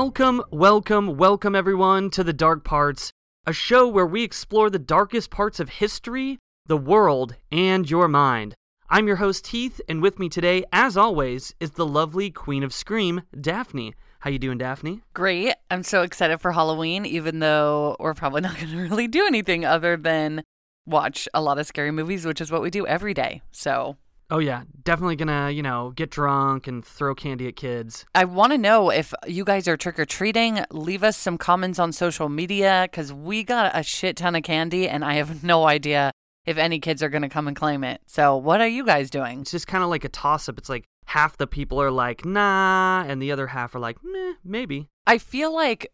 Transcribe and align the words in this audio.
Welcome, 0.00 0.44
welcome, 0.52 1.16
welcome 1.16 1.56
everyone 1.56 2.10
to 2.10 2.22
The 2.22 2.32
Dark 2.32 2.62
Parts, 2.62 3.10
a 3.44 3.52
show 3.52 3.88
where 3.88 4.06
we 4.06 4.22
explore 4.22 4.70
the 4.70 4.78
darkest 4.78 5.28
parts 5.28 5.58
of 5.58 5.68
history, 5.68 6.38
the 6.66 6.76
world, 6.76 7.34
and 7.50 7.90
your 7.90 8.06
mind. 8.06 8.54
I'm 8.88 9.08
your 9.08 9.16
host 9.16 9.48
Heath, 9.48 9.80
and 9.88 10.00
with 10.00 10.20
me 10.20 10.28
today, 10.28 10.62
as 10.72 10.96
always, 10.96 11.52
is 11.58 11.72
the 11.72 11.84
lovely 11.84 12.30
Queen 12.30 12.62
of 12.62 12.72
Scream, 12.72 13.22
Daphne. 13.40 13.92
How 14.20 14.30
you 14.30 14.38
doing, 14.38 14.58
Daphne? 14.58 15.02
Great. 15.14 15.54
I'm 15.68 15.82
so 15.82 16.02
excited 16.02 16.40
for 16.40 16.52
Halloween, 16.52 17.04
even 17.04 17.40
though 17.40 17.96
we're 17.98 18.14
probably 18.14 18.40
not 18.42 18.54
going 18.54 18.70
to 18.70 18.76
really 18.76 19.08
do 19.08 19.26
anything 19.26 19.64
other 19.64 19.96
than 19.96 20.44
watch 20.86 21.28
a 21.34 21.42
lot 21.42 21.58
of 21.58 21.66
scary 21.66 21.90
movies, 21.90 22.24
which 22.24 22.40
is 22.40 22.52
what 22.52 22.62
we 22.62 22.70
do 22.70 22.86
every 22.86 23.14
day. 23.14 23.42
So 23.50 23.96
Oh 24.30 24.38
yeah, 24.38 24.64
definitely 24.84 25.16
gonna, 25.16 25.50
you 25.50 25.62
know, 25.62 25.92
get 25.96 26.10
drunk 26.10 26.66
and 26.66 26.84
throw 26.84 27.14
candy 27.14 27.48
at 27.48 27.56
kids. 27.56 28.04
I 28.14 28.24
want 28.26 28.52
to 28.52 28.58
know 28.58 28.90
if 28.90 29.14
you 29.26 29.42
guys 29.42 29.66
are 29.66 29.76
trick 29.76 29.98
or 29.98 30.04
treating. 30.04 30.60
Leave 30.70 31.02
us 31.02 31.16
some 31.16 31.38
comments 31.38 31.78
on 31.78 31.92
social 31.92 32.28
media 32.28 32.86
because 32.90 33.10
we 33.10 33.42
got 33.42 33.72
a 33.74 33.82
shit 33.82 34.18
ton 34.18 34.36
of 34.36 34.42
candy 34.42 34.86
and 34.86 35.02
I 35.02 35.14
have 35.14 35.42
no 35.54 35.66
idea 35.66 36.12
if 36.44 36.58
any 36.58 36.78
kids 36.78 37.02
are 37.02 37.08
to 37.08 37.28
come 37.28 37.48
and 37.48 37.56
claim 37.56 37.84
it. 37.84 38.02
So, 38.06 38.36
what 38.36 38.60
are 38.60 38.68
you 38.68 38.84
guys 38.84 39.08
doing? 39.08 39.40
It's 39.40 39.50
just 39.50 39.66
kind 39.66 39.82
of 39.82 39.88
like 39.88 40.04
a 40.04 40.08
toss 40.10 40.48
up. 40.48 40.58
It's 40.58 40.68
like 40.68 40.84
half 41.06 41.38
the 41.38 41.46
people 41.46 41.80
are 41.80 41.90
like, 41.90 42.26
nah, 42.26 43.04
and 43.06 43.22
the 43.22 43.32
other 43.32 43.46
half 43.46 43.74
are 43.74 43.80
like, 43.80 43.96
meh, 44.02 44.34
maybe. 44.44 44.88
I 45.06 45.16
feel 45.16 45.54
like 45.54 45.90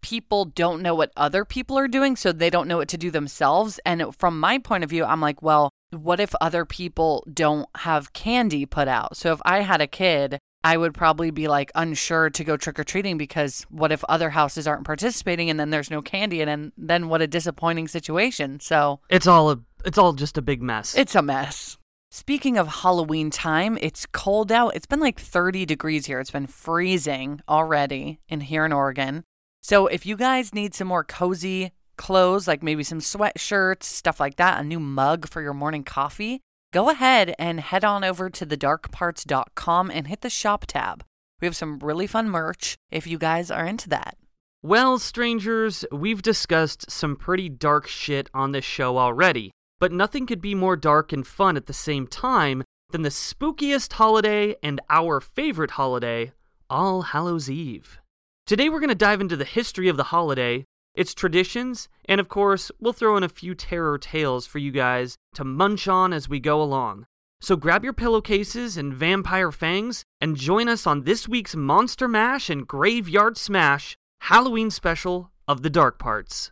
people 0.00 0.44
don't 0.44 0.82
know 0.82 0.94
what 0.94 1.12
other 1.16 1.44
people 1.44 1.78
are 1.78 1.88
doing, 1.88 2.16
so 2.16 2.32
they 2.32 2.50
don't 2.50 2.68
know 2.68 2.76
what 2.78 2.88
to 2.88 2.98
do 2.98 3.10
themselves. 3.10 3.80
And 3.84 4.14
from 4.16 4.38
my 4.38 4.58
point 4.58 4.84
of 4.84 4.90
view, 4.90 5.04
I'm 5.04 5.20
like, 5.20 5.42
well, 5.42 5.70
what 5.90 6.20
if 6.20 6.34
other 6.40 6.64
people 6.64 7.24
don't 7.32 7.68
have 7.78 8.12
candy 8.12 8.66
put 8.66 8.88
out? 8.88 9.16
So 9.16 9.32
if 9.32 9.40
I 9.44 9.60
had 9.60 9.80
a 9.80 9.86
kid, 9.86 10.38
I 10.64 10.76
would 10.76 10.92
probably 10.92 11.30
be 11.30 11.48
like 11.48 11.70
unsure 11.74 12.30
to 12.30 12.44
go 12.44 12.56
trick 12.56 12.78
or 12.78 12.84
treating 12.84 13.16
because 13.16 13.64
what 13.70 13.92
if 13.92 14.02
other 14.04 14.30
houses 14.30 14.66
aren't 14.66 14.84
participating 14.84 15.48
and 15.48 15.58
then 15.58 15.70
there's 15.70 15.90
no 15.90 16.02
candy 16.02 16.40
and 16.40 16.48
then, 16.48 16.72
then 16.76 17.08
what 17.08 17.22
a 17.22 17.26
disappointing 17.26 17.88
situation. 17.88 18.58
So 18.60 19.00
It's 19.08 19.26
all 19.26 19.50
a 19.50 19.60
it's 19.84 19.96
all 19.96 20.12
just 20.12 20.36
a 20.36 20.42
big 20.42 20.60
mess. 20.60 20.96
it's 20.96 21.14
a 21.14 21.22
mess. 21.22 21.78
Speaking 22.10 22.56
of 22.58 22.66
Halloween 22.68 23.30
time, 23.30 23.78
it's 23.80 24.06
cold 24.06 24.50
out. 24.50 24.74
It's 24.74 24.86
been 24.86 24.98
like 24.98 25.20
30 25.20 25.64
degrees 25.66 26.06
here. 26.06 26.18
It's 26.20 26.30
been 26.32 26.46
freezing 26.46 27.40
already 27.48 28.18
in 28.28 28.40
here 28.40 28.64
in 28.64 28.72
Oregon. 28.72 29.24
So 29.62 29.86
if 29.86 30.06
you 30.06 30.16
guys 30.16 30.54
need 30.54 30.74
some 30.74 30.88
more 30.88 31.04
cozy 31.04 31.72
clothes, 31.96 32.48
like 32.48 32.62
maybe 32.62 32.82
some 32.82 33.00
sweatshirts, 33.00 33.82
stuff 33.82 34.20
like 34.20 34.36
that, 34.36 34.60
a 34.60 34.64
new 34.64 34.80
mug 34.80 35.28
for 35.28 35.42
your 35.42 35.54
morning 35.54 35.84
coffee, 35.84 36.40
go 36.72 36.88
ahead 36.88 37.34
and 37.38 37.60
head 37.60 37.84
on 37.84 38.04
over 38.04 38.30
to 38.30 38.46
thedarkparts.com 38.46 39.90
and 39.90 40.06
hit 40.06 40.22
the 40.22 40.30
shop 40.30 40.64
tab. 40.66 41.04
We 41.40 41.46
have 41.46 41.56
some 41.56 41.78
really 41.80 42.06
fun 42.06 42.28
merch 42.28 42.76
if 42.90 43.06
you 43.06 43.18
guys 43.18 43.50
are 43.50 43.66
into 43.66 43.88
that. 43.90 44.16
Well, 44.62 44.98
strangers, 44.98 45.84
we've 45.92 46.22
discussed 46.22 46.90
some 46.90 47.14
pretty 47.14 47.48
dark 47.48 47.86
shit 47.86 48.28
on 48.34 48.52
this 48.52 48.64
show 48.64 48.98
already, 48.98 49.52
but 49.78 49.92
nothing 49.92 50.26
could 50.26 50.40
be 50.40 50.54
more 50.54 50.76
dark 50.76 51.12
and 51.12 51.24
fun 51.24 51.56
at 51.56 51.66
the 51.66 51.72
same 51.72 52.08
time 52.08 52.64
than 52.90 53.02
the 53.02 53.08
spookiest 53.10 53.92
holiday 53.92 54.56
and 54.62 54.80
our 54.90 55.20
favorite 55.20 55.72
holiday, 55.72 56.32
All 56.68 57.02
Hallows 57.02 57.48
Eve. 57.48 58.00
Today 58.48 58.70
we're 58.70 58.80
going 58.80 58.88
to 58.88 58.94
dive 58.94 59.20
into 59.20 59.36
the 59.36 59.44
history 59.44 59.88
of 59.88 59.98
the 59.98 60.04
holiday, 60.04 60.64
its 60.94 61.12
traditions, 61.12 61.86
and 62.06 62.18
of 62.18 62.30
course, 62.30 62.70
we'll 62.80 62.94
throw 62.94 63.14
in 63.18 63.22
a 63.22 63.28
few 63.28 63.54
terror 63.54 63.98
tales 63.98 64.46
for 64.46 64.56
you 64.56 64.70
guys 64.72 65.18
to 65.34 65.44
munch 65.44 65.86
on 65.86 66.14
as 66.14 66.30
we 66.30 66.40
go 66.40 66.62
along. 66.62 67.04
So 67.42 67.56
grab 67.56 67.84
your 67.84 67.92
pillowcases 67.92 68.78
and 68.78 68.94
vampire 68.94 69.52
fangs 69.52 70.02
and 70.18 70.34
join 70.34 70.66
us 70.66 70.86
on 70.86 71.02
this 71.02 71.28
week's 71.28 71.54
Monster 71.54 72.08
Mash 72.08 72.48
and 72.48 72.66
Graveyard 72.66 73.36
Smash 73.36 73.98
Halloween 74.20 74.70
special 74.70 75.30
of 75.46 75.60
the 75.60 75.68
Dark 75.68 75.98
Parts. 75.98 76.50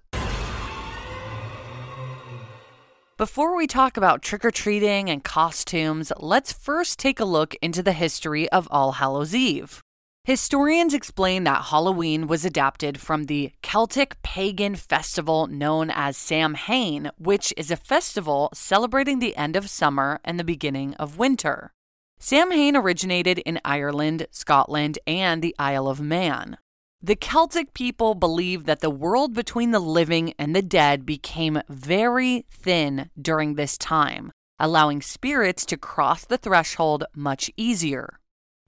Before 3.17 3.57
we 3.57 3.67
talk 3.67 3.97
about 3.97 4.21
trick 4.21 4.45
or 4.45 4.51
treating 4.51 5.09
and 5.09 5.25
costumes, 5.25 6.13
let's 6.19 6.53
first 6.53 6.99
take 6.99 7.21
a 7.21 7.25
look 7.25 7.55
into 7.63 7.83
the 7.83 7.95
history 7.95 8.47
of 8.51 8.69
All 8.71 8.93
Hallows 8.93 9.35
Eve. 9.35 9.83
Historians 10.27 10.93
explain 10.93 11.45
that 11.45 11.67
Halloween 11.67 12.27
was 12.27 12.45
adapted 12.45 13.01
from 13.01 13.27
the 13.27 13.53
Celtic 13.63 14.21
pagan 14.23 14.75
festival 14.75 15.47
known 15.47 15.89
as 15.89 16.17
Samhain, 16.17 17.13
which 17.17 17.55
is 17.57 17.71
a 17.71 17.77
festival 17.77 18.51
celebrating 18.53 19.21
the 19.21 19.37
end 19.37 19.55
of 19.55 19.71
summer 19.71 20.19
and 20.25 20.37
the 20.37 20.43
beginning 20.43 20.95
of 20.95 21.17
winter. 21.17 21.73
Samhain 22.19 22.75
originated 22.75 23.39
in 23.39 23.61
Ireland, 23.65 24.27
Scotland, 24.33 24.99
and 25.07 25.43
the 25.43 25.55
Isle 25.61 25.87
of 25.87 26.01
Man. 26.01 26.59
The 27.01 27.15
Celtic 27.15 27.73
people 27.73 28.17
believed 28.17 28.67
that 28.67 28.81
the 28.81 28.91
world 28.91 29.33
between 29.33 29.71
the 29.71 29.79
living 29.79 30.35
and 30.41 30.57
the 30.57 30.61
dead 30.61 31.07
became 31.07 31.63
very 31.69 32.47
thin 32.51 33.11
during 33.17 33.55
this 33.55 33.79
time, 33.79 34.33
allowing 34.59 35.03
spirits 35.03 35.65
to 35.67 35.77
cross 35.77 36.25
the 36.25 36.37
threshold 36.37 37.05
much 37.15 37.49
easier. 37.57 38.19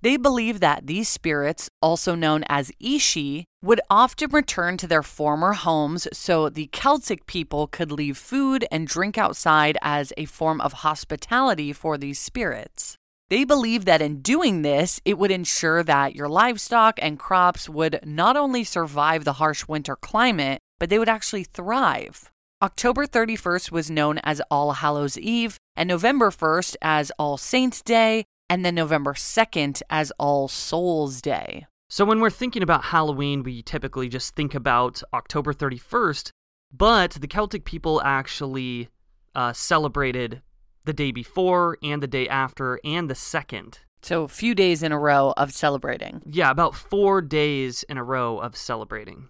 They 0.01 0.17
believed 0.17 0.61
that 0.61 0.87
these 0.87 1.09
spirits, 1.09 1.69
also 1.83 2.15
known 2.15 2.45
as 2.49 2.71
Ishi, 2.79 3.45
would 3.63 3.81
often 3.91 4.31
return 4.31 4.77
to 4.77 4.87
their 4.87 5.03
former 5.03 5.55
homes 5.55 6.07
so 6.13 6.49
the 6.49 6.69
Celtic 6.69 7.27
people 7.27 7.67
could 7.67 7.91
leave 7.91 8.17
food 8.17 8.65
and 8.71 8.87
drink 8.87 9.19
outside 9.19 9.77
as 9.83 10.13
a 10.17 10.27
form 10.27 10.61
of 10.61 10.85
hospitality 10.85 11.73
for 11.73 11.99
these 11.99 12.21
spirits. 12.21 12.97
They 13.29 13.45
believed 13.45 13.87
that 13.87 14.01
in 14.01 14.23
doing 14.23 14.63
this, 14.63 15.01
it 15.05 15.19
would 15.19 15.33
ensure 15.33 15.83
that 15.83 16.15
your 16.15 16.29
livestock 16.29 16.99
and 17.03 17.19
crops 17.19 17.69
would 17.69 18.01
not 18.05 18.37
only 18.37 18.65
survive 18.65 19.25
the 19.25 19.35
harsh 19.35 19.67
winter 19.67 19.97
climate, 19.97 20.61
but 20.79 20.89
they 20.89 20.99
would 20.99 21.09
actually 21.09 21.45
thrive. 21.45 22.31
October 22.63 23.05
31st 23.07 23.71
was 23.71 23.91
known 23.91 24.19
as 24.25 24.41
All 24.51 24.73
Hallows 24.73 25.19
Eve, 25.19 25.59
and 25.77 25.89
November 25.89 26.31
1st 26.31 26.77
as 26.81 27.13
All 27.19 27.37
Saints' 27.37 27.83
Day, 27.83 28.25
and 28.49 28.65
then 28.65 28.75
November 28.75 29.15
2nd 29.15 29.83
as 29.91 30.13
All 30.19 30.49
Souls 30.49 31.21
Day. 31.21 31.67
So 31.89 32.05
when 32.05 32.21
we're 32.21 32.31
thinking 32.31 32.63
about 32.63 32.85
Halloween, 32.85 33.43
we 33.43 33.63
typically 33.63 34.09
just 34.09 34.35
think 34.35 34.55
about 34.55 35.03
October 35.15 35.55
31st, 35.55 36.31
but 36.73 37.13
the 37.13 37.27
Celtic 37.27 37.65
people 37.65 38.03
actually 38.05 38.89
uh, 39.35 39.53
celebrated 39.53 40.43
the 40.85 40.93
day 40.93 41.13
before 41.13 41.79
and 41.83 42.03
the 42.03 42.07
day 42.07 42.29
after 42.29 42.81
and 42.85 43.09
the 43.09 43.15
second. 43.15 43.81
So, 44.03 44.23
a 44.23 44.29
few 44.29 44.55
days 44.55 44.83
in 44.83 44.93
a 44.93 44.99
row 44.99 45.35
of 45.37 45.53
celebrating. 45.53 46.23
Yeah, 46.25 46.51
about 46.51 46.75
four 46.75 47.21
days 47.21 47.83
in 47.85 47.97
a 47.97 48.05
row 48.05 48.39
of 48.39 48.57
celebrating. 48.57 49.29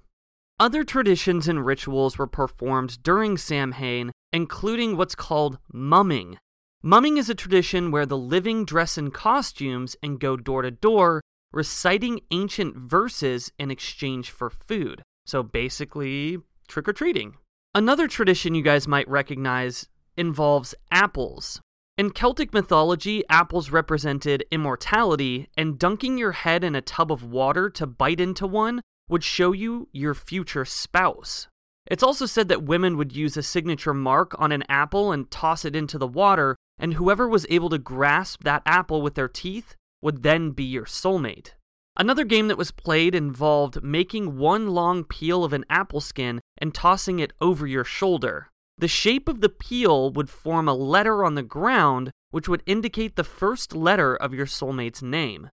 Other 0.60 0.84
traditions 0.84 1.48
and 1.48 1.64
rituals 1.64 2.18
were 2.18 2.26
performed 2.26 3.02
during 3.02 3.38
Samhain, 3.38 4.10
including 4.32 4.96
what's 4.96 5.14
called 5.14 5.58
mumming. 5.72 6.38
Mumming 6.82 7.16
is 7.16 7.28
a 7.28 7.34
tradition 7.34 7.90
where 7.90 8.06
the 8.06 8.16
living 8.16 8.64
dress 8.64 8.96
in 8.96 9.10
costumes 9.10 9.96
and 10.00 10.20
go 10.20 10.36
door 10.36 10.62
to 10.62 10.70
door 10.70 11.20
reciting 11.52 12.20
ancient 12.30 12.76
verses 12.76 13.50
in 13.58 13.68
exchange 13.68 14.30
for 14.30 14.48
food. 14.48 15.02
So 15.26 15.42
basically, 15.42 16.38
trick 16.68 16.88
or 16.88 16.92
treating. 16.92 17.34
Another 17.74 18.06
tradition 18.06 18.54
you 18.54 18.62
guys 18.62 18.86
might 18.86 19.08
recognize 19.08 19.88
involves 20.16 20.72
apples. 20.92 21.60
In 21.96 22.10
Celtic 22.10 22.54
mythology, 22.54 23.24
apples 23.28 23.70
represented 23.70 24.44
immortality, 24.52 25.48
and 25.56 25.80
dunking 25.80 26.16
your 26.16 26.30
head 26.30 26.62
in 26.62 26.76
a 26.76 26.80
tub 26.80 27.10
of 27.10 27.24
water 27.24 27.68
to 27.70 27.88
bite 27.88 28.20
into 28.20 28.46
one 28.46 28.82
would 29.08 29.24
show 29.24 29.50
you 29.50 29.88
your 29.90 30.14
future 30.14 30.64
spouse. 30.64 31.48
It's 31.86 32.04
also 32.04 32.24
said 32.24 32.46
that 32.48 32.62
women 32.62 32.96
would 32.96 33.16
use 33.16 33.36
a 33.36 33.42
signature 33.42 33.94
mark 33.94 34.32
on 34.38 34.52
an 34.52 34.62
apple 34.68 35.10
and 35.10 35.28
toss 35.28 35.64
it 35.64 35.74
into 35.74 35.98
the 35.98 36.06
water, 36.06 36.54
and 36.78 36.94
whoever 36.94 37.28
was 37.28 37.46
able 37.50 37.70
to 37.70 37.78
grasp 37.78 38.44
that 38.44 38.62
apple 38.64 39.02
with 39.02 39.14
their 39.14 39.28
teeth 39.28 39.74
would 40.00 40.22
then 40.22 40.50
be 40.50 40.64
your 40.64 40.84
soulmate. 40.84 41.52
Another 41.96 42.24
game 42.24 42.46
that 42.48 42.58
was 42.58 42.70
played 42.70 43.14
involved 43.14 43.82
making 43.82 44.38
one 44.38 44.68
long 44.68 45.02
peel 45.02 45.42
of 45.42 45.52
an 45.52 45.64
apple 45.68 46.00
skin 46.00 46.40
and 46.56 46.72
tossing 46.72 47.18
it 47.18 47.32
over 47.40 47.66
your 47.66 47.84
shoulder. 47.84 48.50
The 48.78 48.86
shape 48.86 49.28
of 49.28 49.40
the 49.40 49.48
peel 49.48 50.12
would 50.12 50.30
form 50.30 50.68
a 50.68 50.74
letter 50.74 51.24
on 51.24 51.34
the 51.34 51.42
ground, 51.42 52.12
which 52.30 52.48
would 52.48 52.62
indicate 52.66 53.16
the 53.16 53.24
first 53.24 53.74
letter 53.74 54.14
of 54.14 54.32
your 54.32 54.46
soulmate's 54.46 55.02
name. 55.02 55.50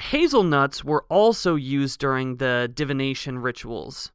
Hazelnuts 0.00 0.82
were 0.82 1.04
also 1.08 1.54
used 1.54 2.00
during 2.00 2.36
the 2.38 2.68
divination 2.72 3.38
rituals. 3.38 4.10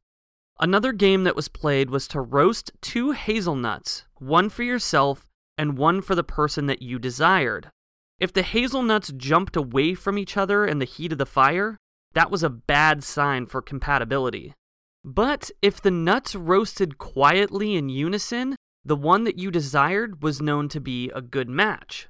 Another 0.58 0.92
game 0.92 1.24
that 1.24 1.36
was 1.36 1.48
played 1.48 1.88
was 1.88 2.06
to 2.08 2.20
roast 2.20 2.70
two 2.82 3.12
hazelnuts, 3.12 4.04
one 4.18 4.50
for 4.50 4.62
yourself 4.62 5.26
and 5.60 5.76
one 5.76 6.00
for 6.00 6.14
the 6.14 6.24
person 6.24 6.64
that 6.64 6.80
you 6.80 6.98
desired. 6.98 7.70
If 8.18 8.32
the 8.32 8.40
hazelnuts 8.40 9.12
jumped 9.14 9.56
away 9.56 9.92
from 9.92 10.16
each 10.16 10.38
other 10.38 10.64
in 10.64 10.78
the 10.78 10.86
heat 10.86 11.12
of 11.12 11.18
the 11.18 11.26
fire, 11.26 11.76
that 12.14 12.30
was 12.30 12.42
a 12.42 12.48
bad 12.48 13.04
sign 13.04 13.44
for 13.44 13.60
compatibility. 13.60 14.54
But 15.04 15.50
if 15.60 15.78
the 15.78 15.90
nuts 15.90 16.34
roasted 16.34 16.96
quietly 16.96 17.76
in 17.76 17.90
unison, 17.90 18.56
the 18.86 18.96
one 18.96 19.24
that 19.24 19.38
you 19.38 19.50
desired 19.50 20.22
was 20.22 20.40
known 20.40 20.70
to 20.70 20.80
be 20.80 21.10
a 21.10 21.20
good 21.20 21.50
match. 21.50 22.08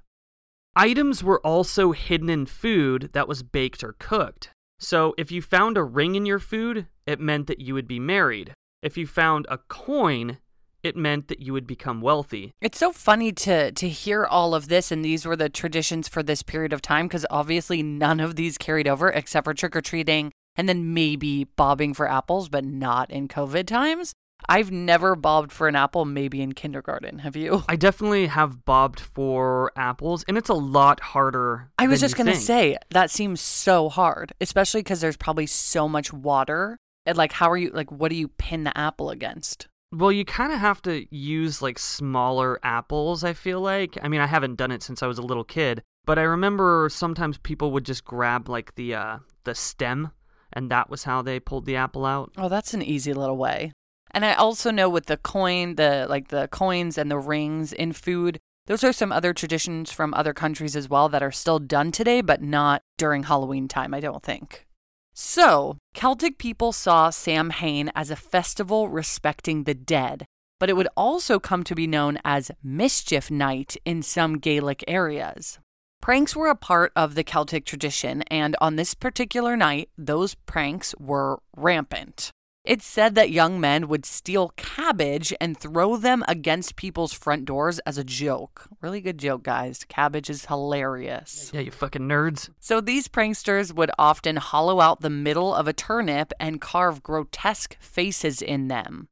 Items 0.77 1.25
were 1.25 1.45
also 1.45 1.91
hidden 1.91 2.31
in 2.31 2.47
food 2.47 3.11
that 3.15 3.27
was 3.27 3.43
baked 3.43 3.83
or 3.83 3.97
cooked. 3.99 4.51
So 4.79 5.13
if 5.19 5.33
you 5.33 5.43
found 5.43 5.77
a 5.77 5.83
ring 5.83 6.15
in 6.15 6.25
your 6.25 6.39
food, 6.39 6.87
it 7.05 7.19
meant 7.19 7.49
that 7.49 7.61
you 7.61 7.75
would 7.75 7.89
be 7.89 7.99
married. 7.99 8.55
If 8.81 8.97
you 8.97 9.09
found 9.09 9.49
a 9.49 9.59
coin, 9.59 10.39
it 10.83 10.97
meant 10.97 11.29
that 11.29 11.41
you 11.41 11.53
would 11.53 11.67
become 11.67 12.01
wealthy. 12.01 12.53
It's 12.61 12.79
so 12.79 12.93
funny 12.93 13.33
to 13.33 13.73
to 13.73 13.89
hear 13.89 14.25
all 14.25 14.55
of 14.55 14.69
this 14.69 14.91
and 14.91 15.05
these 15.05 15.27
were 15.27 15.37
the 15.37 15.49
traditions 15.49 16.09
for 16.09 16.23
this 16.23 16.43
period 16.43 16.73
of 16.73 16.83
time 16.83 17.07
because 17.07 17.27
obviously 17.31 17.83
none 17.83 18.21
of 18.21 18.37
these 18.37 18.59
carried 18.59 18.89
over 18.89 19.09
except 19.09 19.45
for 19.45 19.55
trick 19.55 19.77
or 19.77 19.81
treating 19.81 20.33
and 20.57 20.69
then 20.69 20.93
maybe 20.93 21.45
bobbing 21.45 21.95
for 21.95 22.09
apples, 22.09 22.49
but 22.49 22.65
not 22.65 23.11
in 23.11 23.29
COVID 23.29 23.67
times. 23.67 24.13
I've 24.49 24.71
never 24.71 25.15
bobbed 25.17 25.53
for 25.53 25.69
an 25.69 25.77
apple, 25.77 26.05
maybe 26.05 26.41
in 26.41 26.53
kindergarten. 26.53 27.21
Have 27.21 27.37
you? 27.37 27.63
I 27.69 27.77
definitely 27.77 28.27
have 28.27 28.65
bobbed 28.65 29.01
for 29.01 29.71
apples, 29.77 30.25
and 30.27 30.39
it's 30.39 30.49
a 30.49 30.55
lot 30.55 31.01
harder. 31.01 31.71
I 31.79 31.87
was 31.87 32.01
just 32.01 32.17
going 32.17 32.27
to 32.27 32.37
say, 32.37 32.79
that 32.91 33.11
seems 33.11 33.41
so 33.41 33.89
hard, 33.89 34.33
especially 34.41 34.81
because 34.81 35.01
there's 35.01 35.17
probably 35.17 35.47
so 35.47 35.89
much 35.89 36.13
water. 36.13 36.79
And 37.07 37.17
like, 37.17 37.33
how 37.33 37.51
are 37.51 37.57
you, 37.57 37.71
like, 37.71 37.91
what 37.91 38.11
do 38.11 38.17
you 38.17 38.29
pin 38.29 38.65
the 38.65 38.77
apple 38.77 39.11
against? 39.11 39.69
Well, 39.93 40.13
you 40.13 40.25
kind 40.25 40.53
of 40.53 40.61
have 40.61 40.81
to 40.83 41.07
use 41.15 41.61
like 41.61 41.79
smaller 41.79 42.61
apples, 42.63 43.25
I 43.25 43.33
feel 43.33 43.61
like. 43.61 43.99
I 44.03 44.09
mean, 44.09 44.21
I 44.21 44.27
haven't 44.27 44.57
done 44.57 44.71
it 44.71 44.83
since 44.83 45.03
I 45.03 45.09
was 45.09 45.19
a 45.19 45.23
little 45.23 45.45
kid, 45.45 45.83
but 46.05 46.19
I 46.19 46.23
remember 46.23 46.89
sometimes 46.91 47.39
people 47.39 47.73
would 47.73 47.85
just 47.85 48.05
grab 48.05 48.49
like 48.49 48.75
the 48.77 48.95
uh 48.95 49.19
the 49.45 49.55
stem 49.55 50.13
and 50.53 50.71
that 50.71 50.91
was 50.91 51.05
how 51.05 51.23
they 51.23 51.41
pulled 51.41 51.67
the 51.67 51.77
apple 51.77 52.05
out. 52.05 52.33
Oh, 52.37 52.49
that's 52.49 52.75
an 52.75 52.83
easy 52.83 53.13
little 53.13 53.37
way. 53.37 53.73
And 54.13 54.25
I 54.25 54.35
also 54.35 54.71
know 54.71 54.89
with 54.89 55.07
the 55.07 55.17
coin, 55.17 55.77
the 55.77 56.07
like 56.09 56.29
the 56.29 56.49
coins 56.49 56.97
and 56.97 57.11
the 57.11 57.19
rings 57.19 57.73
in 57.73 57.93
food, 57.93 58.39
those 58.67 58.85
are 58.85 58.93
some 58.93 59.11
other 59.13 59.33
traditions 59.33 59.91
from 59.91 60.15
other 60.15 60.33
countries 60.33 60.77
as 60.77 60.89
well 60.89 61.09
that 61.09 61.23
are 61.23 61.33
still 61.33 61.59
done 61.59 61.91
today, 61.91 62.21
but 62.21 62.43
not 62.43 62.83
during 62.97 63.25
Halloween 63.25 63.67
time, 63.67 63.95
I 63.95 64.01
don't 64.01 64.23
think. 64.23 64.67
So, 65.15 65.77
Celtic 65.95 66.39
people 66.39 66.73
saw 66.73 67.11
Samhain 67.11 67.91
as 67.95 68.11
a 68.11 68.17
festival 68.17 68.89
respecting 68.89 69.65
the 69.65 69.75
dead, 69.75 70.25
but 70.59 70.71
it 70.71 70.77
would 70.77 70.89
also 70.97 71.39
come 71.39 71.65
to 71.65 71.75
be 71.75 71.87
known 71.87 72.19
as 72.25 72.51
Mischief 72.63 73.31
Night 73.31 73.77
in 73.85 74.03
some 74.03 74.39
Gaelic 74.39 74.85
areas. 74.87 75.59
Pranks 76.01 76.35
were 76.35 76.49
a 76.49 76.57
part 76.57 76.93
of 76.97 77.15
the 77.15 77.25
Celtic 77.25 77.65
tradition, 77.65 78.23
and 78.31 78.57
on 78.61 78.77
this 78.77 78.95
particular 78.95 79.57
night, 79.57 79.91
those 79.99 80.35
pranks 80.35 80.95
were 80.99 81.41
rampant. 81.55 82.31
It's 82.63 82.85
said 82.85 83.15
that 83.15 83.31
young 83.31 83.59
men 83.59 83.89
would 83.89 84.05
steal 84.05 84.53
cabbage 84.57 85.33
and 85.41 85.59
throw 85.59 85.97
them 85.97 86.23
against 86.29 86.77
people's 86.77 87.15
front 87.15 87.47
doors 87.47 87.79
as 87.81 87.97
a 87.97 88.05
joke. 88.05 88.69
Really 88.83 89.01
good 89.01 89.17
joke, 89.17 89.43
guys. 89.43 89.85
Cabbage 89.89 90.29
is 90.29 90.45
hilarious. 90.45 91.51
Yeah, 91.55 91.61
you 91.61 91.71
fucking 91.71 92.03
nerds. 92.03 92.51
So 92.59 92.83
these 92.83 93.09
pranksters 93.09 93.75
would 93.75 93.91
often 93.99 94.37
hollow 94.37 94.81
out 94.81 95.01
the 95.01 95.09
middle 95.09 95.55
of 95.55 95.69
a 95.69 95.73
turnip 95.73 96.35
and 96.39 96.61
carve 96.61 97.03
grotesque 97.03 97.79
faces 97.81 98.43
in 98.43 98.69
them. 98.69 99.09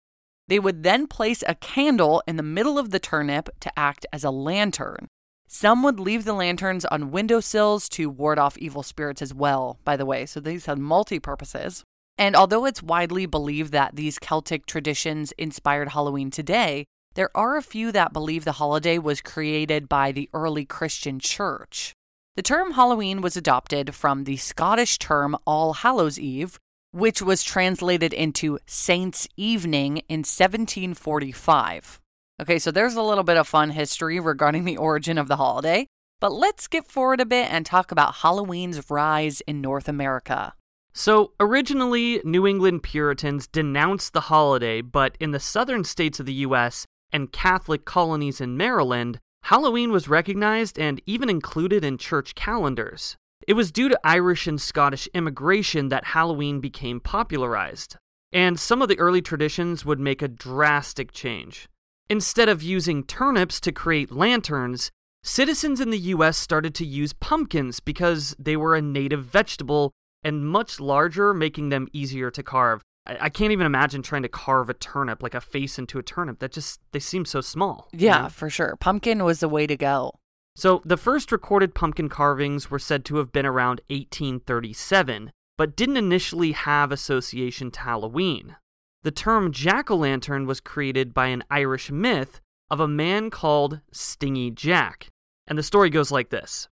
They 0.49 0.59
would 0.59 0.83
then 0.83 1.07
place 1.07 1.43
a 1.47 1.55
candle 1.55 2.23
in 2.29 2.37
the 2.37 2.43
middle 2.43 2.79
of 2.79 2.91
the 2.91 3.01
turnip 3.01 3.49
to 3.61 3.79
act 3.79 4.05
as 4.13 4.25
a 4.25 4.31
lantern. 4.31 5.09
Some 5.47 5.83
would 5.83 5.99
leave 5.99 6.27
the 6.27 6.35
lanterns 6.35 6.85
on 6.85 7.11
windowsills 7.11 7.89
to 7.91 8.11
ward 8.11 8.39
off 8.39 8.59
evil 8.59 8.83
spirits 8.83 9.23
as 9.23 9.33
well, 9.33 9.79
by 9.85 9.97
the 9.97 10.05
way, 10.05 10.27
so 10.27 10.39
these 10.39 10.67
had 10.67 10.79
multi 10.79 11.19
purposes. 11.19 11.85
And 12.19 12.35
although 12.35 12.65
it's 12.67 12.83
widely 12.83 13.27
believed 13.27 13.73
that 13.73 13.95
these 13.95 14.19
Celtic 14.19 14.67
traditions 14.67 15.33
inspired 15.39 15.91
Halloween 15.91 16.31
today, 16.31 16.85
there 17.15 17.31
are 17.35 17.57
a 17.57 17.63
few 17.63 17.93
that 17.93 18.13
believe 18.13 18.45
the 18.45 18.53
holiday 18.53 18.99
was 18.99 19.21
created 19.21 19.89
by 19.89 20.11
the 20.11 20.29
early 20.35 20.65
Christian 20.65 21.21
church. 21.21 21.93
The 22.35 22.43
term 22.43 22.73
Halloween 22.73 23.21
was 23.21 23.37
adopted 23.37 23.95
from 23.95 24.25
the 24.25 24.37
Scottish 24.37 24.99
term 24.99 25.37
All 25.47 25.75
Hallows 25.75 26.19
Eve, 26.19 26.59
which 26.91 27.23
was 27.23 27.43
translated 27.43 28.13
into 28.13 28.59
Saints' 28.67 29.29
Evening 29.37 29.99
in 30.09 30.21
1745. 30.21 32.01
Okay, 32.41 32.59
so 32.59 32.71
there's 32.71 32.95
a 32.95 33.03
little 33.03 33.25
bit 33.25 33.37
of 33.37 33.49
fun 33.49 33.71
history 33.71 34.21
regarding 34.21 34.65
the 34.65 34.77
origin 34.77 35.19
of 35.19 35.29
the 35.29 35.37
holiday, 35.37 35.87
but 36.21 36.33
let's 36.33 36.65
skip 36.65 36.87
forward 36.87 37.21
a 37.21 37.27
bit 37.27 37.51
and 37.51 37.67
talk 37.67 37.91
about 37.91 38.17
Halloween's 38.17 38.89
rise 38.91 39.41
in 39.43 39.61
North 39.61 39.89
America. 39.89 40.55
So, 40.95 41.33
originally, 41.39 42.21
New 42.25 42.47
England 42.47 42.83
Puritans 42.83 43.47
denounced 43.47 44.13
the 44.13 44.23
holiday, 44.23 44.81
but 44.81 45.17
in 45.21 45.31
the 45.31 45.41
southern 45.41 45.85
states 45.85 46.19
of 46.19 46.27
the 46.27 46.45
US 46.47 46.87
and 47.13 47.33
Catholic 47.33 47.85
colonies 47.85 48.41
in 48.41 48.57
Maryland, 48.57 49.19
Halloween 49.45 49.93
was 49.93 50.09
recognized 50.09 50.79
and 50.79 51.01
even 51.07 51.31
included 51.31 51.85
in 51.85 51.99
church 51.99 52.35
calendars. 52.35 53.17
It 53.47 53.55
was 53.55 53.73
due 53.73 53.89
to 53.89 54.01
Irish 54.05 54.47
and 54.47 54.61
Scottish 54.61 55.09
immigration 55.15 55.89
that 55.89 56.09
Halloween 56.09 56.61
became 56.61 57.01
popularized, 57.01 57.97
and 58.33 58.61
some 58.61 58.83
of 58.83 58.89
the 58.89 58.99
early 58.99 59.23
traditions 59.23 59.87
would 59.87 60.01
make 60.01 60.21
a 60.21 60.29
drastic 60.29 61.13
change. 61.13 61.69
Instead 62.11 62.49
of 62.49 62.63
using 62.63 63.05
turnips 63.05 63.61
to 63.61 63.73
create 63.73 64.11
lanterns, 64.11 64.91
citizens 65.23 65.81
in 65.81 65.91
the 65.91 65.99
US 65.99 66.37
started 66.37 66.75
to 66.75 66.87
use 66.87 67.13
pumpkins 67.15 67.81
because 67.81 68.37
they 68.39 68.57
were 68.57 68.75
a 68.75 68.83
native 68.83 69.25
vegetable 69.25 69.93
and 70.23 70.47
much 70.47 70.81
larger, 70.81 71.33
making 71.35 71.69
them 71.69 71.89
easier 71.93 72.31
to 72.31 72.43
carve. 72.43 72.83
I, 73.07 73.17
I 73.23 73.29
can't 73.29 73.53
even 73.53 73.67
imagine 73.67 74.03
trying 74.03 74.23
to 74.23 74.29
carve 74.29 74.69
a 74.69 74.75
turnip, 74.75 75.23
like 75.23 75.35
a 75.35 75.41
face 75.41 75.79
into 75.79 75.99
a 75.99 76.03
turnip. 76.03 76.39
That 76.41 76.53
just, 76.53 76.81
they 76.93 76.99
seem 77.01 77.25
so 77.25 77.41
small. 77.41 77.89
you 77.93 78.07
Yeah, 78.07 78.23
know? 78.23 78.29
for 78.29 78.51
sure. 78.51 78.77
Pumpkin 78.81 79.25
was 79.25 79.41
the 79.41 79.49
way 79.49 79.67
to 79.67 79.77
go. 79.77 80.13
So 80.57 80.83
the 80.85 80.97
first 80.97 81.31
recorded 81.31 81.75
pumpkin 81.75 82.09
carvings 82.09 82.71
were 82.71 82.81
said 82.81 83.05
to 83.07 83.17
have 83.17 83.31
been 83.31 83.47
around 83.47 83.81
1837, 83.91 85.31
but 85.57 85.77
didn't 85.77 85.97
initially 85.97 86.53
have 86.53 86.91
association 86.91 87.71
to 87.73 87.81
Halloween. 87.81 88.57
The 89.03 89.11
term 89.13 89.53
jack 89.53 89.91
o' 89.91 89.97
lantern 89.97 90.47
was 90.47 90.61
created 90.61 91.15
by 91.15 91.27
an 91.29 91.45
Irish 91.51 91.91
myth 91.91 92.41
of 92.71 92.81
a 92.81 92.89
man 92.89 93.31
called 93.31 93.81
Stingy 93.93 94.51
Jack. 94.51 95.09
And 95.47 95.57
the 95.57 95.63
story 95.63 95.91
goes 95.91 96.11
like 96.11 96.31
this 96.31 96.69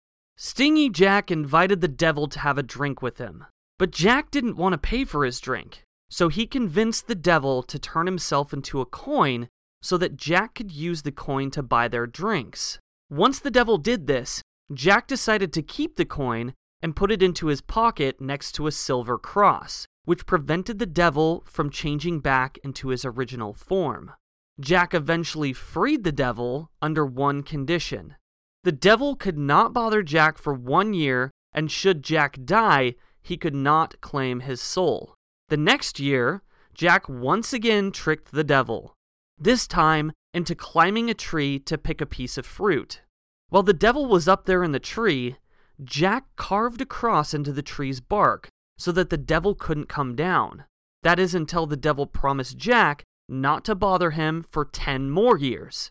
Stingy 0.42 0.88
Jack 0.88 1.30
invited 1.30 1.82
the 1.82 1.87
devil 1.87 2.26
to 2.26 2.38
have 2.38 2.56
a 2.56 2.62
drink 2.62 3.02
with 3.02 3.18
him, 3.18 3.44
but 3.78 3.90
Jack 3.90 4.30
didn't 4.30 4.56
want 4.56 4.73
to 4.73 4.78
pay 4.78 5.04
for 5.04 5.26
his 5.26 5.38
drink, 5.38 5.85
so 6.09 6.28
he 6.28 6.47
convinced 6.47 7.09
the 7.09 7.14
devil 7.14 7.62
to 7.64 7.78
turn 7.78 8.06
himself 8.06 8.54
into 8.54 8.80
a 8.80 8.87
coin 8.87 9.50
so 9.82 9.99
that 9.99 10.16
Jack 10.16 10.54
could 10.54 10.70
use 10.73 11.02
the 11.02 11.12
coin 11.12 11.50
to 11.50 11.62
buy 11.62 11.88
their 11.88 12.06
drinks. 12.06 12.78
Once 13.11 13.38
the 13.38 13.50
devil 13.50 13.76
did 13.76 14.06
this, 14.06 14.40
Jack 14.73 15.06
decided 15.06 15.52
to 15.52 15.62
keep 15.62 15.97
the 15.97 16.06
coin 16.06 16.54
and 16.80 16.97
put 16.97 17.12
it 17.12 17.23
into 17.23 17.49
his 17.49 17.61
pocket 17.61 18.18
next 18.18 18.52
to 18.52 18.66
a 18.66 18.73
silver 18.73 19.18
cross, 19.18 19.85
which 20.06 20.25
prevented 20.25 20.78
the 20.78 20.87
devil 20.87 21.44
from 21.44 21.68
changing 21.68 22.20
back 22.20 22.59
into 22.64 22.88
his 22.88 23.04
original 23.04 23.52
form. 23.52 24.12
Jack 24.59 24.94
eventually 24.94 25.52
freed 25.52 26.02
the 26.02 26.12
devil 26.12 26.70
under 26.80 27.04
one 27.04 27.42
condition. 27.42 28.14
The 28.62 28.73
devil 28.73 29.17
could 29.17 29.38
not 29.38 29.73
bother 29.73 30.02
Jack 30.02 30.37
for 30.37 30.52
one 30.52 30.93
year, 30.93 31.31
and 31.52 31.71
should 31.71 32.02
Jack 32.02 32.38
die, 32.45 32.95
he 33.23 33.37
could 33.37 33.55
not 33.55 34.00
claim 34.00 34.40
his 34.40 34.61
soul. 34.61 35.14
The 35.49 35.57
next 35.57 35.99
year, 35.99 36.43
Jack 36.75 37.09
once 37.09 37.52
again 37.52 37.90
tricked 37.90 38.33
the 38.33 38.45
devil, 38.45 38.95
this 39.38 39.67
time 39.67 40.12
into 40.33 40.55
climbing 40.55 41.11
a 41.11 41.14
tree 41.14 41.59
to 41.61 41.79
pick 41.79 42.00
a 42.00 42.07
piece 42.07 42.38
of 42.38 42.47
fruit. 42.47 43.00
While 43.49 43.62
the 43.62 43.73
devil 43.73 44.07
was 44.07 44.29
up 44.29 44.45
there 44.45 44.62
in 44.62 44.73
the 44.73 44.79
tree, 44.79 45.37
Jack 45.83 46.26
carved 46.37 46.81
a 46.81 46.87
cross 46.87 47.35
into 47.35 47.52
the 47.52 47.62
tree's 47.62 48.00
bark 48.00 48.49
so 48.79 48.93
that 48.93 49.11
the 49.11 49.19
devil 49.19 49.55
couldn't 49.55 49.88
come 49.88 50.14
down. 50.14 50.64
That 51.02 51.19
is 51.19 51.35
until 51.35 51.67
the 51.67 51.76
devil 51.76 52.07
promised 52.07 52.59
Jack 52.59 53.02
not 53.29 53.64
to 53.64 53.75
bother 53.75 54.11
him 54.11 54.45
for 54.50 54.64
10 54.64 55.11
more 55.11 55.38
years. 55.38 55.90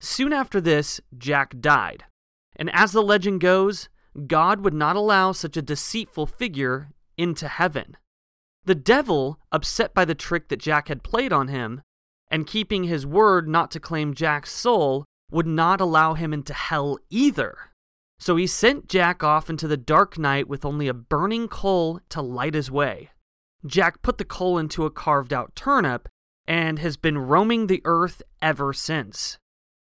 Soon 0.00 0.32
after 0.32 0.60
this, 0.60 1.00
Jack 1.16 1.58
died. 1.60 2.04
And 2.60 2.70
as 2.74 2.92
the 2.92 3.02
legend 3.02 3.40
goes, 3.40 3.88
God 4.26 4.60
would 4.60 4.74
not 4.74 4.94
allow 4.94 5.32
such 5.32 5.56
a 5.56 5.62
deceitful 5.62 6.26
figure 6.26 6.90
into 7.16 7.48
heaven. 7.48 7.96
The 8.66 8.74
devil, 8.74 9.40
upset 9.50 9.94
by 9.94 10.04
the 10.04 10.14
trick 10.14 10.48
that 10.48 10.60
Jack 10.60 10.88
had 10.88 11.02
played 11.02 11.32
on 11.32 11.48
him, 11.48 11.80
and 12.30 12.46
keeping 12.46 12.84
his 12.84 13.06
word 13.06 13.48
not 13.48 13.70
to 13.70 13.80
claim 13.80 14.14
Jack's 14.14 14.52
soul, 14.52 15.06
would 15.30 15.46
not 15.46 15.80
allow 15.80 16.12
him 16.12 16.34
into 16.34 16.52
hell 16.52 16.98
either. 17.08 17.56
So 18.18 18.36
he 18.36 18.46
sent 18.46 18.88
Jack 18.88 19.24
off 19.24 19.48
into 19.48 19.66
the 19.66 19.78
dark 19.78 20.18
night 20.18 20.46
with 20.46 20.66
only 20.66 20.86
a 20.86 20.94
burning 20.94 21.48
coal 21.48 22.00
to 22.10 22.20
light 22.20 22.52
his 22.52 22.70
way. 22.70 23.08
Jack 23.64 24.02
put 24.02 24.18
the 24.18 24.24
coal 24.26 24.58
into 24.58 24.84
a 24.84 24.90
carved 24.90 25.32
out 25.32 25.56
turnip 25.56 26.08
and 26.46 26.78
has 26.78 26.98
been 26.98 27.16
roaming 27.16 27.66
the 27.66 27.80
earth 27.86 28.22
ever 28.42 28.74
since. 28.74 29.38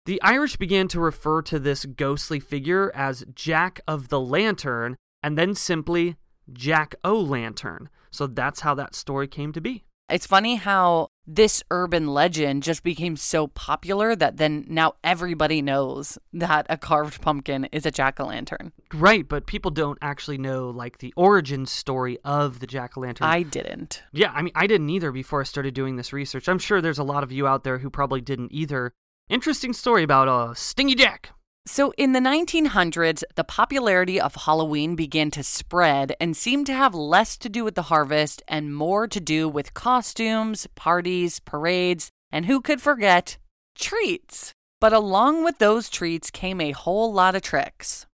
The 0.06 0.22
Irish 0.22 0.56
began 0.56 0.86
to 0.88 1.00
refer 1.00 1.42
to 1.42 1.58
this 1.58 1.84
ghostly 1.84 2.38
figure 2.38 2.92
as 2.94 3.24
Jack 3.34 3.80
of 3.88 4.06
the 4.08 4.20
Lantern 4.20 4.96
and 5.20 5.36
then 5.36 5.56
simply 5.56 6.16
Jack 6.52 6.94
o' 7.02 7.18
Lantern. 7.18 7.88
So 8.12 8.28
that's 8.28 8.60
how 8.60 8.76
that 8.76 8.94
story 8.94 9.26
came 9.26 9.52
to 9.52 9.60
be. 9.60 9.84
It's 10.08 10.24
funny 10.24 10.54
how 10.54 11.08
this 11.26 11.64
urban 11.72 12.06
legend 12.06 12.62
just 12.62 12.84
became 12.84 13.16
so 13.16 13.48
popular 13.48 14.14
that 14.14 14.36
then 14.36 14.64
now 14.68 14.92
everybody 15.02 15.60
knows 15.60 16.16
that 16.32 16.66
a 16.70 16.76
carved 16.76 17.20
pumpkin 17.20 17.64
is 17.72 17.84
a 17.84 17.90
jack 17.90 18.20
o' 18.20 18.26
lantern. 18.26 18.70
Right, 18.94 19.28
but 19.28 19.48
people 19.48 19.72
don't 19.72 19.98
actually 20.00 20.38
know 20.38 20.70
like 20.70 20.98
the 20.98 21.12
origin 21.16 21.66
story 21.66 22.18
of 22.24 22.60
the 22.60 22.68
jack 22.68 22.96
o' 22.96 23.00
lantern. 23.00 23.26
I 23.26 23.42
didn't. 23.42 24.04
Yeah, 24.12 24.30
I 24.32 24.42
mean, 24.42 24.52
I 24.54 24.68
didn't 24.68 24.90
either 24.90 25.10
before 25.10 25.40
I 25.40 25.44
started 25.44 25.74
doing 25.74 25.96
this 25.96 26.12
research. 26.12 26.48
I'm 26.48 26.60
sure 26.60 26.80
there's 26.80 27.00
a 27.00 27.02
lot 27.02 27.24
of 27.24 27.32
you 27.32 27.48
out 27.48 27.64
there 27.64 27.78
who 27.78 27.90
probably 27.90 28.20
didn't 28.20 28.52
either. 28.52 28.92
Interesting 29.28 29.72
story 29.72 30.04
about 30.04 30.28
uh, 30.28 30.54
Stingy 30.54 30.94
Jack. 30.94 31.30
So, 31.66 31.92
in 31.98 32.12
the 32.12 32.20
1900s, 32.20 33.24
the 33.34 33.42
popularity 33.42 34.20
of 34.20 34.36
Halloween 34.36 34.94
began 34.94 35.32
to 35.32 35.42
spread 35.42 36.14
and 36.20 36.36
seemed 36.36 36.66
to 36.66 36.74
have 36.74 36.94
less 36.94 37.36
to 37.38 37.48
do 37.48 37.64
with 37.64 37.74
the 37.74 37.90
harvest 37.90 38.40
and 38.46 38.72
more 38.72 39.08
to 39.08 39.18
do 39.18 39.48
with 39.48 39.74
costumes, 39.74 40.68
parties, 40.76 41.40
parades, 41.40 42.08
and 42.30 42.46
who 42.46 42.60
could 42.60 42.80
forget 42.80 43.36
treats. 43.76 44.52
But 44.80 44.92
along 44.92 45.42
with 45.42 45.58
those 45.58 45.90
treats 45.90 46.30
came 46.30 46.60
a 46.60 46.70
whole 46.70 47.12
lot 47.12 47.34
of 47.34 47.42
tricks. 47.42 48.06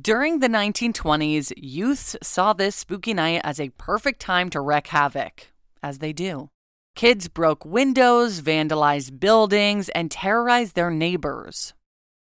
During 0.00 0.38
the 0.38 0.48
1920s, 0.48 1.52
youths 1.56 2.14
saw 2.22 2.52
this 2.52 2.76
spooky 2.76 3.14
night 3.14 3.40
as 3.42 3.58
a 3.58 3.70
perfect 3.70 4.20
time 4.20 4.50
to 4.50 4.60
wreak 4.60 4.86
havoc, 4.88 5.48
as 5.82 5.98
they 5.98 6.12
do. 6.12 6.50
Kids 6.96 7.28
broke 7.28 7.62
windows, 7.66 8.40
vandalized 8.40 9.20
buildings, 9.20 9.90
and 9.90 10.10
terrorized 10.10 10.74
their 10.74 10.90
neighbors. 10.90 11.74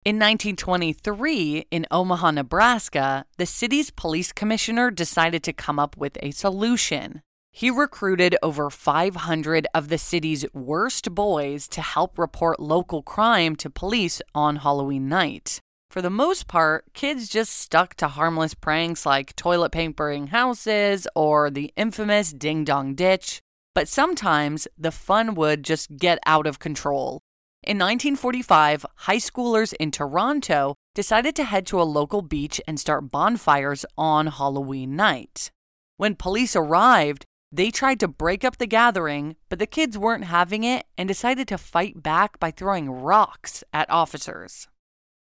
In 0.03 0.17
1923, 0.17 1.67
in 1.72 1.86
Omaha, 1.91 2.32
Nebraska, 2.32 3.25
the 3.38 3.46
city's 3.46 3.89
police 3.89 4.34
commissioner 4.34 4.91
decided 4.91 5.44
to 5.44 5.53
come 5.53 5.79
up 5.79 5.96
with 5.96 6.17
a 6.22 6.32
solution. 6.32 7.22
He 7.53 7.72
recruited 7.72 8.36
over 8.44 8.70
500 8.70 9.65
of 9.74 9.88
the 9.88 9.98
city's 9.98 10.46
worst 10.53 11.15
boys 11.15 11.70
to 11.70 11.82
help 11.82 12.20
report 12.20 12.60
local 12.60 13.01
crime 13.01 13.55
to 13.55 13.70
police 13.70 14.22
on 14.36 14.58
Halloween 14.58 15.08
night. 15.08 15.62
For 15.89 16.01
the 16.01 16.10
most 16.10 16.50
part, 16.50 16.84
kids 16.94 17.29
just 17.29 17.53
stuck 17.53 17.96
to 17.96 18.10
harmless 18.10 18.53
pranks 18.53 19.05
like 19.05 19.38
toilet 19.38 19.72
papering 19.72 20.27
houses 20.27 21.08
or 21.15 21.50
the 21.50 21.72
infamous 21.77 22.34
ding 22.34 22.65
dong 22.65 22.94
ditch, 22.94 23.41
but 23.75 23.88
sometimes 23.88 24.67
the 24.77 24.91
fun 24.91 25.36
would 25.36 25.63
just 25.63 25.98
get 25.98 26.17
out 26.25 26.48
of 26.48 26.58
control. 26.58 27.22
In 27.62 27.77
1945, 27.77 28.86
high 28.96 29.17
schoolers 29.17 29.74
in 29.79 29.91
Toronto 29.91 30.75
decided 30.94 31.36
to 31.36 31.44
head 31.44 31.67
to 31.67 31.82
a 31.82 31.84
local 31.84 32.22
beach 32.22 32.62
and 32.67 32.79
start 32.79 33.12
bonfires 33.12 33.86
on 33.98 34.27
Halloween 34.27 34.96
night. 34.96 35.51
When 35.98 36.15
police 36.15 36.55
arrived, 36.55 37.25
they 37.51 37.72
tried 37.72 38.00
to 38.00 38.08
break 38.08 38.44
up 38.44 38.58
the 38.58 38.67
gathering, 38.67 39.36
but 39.50 39.60
the 39.60 39.67
kids 39.67 39.98
weren't 39.98 40.25
having 40.25 40.63
it 40.63 40.86
and 40.98 41.08
decided 41.08 41.48
to 41.50 41.58
fight 41.58 42.01
back 42.01 42.39
by 42.39 42.51
throwing 42.51 42.89
rocks 42.89 43.63
at 43.74 43.89
officers. 43.89 44.67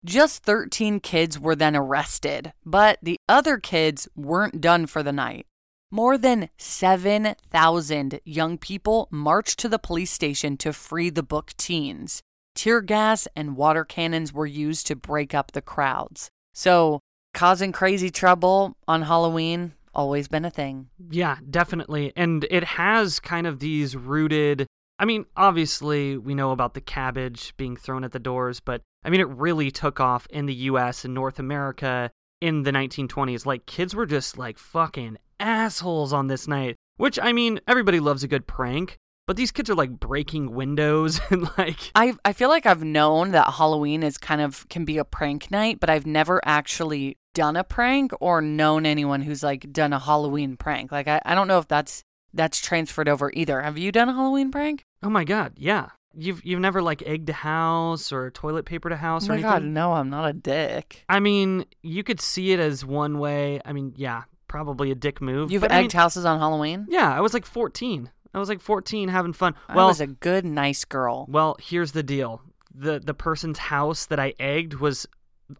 Just 0.06 0.44
13 0.44 1.00
kids 1.00 1.40
were 1.40 1.56
then 1.56 1.76
arrested, 1.76 2.54
but 2.66 3.00
the 3.02 3.18
other 3.30 3.58
kids 3.58 4.08
weren't 4.16 4.60
done 4.60 4.86
for 4.86 5.02
the 5.02 5.14
night. 5.14 5.46
More 5.94 6.18
than 6.18 6.50
7,000 6.58 8.20
young 8.26 8.58
people 8.58 9.08
marched 9.12 9.60
to 9.60 9.70
the 9.70 9.78
police 9.78 10.10
station 10.10 10.58
to 10.58 10.74
free 10.74 11.12
the 11.12 11.22
book 11.22 11.52
teens. 11.56 12.24
Tear 12.56 12.82
gas 12.82 13.28
and 13.36 13.56
water 13.56 13.86
cannons 13.86 14.34
were 14.34 14.48
used 14.48 14.88
to 14.88 14.96
break 14.96 15.36
up 15.36 15.52
the 15.52 15.62
crowds. 15.62 16.32
So, 16.52 17.00
causing 17.36 17.72
crazy 17.72 18.10
trouble 18.10 18.76
on 18.88 19.04
Halloween 19.04 19.74
always 19.94 20.28
been 20.28 20.46
a 20.46 20.50
thing. 20.50 20.88
Yeah, 21.12 21.38
definitely. 21.48 22.12
And 22.16 22.48
it 22.50 22.64
has 22.64 23.20
kind 23.20 23.46
of 23.46 23.60
these 23.60 23.96
rooted 23.96 24.66
I 24.98 25.06
mean, 25.06 25.26
obviously, 25.38 26.18
we 26.18 26.34
know 26.34 26.50
about 26.50 26.74
the 26.74 26.82
cabbage 26.82 27.56
being 27.56 27.76
thrown 27.76 28.04
at 28.04 28.14
the 28.14 28.20
doors, 28.20 28.60
but 28.60 28.82
I 29.04 29.12
mean, 29.12 29.22
it 29.22 29.30
really 29.30 29.70
took 29.70 30.00
off 30.00 30.26
in 30.32 30.48
the 30.48 30.56
US 30.56 31.06
and 31.06 31.14
North 31.14 31.38
America 31.38 32.10
in 32.42 32.64
the 32.64 32.72
1920s. 32.72 33.46
Like, 33.46 33.68
kids 33.68 33.94
were 33.94 34.08
just 34.08 34.40
like 34.40 34.58
fucking 34.58 35.18
assholes 35.44 36.14
on 36.14 36.28
this 36.28 36.48
night. 36.48 36.78
Which, 36.98 37.20
I 37.22 37.34
mean, 37.34 37.60
everybody 37.68 38.00
loves 38.00 38.24
a 38.24 38.28
good 38.28 38.48
prank, 38.48 39.00
but 39.26 39.36
these 39.36 39.52
kids 39.52 39.70
are 39.70 39.76
like 39.76 40.00
breaking 40.00 40.54
windows 40.54 41.20
and 41.30 41.48
like 41.58 41.92
I 41.96 42.14
I 42.26 42.34
feel 42.34 42.50
like 42.50 42.66
I've 42.66 42.84
known 42.84 43.32
that 43.32 43.54
Halloween 43.54 44.04
is 44.04 44.18
kind 44.18 44.42
of 44.42 44.68
can 44.70 44.86
be 44.86 44.98
a 44.98 45.06
prank 45.06 45.52
night, 45.52 45.80
but 45.80 45.90
I've 45.90 46.06
never 46.06 46.42
actually 46.44 47.18
done 47.34 47.56
a 47.56 47.64
prank 47.64 48.12
or 48.20 48.42
known 48.42 48.86
anyone 48.86 49.22
who's 49.22 49.44
like 49.44 49.72
done 49.72 49.94
a 49.94 50.00
Halloween 50.00 50.58
prank. 50.58 50.92
Like 50.92 51.08
I, 51.08 51.22
I 51.26 51.36
don't 51.36 51.48
know 51.48 51.60
if 51.60 51.68
that's 51.68 52.04
that's 52.34 52.60
transferred 52.60 53.08
over 53.08 53.32
either. 53.34 53.62
Have 53.62 53.78
you 53.78 53.92
done 53.92 54.10
a 54.10 54.14
Halloween 54.14 54.52
prank? 54.52 54.86
Oh 55.02 55.10
my 55.10 55.24
god, 55.24 55.54
yeah. 55.58 55.90
You've 56.16 56.46
you've 56.46 56.60
never 56.60 56.82
like 56.82 57.02
egged 57.06 57.30
a 57.30 57.34
house 57.34 58.12
or 58.12 58.30
toilet 58.30 58.66
papered 58.66 58.92
a 58.92 58.98
house 58.98 59.28
oh 59.28 59.32
or 59.32 59.34
anything? 59.34 59.50
god, 59.50 59.64
no, 59.64 59.94
I'm 59.94 60.10
not 60.10 60.30
a 60.30 60.34
dick. 60.34 61.04
I 61.10 61.20
mean, 61.20 61.66
you 61.82 62.04
could 62.04 62.22
see 62.22 62.52
it 62.52 62.60
as 62.60 62.86
one 62.86 63.18
way. 63.18 63.62
I 63.66 63.74
mean, 63.74 63.94
yeah, 63.96 64.24
probably 64.54 64.92
a 64.92 64.96
dick 64.96 65.20
move. 65.20 65.52
You've 65.52 65.62
but 65.64 65.72
I 65.72 65.82
mean, 65.82 65.90
houses 65.90 66.26
on 66.26 66.38
Halloween? 66.38 66.86
Yeah, 66.88 67.12
I 67.12 67.22
was 67.22 67.34
like 67.34 67.44
14. 67.44 68.12
I 68.36 68.40
was 68.40 68.50
like 68.50 68.62
14 68.62 69.10
having 69.10 69.34
fun. 69.34 69.56
I 69.68 69.76
Well, 69.76 69.88
was 69.88 70.00
a 70.00 70.06
good, 70.06 70.46
nice 70.46 70.86
girl. 70.86 71.26
well, 71.28 71.58
here's 71.60 71.94
the 71.94 72.04
deal. 72.04 72.42
The 72.74 73.00
the 73.00 73.16
person's 73.16 73.58
house 73.58 74.06
that 74.06 74.20
I 74.20 74.34
egged 74.40 74.76
was 74.76 75.08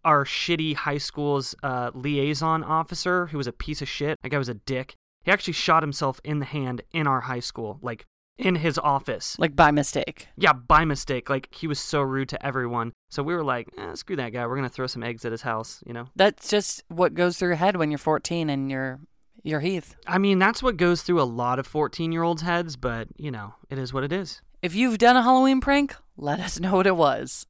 our 0.06 0.26
shitty 0.26 0.76
high 0.76 1.00
school's 1.00 1.56
uh, 1.64 1.90
liaison 1.96 2.64
officer 2.64 3.28
who 3.28 3.38
was 3.40 3.48
a 3.48 3.52
piece 3.52 3.82
of 3.82 3.90
shit. 3.90 4.20
That 4.22 4.30
guy 4.30 4.38
was 4.38 4.50
a 4.50 4.54
dick. 4.54 4.94
He 5.24 5.32
actually 5.32 5.54
shot 5.54 5.82
himself 5.84 6.20
in 6.24 6.38
the 6.40 6.46
hand 6.46 6.82
in 6.94 7.08
our 7.08 7.22
high 7.22 7.40
school, 7.40 7.80
like 7.82 8.06
in 8.38 8.56
his 8.56 8.78
office. 8.78 9.38
Like 9.40 9.56
by 9.56 9.72
mistake. 9.72 10.28
Yeah, 10.38 10.54
by 10.54 10.86
mistake. 10.86 11.30
Like 11.30 11.54
he 11.54 11.68
was 11.68 11.80
so 11.80 12.02
rude 12.02 12.30
to 12.30 12.46
everyone. 12.46 12.94
So 13.10 13.24
we 13.24 13.34
were 13.34 13.44
like, 13.44 13.70
eh, 13.78 13.96
screw 13.96 14.16
that 14.16 14.34
guy. 14.34 14.46
We're 14.46 14.56
gonna 14.56 14.70
throw 14.70 14.88
some 14.88 15.04
eggs 15.04 15.26
at 15.26 15.32
his 15.32 15.44
house. 15.44 15.84
You 15.86 15.94
know. 15.94 16.06
That's 16.16 16.50
just 16.50 16.84
what 16.88 17.14
goes 17.14 17.38
through 17.38 17.50
your 17.50 17.58
head 17.58 17.78
when 17.78 17.92
you're 17.92 17.98
14 17.98 18.50
and 18.50 18.70
you're 18.72 19.00
you're 19.44 19.60
Heath. 19.60 19.96
I 20.08 20.18
mean, 20.18 20.40
that's 20.40 20.64
what 20.64 20.78
goes 20.78 21.02
through 21.02 21.22
a 21.22 21.24
lot 21.24 21.60
of 21.60 21.68
14 21.68 22.12
year 22.12 22.24
olds' 22.24 22.42
heads, 22.42 22.76
but 22.76 23.08
you 23.18 23.32
know, 23.32 23.56
it 23.70 23.78
is 23.78 23.94
what 23.94 24.04
it 24.04 24.14
is. 24.14 24.42
If 24.62 24.74
you've 24.74 24.98
done 24.98 25.18
a 25.18 25.24
Halloween 25.24 25.60
prank, 25.60 25.96
let 26.16 26.40
us 26.40 26.60
know 26.60 26.76
what 26.76 26.88
it 26.88 26.96
was. 26.96 27.46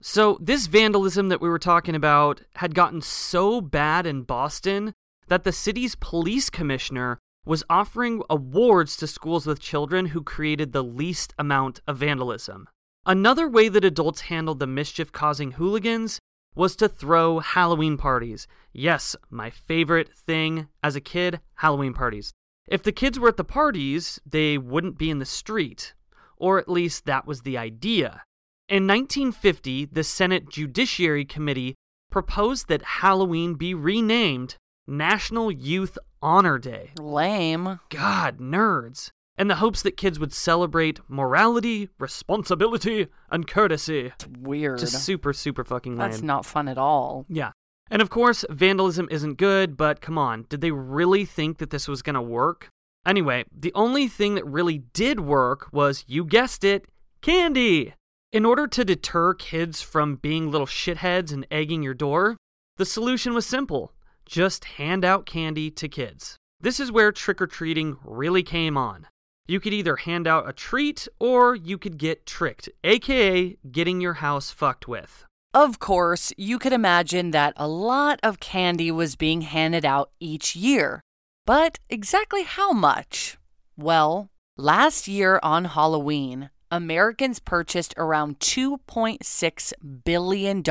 So, 0.00 0.38
this 0.40 0.66
vandalism 0.66 1.28
that 1.28 1.40
we 1.40 1.48
were 1.48 1.58
talking 1.58 1.94
about 1.94 2.42
had 2.56 2.74
gotten 2.74 3.00
so 3.00 3.60
bad 3.60 4.06
in 4.06 4.22
Boston 4.22 4.92
that 5.28 5.44
the 5.44 5.52
city's 5.52 5.94
police 5.94 6.50
commissioner 6.50 7.18
was 7.44 7.64
offering 7.68 8.22
awards 8.30 8.96
to 8.96 9.06
schools 9.06 9.46
with 9.46 9.60
children 9.60 10.06
who 10.06 10.22
created 10.22 10.72
the 10.72 10.84
least 10.84 11.34
amount 11.38 11.80
of 11.86 11.98
vandalism. 11.98 12.68
Another 13.06 13.48
way 13.48 13.68
that 13.68 13.84
adults 13.84 14.22
handled 14.22 14.58
the 14.58 14.66
mischief 14.66 15.12
causing 15.12 15.52
hooligans 15.52 16.18
was 16.54 16.76
to 16.76 16.88
throw 16.88 17.40
Halloween 17.40 17.96
parties. 17.96 18.46
Yes, 18.72 19.16
my 19.28 19.50
favorite 19.50 20.14
thing 20.14 20.68
as 20.82 20.96
a 20.96 21.00
kid 21.00 21.40
Halloween 21.56 21.92
parties. 21.92 22.32
If 22.66 22.82
the 22.82 22.92
kids 22.92 23.18
were 23.18 23.28
at 23.28 23.36
the 23.36 23.44
parties, 23.44 24.20
they 24.24 24.56
wouldn't 24.56 24.96
be 24.96 25.10
in 25.10 25.18
the 25.18 25.26
street. 25.26 25.92
Or 26.36 26.58
at 26.58 26.68
least 26.68 27.04
that 27.06 27.26
was 27.26 27.42
the 27.42 27.58
idea. 27.58 28.22
In 28.68 28.86
1950, 28.86 29.86
the 29.86 30.04
Senate 30.04 30.48
Judiciary 30.48 31.24
Committee 31.24 31.74
proposed 32.10 32.68
that 32.68 32.82
Halloween 32.82 33.54
be 33.54 33.74
renamed 33.74 34.56
National 34.86 35.50
Youth 35.50 35.98
Honor 36.24 36.58
Day. 36.58 36.90
Lame. 36.98 37.80
God, 37.90 38.38
nerds. 38.38 39.10
In 39.36 39.48
the 39.48 39.56
hopes 39.56 39.82
that 39.82 39.98
kids 39.98 40.18
would 40.18 40.32
celebrate 40.32 41.00
morality, 41.06 41.90
responsibility, 41.98 43.08
and 43.30 43.46
courtesy. 43.46 44.06
It's 44.06 44.26
weird. 44.26 44.78
Just 44.78 45.04
super, 45.04 45.34
super 45.34 45.64
fucking 45.64 45.98
lame. 45.98 46.10
That's 46.10 46.22
not 46.22 46.46
fun 46.46 46.66
at 46.66 46.78
all. 46.78 47.26
Yeah. 47.28 47.50
And 47.90 48.00
of 48.00 48.08
course, 48.08 48.46
vandalism 48.48 49.06
isn't 49.10 49.34
good, 49.34 49.76
but 49.76 50.00
come 50.00 50.16
on, 50.16 50.46
did 50.48 50.62
they 50.62 50.70
really 50.70 51.26
think 51.26 51.58
that 51.58 51.68
this 51.68 51.86
was 51.86 52.00
going 52.00 52.14
to 52.14 52.22
work? 52.22 52.70
Anyway, 53.06 53.44
the 53.54 53.72
only 53.74 54.08
thing 54.08 54.34
that 54.34 54.46
really 54.46 54.78
did 54.78 55.20
work 55.20 55.68
was, 55.72 56.04
you 56.08 56.24
guessed 56.24 56.64
it, 56.64 56.86
candy. 57.20 57.92
In 58.32 58.46
order 58.46 58.66
to 58.66 58.84
deter 58.84 59.34
kids 59.34 59.82
from 59.82 60.16
being 60.16 60.50
little 60.50 60.66
shitheads 60.66 61.32
and 61.32 61.46
egging 61.50 61.82
your 61.82 61.92
door, 61.92 62.38
the 62.78 62.86
solution 62.86 63.34
was 63.34 63.44
simple 63.44 63.92
just 64.26 64.64
hand 64.64 65.04
out 65.04 65.26
candy 65.26 65.70
to 65.72 65.88
kids. 65.88 66.36
This 66.60 66.80
is 66.80 66.92
where 66.92 67.12
trick 67.12 67.40
or 67.42 67.46
treating 67.46 67.98
really 68.04 68.42
came 68.42 68.76
on. 68.76 69.06
You 69.46 69.60
could 69.60 69.74
either 69.74 69.96
hand 69.96 70.26
out 70.26 70.48
a 70.48 70.52
treat 70.52 71.06
or 71.20 71.54
you 71.54 71.76
could 71.76 71.98
get 71.98 72.24
tricked, 72.24 72.68
aka 72.82 73.56
getting 73.70 74.00
your 74.00 74.14
house 74.14 74.50
fucked 74.50 74.88
with. 74.88 75.26
Of 75.52 75.78
course, 75.78 76.32
you 76.36 76.58
could 76.58 76.72
imagine 76.72 77.30
that 77.30 77.52
a 77.56 77.68
lot 77.68 78.18
of 78.22 78.40
candy 78.40 78.90
was 78.90 79.14
being 79.14 79.42
handed 79.42 79.84
out 79.84 80.10
each 80.18 80.56
year. 80.56 81.00
But 81.46 81.78
exactly 81.90 82.42
how 82.42 82.72
much? 82.72 83.36
Well, 83.76 84.30
last 84.56 85.06
year 85.06 85.38
on 85.42 85.66
Halloween, 85.66 86.50
Americans 86.70 87.38
purchased 87.38 87.94
around 87.96 88.40
$2.6 88.40 89.72
billion 90.04 90.62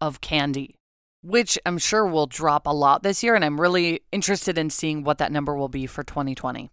of 0.00 0.20
candy, 0.20 0.74
which 1.22 1.58
I'm 1.66 1.78
sure 1.78 2.06
will 2.06 2.26
drop 2.26 2.66
a 2.66 2.74
lot 2.74 3.02
this 3.02 3.22
year, 3.22 3.34
and 3.34 3.44
I'm 3.44 3.60
really 3.60 4.02
interested 4.12 4.58
in 4.58 4.70
seeing 4.70 5.04
what 5.04 5.18
that 5.18 5.32
number 5.32 5.54
will 5.56 5.68
be 5.68 5.86
for 5.86 6.02
2020. 6.02 6.70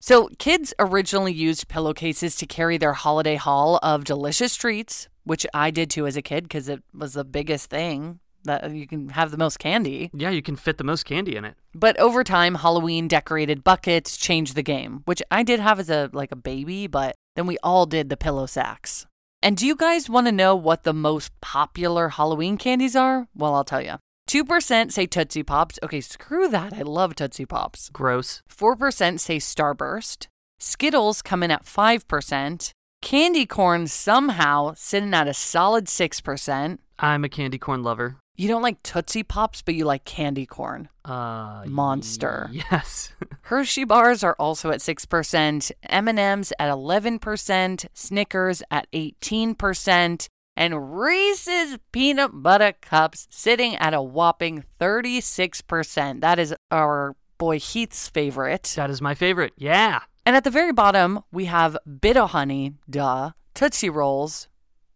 So, 0.00 0.28
kids 0.38 0.74
originally 0.78 1.32
used 1.32 1.68
pillowcases 1.68 2.36
to 2.36 2.46
carry 2.46 2.76
their 2.76 2.92
holiday 2.92 3.36
haul 3.36 3.78
of 3.82 4.04
delicious 4.04 4.54
treats, 4.54 5.08
which 5.24 5.46
I 5.54 5.70
did 5.70 5.90
too 5.90 6.06
as 6.06 6.16
a 6.16 6.22
kid 6.22 6.44
because 6.44 6.68
it 6.68 6.82
was 6.94 7.14
the 7.14 7.24
biggest 7.24 7.70
thing 7.70 8.20
that 8.44 8.70
you 8.72 8.86
can 8.86 9.08
have 9.10 9.30
the 9.30 9.36
most 9.36 9.58
candy. 9.58 10.10
Yeah, 10.14 10.30
you 10.30 10.42
can 10.42 10.56
fit 10.56 10.78
the 10.78 10.84
most 10.84 11.04
candy 11.04 11.36
in 11.36 11.44
it. 11.44 11.56
But 11.74 11.98
over 11.98 12.24
time, 12.24 12.56
Halloween 12.56 13.08
decorated 13.08 13.64
buckets 13.64 14.16
changed 14.16 14.54
the 14.54 14.62
game, 14.62 15.02
which 15.04 15.22
I 15.30 15.42
did 15.42 15.60
have 15.60 15.78
as 15.80 15.90
a 15.90 16.10
like 16.12 16.32
a 16.32 16.36
baby, 16.36 16.86
but 16.86 17.16
then 17.34 17.46
we 17.46 17.58
all 17.62 17.86
did 17.86 18.08
the 18.08 18.16
pillow 18.16 18.46
sacks. 18.46 19.06
And 19.46 19.56
do 19.56 19.64
you 19.64 19.76
guys 19.76 20.10
want 20.10 20.26
to 20.26 20.32
know 20.32 20.56
what 20.56 20.82
the 20.82 20.92
most 20.92 21.30
popular 21.40 22.08
Halloween 22.08 22.56
candies 22.56 22.96
are? 22.96 23.28
Well, 23.32 23.54
I'll 23.54 23.62
tell 23.62 23.80
you. 23.80 23.94
2% 24.28 24.90
say 24.90 25.06
Tootsie 25.06 25.44
Pops. 25.44 25.78
Okay, 25.84 26.00
screw 26.00 26.48
that. 26.48 26.72
I 26.72 26.82
love 26.82 27.14
Tootsie 27.14 27.46
Pops. 27.46 27.88
Gross. 27.90 28.42
4% 28.52 29.20
say 29.20 29.36
Starburst. 29.36 30.26
Skittles 30.58 31.22
come 31.22 31.44
in 31.44 31.52
at 31.52 31.64
5%. 31.64 32.72
Candy 33.02 33.46
corn 33.46 33.86
somehow 33.86 34.72
sitting 34.76 35.14
at 35.14 35.28
a 35.28 35.32
solid 35.32 35.84
6%. 35.84 36.78
I'm 36.98 37.24
a 37.24 37.28
candy 37.28 37.58
corn 37.58 37.84
lover. 37.84 38.16
You 38.36 38.48
don't 38.48 38.62
like 38.62 38.82
Tootsie 38.82 39.22
Pops, 39.22 39.62
but 39.62 39.74
you 39.74 39.84
like 39.84 40.04
candy 40.04 40.44
corn. 40.46 40.88
Uh, 41.04 41.62
Monster. 41.66 42.50
Yes. 42.52 43.12
Hershey 43.42 43.84
bars 43.84 44.22
are 44.22 44.36
also 44.38 44.70
at 44.70 44.80
6%, 44.80 45.72
M&Ms 45.84 46.52
at 46.58 46.70
11%, 46.70 47.86
Snickers 47.94 48.62
at 48.70 48.90
18%, 48.92 50.28
and 50.56 50.98
Reese's 50.98 51.78
peanut 51.92 52.42
butter 52.42 52.74
cups 52.80 53.26
sitting 53.30 53.76
at 53.76 53.94
a 53.94 54.02
whopping 54.02 54.64
36%. 54.80 56.20
That 56.20 56.38
is 56.38 56.54
our 56.70 57.16
boy 57.38 57.58
Heath's 57.58 58.08
favorite. 58.08 58.72
that 58.76 58.90
is 58.90 59.00
my 59.00 59.14
favorite. 59.14 59.52
Yeah. 59.56 60.00
And 60.24 60.34
at 60.34 60.44
the 60.44 60.50
very 60.50 60.72
bottom, 60.72 61.20
we 61.30 61.44
have 61.44 61.76
Bit-O-Honey, 62.00 62.74
duh, 62.90 63.30
Tootsie 63.54 63.90
Rolls, 63.90 64.48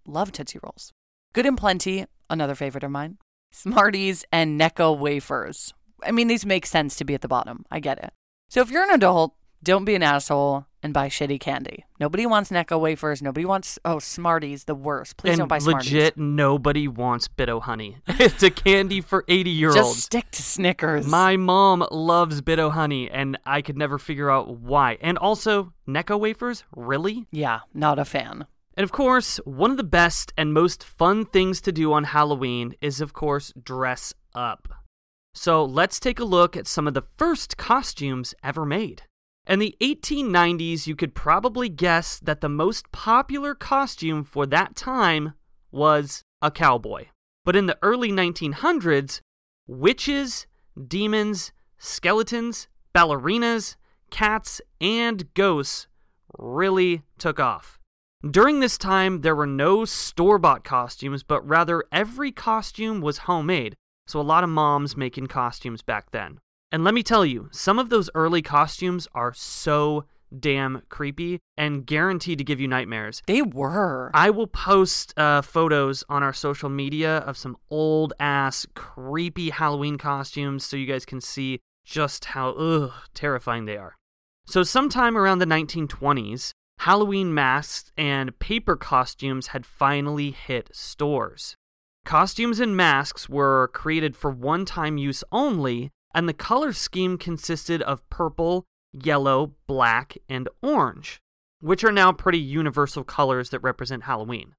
love 0.04 0.32
Tootsie 0.32 0.58
Rolls. 0.62 0.92
Good 1.32 1.46
and 1.46 1.56
Plenty, 1.56 2.06
another 2.28 2.54
favorite 2.56 2.82
of 2.82 2.90
mine, 2.90 3.18
Smarties, 3.50 4.24
and 4.32 4.60
Necco 4.60 4.96
wafers. 4.96 5.74
I 6.04 6.12
mean, 6.12 6.28
these 6.28 6.46
make 6.46 6.66
sense 6.66 6.96
to 6.96 7.04
be 7.04 7.14
at 7.14 7.20
the 7.20 7.28
bottom. 7.28 7.64
I 7.70 7.80
get 7.80 7.98
it. 7.98 8.12
So 8.48 8.60
if 8.60 8.70
you're 8.70 8.82
an 8.82 8.90
adult, 8.90 9.34
don't 9.62 9.84
be 9.84 9.94
an 9.94 10.02
asshole 10.02 10.66
and 10.82 10.94
buy 10.94 11.08
shitty 11.08 11.38
candy. 11.38 11.84
Nobody 11.98 12.24
wants 12.24 12.50
Necco 12.50 12.80
wafers. 12.80 13.20
Nobody 13.20 13.44
wants, 13.44 13.78
oh, 13.84 13.98
Smarties, 13.98 14.64
the 14.64 14.74
worst. 14.74 15.18
Please 15.18 15.32
and 15.32 15.40
don't 15.40 15.48
buy 15.48 15.58
Smarties. 15.58 15.92
legit, 15.92 16.16
nobody 16.16 16.88
wants 16.88 17.28
Bit-O-Honey. 17.28 17.98
it's 18.06 18.42
a 18.42 18.50
candy 18.50 19.00
for 19.00 19.24
80 19.28 19.50
year 19.50 19.68
olds. 19.68 19.78
Just 19.78 19.98
stick 20.00 20.30
to 20.30 20.42
Snickers. 20.42 21.06
My 21.06 21.36
mom 21.36 21.86
loves 21.90 22.40
Bit-O-Honey, 22.40 23.10
and 23.10 23.38
I 23.44 23.60
could 23.60 23.76
never 23.76 23.98
figure 23.98 24.30
out 24.30 24.48
why. 24.48 24.96
And 25.02 25.18
also, 25.18 25.74
Necco 25.86 26.18
wafers? 26.18 26.64
Really? 26.74 27.26
yeah, 27.30 27.60
not 27.74 27.98
a 27.98 28.04
fan. 28.04 28.46
And 28.80 28.84
of 28.84 28.92
course, 28.92 29.36
one 29.44 29.70
of 29.70 29.76
the 29.76 29.84
best 29.84 30.32
and 30.38 30.54
most 30.54 30.82
fun 30.82 31.26
things 31.26 31.60
to 31.60 31.70
do 31.70 31.92
on 31.92 32.04
Halloween 32.04 32.74
is, 32.80 33.02
of 33.02 33.12
course, 33.12 33.52
dress 33.62 34.14
up. 34.34 34.72
So 35.34 35.62
let's 35.62 36.00
take 36.00 36.18
a 36.18 36.24
look 36.24 36.56
at 36.56 36.66
some 36.66 36.88
of 36.88 36.94
the 36.94 37.04
first 37.18 37.58
costumes 37.58 38.34
ever 38.42 38.64
made. 38.64 39.02
In 39.46 39.58
the 39.58 39.76
1890s, 39.82 40.86
you 40.86 40.96
could 40.96 41.14
probably 41.14 41.68
guess 41.68 42.18
that 42.20 42.40
the 42.40 42.48
most 42.48 42.90
popular 42.90 43.54
costume 43.54 44.24
for 44.24 44.46
that 44.46 44.76
time 44.76 45.34
was 45.70 46.24
a 46.40 46.50
cowboy. 46.50 47.08
But 47.44 47.56
in 47.56 47.66
the 47.66 47.76
early 47.82 48.10
1900s, 48.10 49.20
witches, 49.66 50.46
demons, 50.88 51.52
skeletons, 51.76 52.66
ballerinas, 52.94 53.76
cats, 54.10 54.62
and 54.80 55.34
ghosts 55.34 55.86
really 56.38 57.02
took 57.18 57.38
off. 57.38 57.79
During 58.28 58.60
this 58.60 58.76
time, 58.76 59.22
there 59.22 59.34
were 59.34 59.46
no 59.46 59.86
store 59.86 60.38
bought 60.38 60.62
costumes, 60.62 61.22
but 61.22 61.46
rather 61.48 61.82
every 61.90 62.30
costume 62.30 63.00
was 63.00 63.18
homemade, 63.18 63.76
so 64.06 64.20
a 64.20 64.22
lot 64.22 64.44
of 64.44 64.50
moms 64.50 64.94
making 64.94 65.28
costumes 65.28 65.80
back 65.80 66.10
then. 66.10 66.38
And 66.70 66.84
let 66.84 66.92
me 66.92 67.02
tell 67.02 67.24
you, 67.24 67.48
some 67.50 67.78
of 67.78 67.88
those 67.88 68.10
early 68.14 68.42
costumes 68.42 69.08
are 69.14 69.32
so 69.32 70.04
damn 70.38 70.82
creepy 70.90 71.38
and 71.56 71.86
guaranteed 71.86 72.36
to 72.36 72.44
give 72.44 72.60
you 72.60 72.68
nightmares. 72.68 73.22
They 73.26 73.40
were. 73.40 74.10
I 74.12 74.28
will 74.28 74.46
post 74.46 75.18
uh, 75.18 75.40
photos 75.40 76.04
on 76.10 76.22
our 76.22 76.34
social 76.34 76.68
media 76.68 77.18
of 77.18 77.38
some 77.38 77.56
old 77.70 78.12
ass 78.20 78.66
creepy 78.74 79.48
Halloween 79.48 79.96
costumes 79.96 80.66
so 80.66 80.76
you 80.76 80.86
guys 80.86 81.06
can 81.06 81.22
see 81.22 81.60
just 81.86 82.26
how 82.26 82.50
ugh, 82.50 82.92
terrifying 83.14 83.64
they 83.64 83.78
are. 83.78 83.96
So, 84.46 84.62
sometime 84.62 85.16
around 85.16 85.38
the 85.38 85.46
1920s, 85.46 86.52
Halloween 86.84 87.34
masks 87.34 87.92
and 87.98 88.38
paper 88.38 88.74
costumes 88.74 89.48
had 89.48 89.66
finally 89.66 90.30
hit 90.30 90.70
stores. 90.72 91.54
Costumes 92.06 92.58
and 92.58 92.74
masks 92.74 93.28
were 93.28 93.68
created 93.74 94.16
for 94.16 94.30
one 94.30 94.64
time 94.64 94.96
use 94.96 95.22
only, 95.30 95.90
and 96.14 96.26
the 96.26 96.32
color 96.32 96.72
scheme 96.72 97.18
consisted 97.18 97.82
of 97.82 98.08
purple, 98.08 98.64
yellow, 98.94 99.52
black, 99.66 100.16
and 100.26 100.48
orange, 100.62 101.20
which 101.60 101.84
are 101.84 101.92
now 101.92 102.12
pretty 102.12 102.40
universal 102.40 103.04
colors 103.04 103.50
that 103.50 103.60
represent 103.60 104.04
Halloween. 104.04 104.54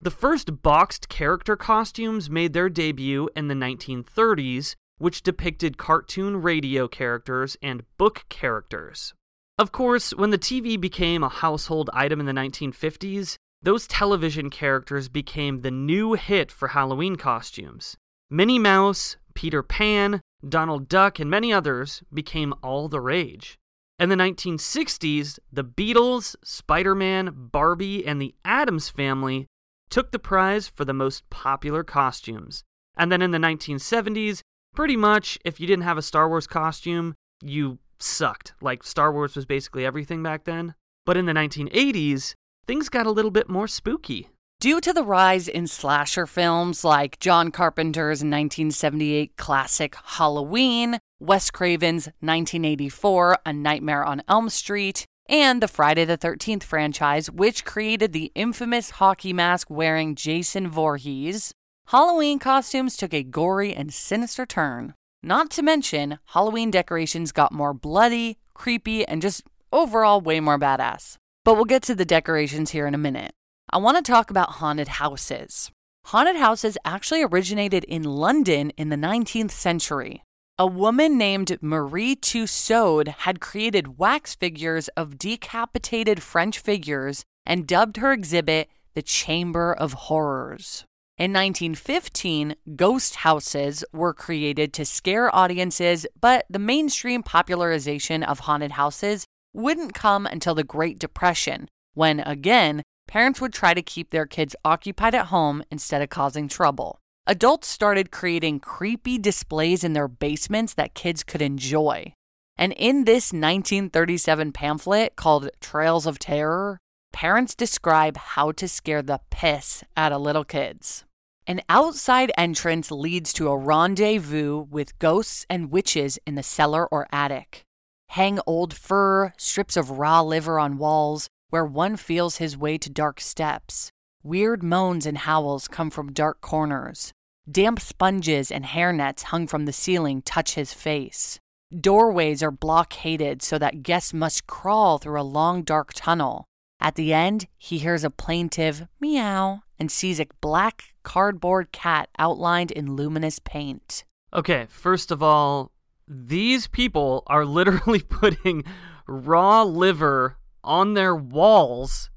The 0.00 0.10
first 0.10 0.62
boxed 0.62 1.10
character 1.10 1.54
costumes 1.54 2.30
made 2.30 2.54
their 2.54 2.70
debut 2.70 3.28
in 3.36 3.48
the 3.48 3.54
1930s, 3.54 4.74
which 4.96 5.22
depicted 5.22 5.76
cartoon 5.76 6.40
radio 6.40 6.88
characters 6.88 7.58
and 7.62 7.82
book 7.98 8.24
characters. 8.30 9.12
Of 9.58 9.72
course, 9.72 10.12
when 10.12 10.30
the 10.30 10.38
TV 10.38 10.80
became 10.80 11.24
a 11.24 11.28
household 11.28 11.90
item 11.92 12.20
in 12.20 12.26
the 12.26 12.32
1950s, 12.32 13.34
those 13.60 13.88
television 13.88 14.50
characters 14.50 15.08
became 15.08 15.58
the 15.58 15.72
new 15.72 16.12
hit 16.12 16.52
for 16.52 16.68
Halloween 16.68 17.16
costumes. 17.16 17.96
Minnie 18.30 18.60
Mouse, 18.60 19.16
Peter 19.34 19.64
Pan, 19.64 20.20
Donald 20.48 20.88
Duck, 20.88 21.18
and 21.18 21.28
many 21.28 21.52
others 21.52 22.04
became 22.14 22.54
all 22.62 22.88
the 22.88 23.00
rage. 23.00 23.58
In 23.98 24.10
the 24.10 24.14
1960s, 24.14 25.40
the 25.52 25.64
Beatles, 25.64 26.36
Spider 26.44 26.94
Man, 26.94 27.30
Barbie, 27.34 28.06
and 28.06 28.22
the 28.22 28.36
Addams 28.44 28.88
family 28.88 29.48
took 29.90 30.12
the 30.12 30.20
prize 30.20 30.68
for 30.68 30.84
the 30.84 30.92
most 30.92 31.28
popular 31.30 31.82
costumes. 31.82 32.62
And 32.96 33.10
then 33.10 33.22
in 33.22 33.32
the 33.32 33.38
1970s, 33.38 34.42
pretty 34.72 34.96
much 34.96 35.36
if 35.44 35.58
you 35.58 35.66
didn't 35.66 35.82
have 35.82 35.98
a 35.98 36.02
Star 36.02 36.28
Wars 36.28 36.46
costume, 36.46 37.14
you 37.42 37.78
sucked. 38.02 38.54
Like 38.60 38.84
Star 38.84 39.12
Wars 39.12 39.36
was 39.36 39.46
basically 39.46 39.84
everything 39.84 40.22
back 40.22 40.44
then. 40.44 40.74
But 41.06 41.16
in 41.16 41.26
the 41.26 41.32
1980s, 41.32 42.34
things 42.66 42.88
got 42.88 43.06
a 43.06 43.10
little 43.10 43.30
bit 43.30 43.48
more 43.48 43.68
spooky. 43.68 44.28
Due 44.60 44.80
to 44.80 44.92
the 44.92 45.04
rise 45.04 45.46
in 45.46 45.68
slasher 45.68 46.26
films 46.26 46.84
like 46.84 47.20
John 47.20 47.52
Carpenter's 47.52 48.24
1978 48.24 49.36
classic 49.36 49.96
Halloween, 50.04 50.98
Wes 51.20 51.50
Craven's 51.50 52.06
1984 52.20 53.38
A 53.46 53.52
Nightmare 53.52 54.04
on 54.04 54.22
Elm 54.28 54.48
Street, 54.48 55.06
and 55.28 55.62
the 55.62 55.68
Friday 55.68 56.04
the 56.04 56.18
13th 56.18 56.64
franchise, 56.64 57.30
which 57.30 57.64
created 57.64 58.12
the 58.12 58.32
infamous 58.34 58.90
hockey 58.90 59.32
mask 59.32 59.70
wearing 59.70 60.16
Jason 60.16 60.68
Voorhees, 60.68 61.52
Halloween 61.86 62.38
costumes 62.38 62.96
took 62.96 63.14
a 63.14 63.22
gory 63.22 63.72
and 63.72 63.94
sinister 63.94 64.44
turn. 64.44 64.94
Not 65.22 65.50
to 65.50 65.62
mention, 65.62 66.18
Halloween 66.26 66.70
decorations 66.70 67.32
got 67.32 67.52
more 67.52 67.74
bloody, 67.74 68.38
creepy, 68.54 69.04
and 69.06 69.20
just 69.20 69.42
overall 69.72 70.20
way 70.20 70.38
more 70.38 70.58
badass. 70.58 71.16
But 71.44 71.54
we'll 71.54 71.64
get 71.64 71.82
to 71.84 71.94
the 71.94 72.04
decorations 72.04 72.70
here 72.70 72.86
in 72.86 72.94
a 72.94 72.98
minute. 72.98 73.32
I 73.70 73.78
want 73.78 73.96
to 73.96 74.12
talk 74.12 74.30
about 74.30 74.52
haunted 74.52 74.88
houses. 74.88 75.70
Haunted 76.06 76.36
houses 76.36 76.78
actually 76.84 77.22
originated 77.22 77.84
in 77.84 78.02
London 78.04 78.70
in 78.76 78.88
the 78.88 78.96
19th 78.96 79.50
century. 79.50 80.22
A 80.56 80.66
woman 80.66 81.18
named 81.18 81.58
Marie 81.60 82.16
Tussaud 82.16 83.04
had 83.18 83.40
created 83.40 83.98
wax 83.98 84.34
figures 84.34 84.88
of 84.96 85.18
decapitated 85.18 86.22
French 86.22 86.58
figures 86.58 87.24
and 87.44 87.66
dubbed 87.66 87.98
her 87.98 88.12
exhibit 88.12 88.68
the 88.94 89.02
Chamber 89.02 89.72
of 89.72 89.92
Horrors. 89.92 90.84
In 91.18 91.32
1915, 91.32 92.54
ghost 92.76 93.16
houses 93.16 93.84
were 93.92 94.14
created 94.14 94.72
to 94.74 94.84
scare 94.84 95.34
audiences, 95.34 96.06
but 96.20 96.46
the 96.48 96.60
mainstream 96.60 97.24
popularization 97.24 98.22
of 98.22 98.38
haunted 98.40 98.70
houses 98.72 99.24
wouldn't 99.52 99.94
come 99.94 100.26
until 100.26 100.54
the 100.54 100.62
Great 100.62 101.00
Depression, 101.00 101.66
when 101.94 102.20
again, 102.20 102.84
parents 103.08 103.40
would 103.40 103.52
try 103.52 103.74
to 103.74 103.82
keep 103.82 104.10
their 104.10 104.26
kids 104.26 104.54
occupied 104.64 105.16
at 105.16 105.26
home 105.26 105.64
instead 105.72 106.02
of 106.02 106.08
causing 106.08 106.46
trouble. 106.46 107.00
Adults 107.26 107.66
started 107.66 108.12
creating 108.12 108.60
creepy 108.60 109.18
displays 109.18 109.82
in 109.82 109.94
their 109.94 110.06
basements 110.06 110.72
that 110.74 110.94
kids 110.94 111.24
could 111.24 111.42
enjoy. 111.42 112.12
And 112.56 112.72
in 112.74 113.06
this 113.06 113.32
1937 113.32 114.52
pamphlet 114.52 115.16
called 115.16 115.50
Trails 115.60 116.06
of 116.06 116.20
Terror, 116.20 116.78
parents 117.12 117.56
describe 117.56 118.16
how 118.16 118.52
to 118.52 118.68
scare 118.68 119.02
the 119.02 119.18
piss 119.30 119.82
out 119.96 120.12
of 120.12 120.22
little 120.22 120.44
kids. 120.44 121.04
An 121.48 121.62
outside 121.70 122.30
entrance 122.36 122.90
leads 122.90 123.32
to 123.32 123.48
a 123.48 123.56
rendezvous 123.56 124.66
with 124.68 124.98
ghosts 124.98 125.46
and 125.48 125.72
witches 125.72 126.18
in 126.26 126.34
the 126.34 126.42
cellar 126.42 126.86
or 126.86 127.08
attic. 127.10 127.64
hang 128.08 128.38
old 128.46 128.74
fur, 128.74 129.32
strips 129.38 129.74
of 129.74 129.92
raw 129.92 130.20
liver 130.20 130.58
on 130.58 130.76
walls 130.76 131.26
where 131.48 131.64
one 131.64 131.96
feels 131.96 132.36
his 132.36 132.54
way 132.54 132.76
to 132.76 132.90
dark 132.90 133.18
steps. 133.18 133.90
Weird 134.22 134.62
moans 134.62 135.06
and 135.06 135.16
howls 135.16 135.68
come 135.68 135.88
from 135.88 136.12
dark 136.12 136.42
corners. 136.42 137.12
Damp 137.50 137.80
sponges 137.80 138.50
and 138.50 138.66
hairnets 138.66 139.22
hung 139.24 139.46
from 139.46 139.64
the 139.64 139.72
ceiling 139.72 140.20
touch 140.20 140.54
his 140.54 140.74
face. 140.74 141.40
Doorways 141.74 142.42
are 142.42 142.50
blockaded 142.50 143.40
so 143.40 143.58
that 143.58 143.82
guests 143.82 144.12
must 144.12 144.46
crawl 144.46 144.98
through 144.98 145.18
a 145.18 145.22
long 145.22 145.62
dark 145.62 145.92
tunnel. 145.94 146.44
At 146.78 146.96
the 146.96 147.14
end, 147.14 147.46
he 147.56 147.78
hears 147.78 148.04
a 148.04 148.10
plaintive 148.10 148.86
meow 149.00 149.62
and 149.78 149.90
sees 149.90 150.20
a 150.20 150.26
black 150.40 150.94
cardboard 151.02 151.72
cat 151.72 152.08
outlined 152.18 152.70
in 152.70 152.96
luminous 152.96 153.38
paint. 153.38 154.04
Okay, 154.32 154.66
first 154.68 155.10
of 155.10 155.22
all, 155.22 155.72
these 156.06 156.66
people 156.66 157.22
are 157.26 157.44
literally 157.44 158.00
putting 158.08 158.64
raw 159.06 159.62
liver 159.62 160.36
on 160.64 160.94
their 160.94 161.14
walls 161.14 162.10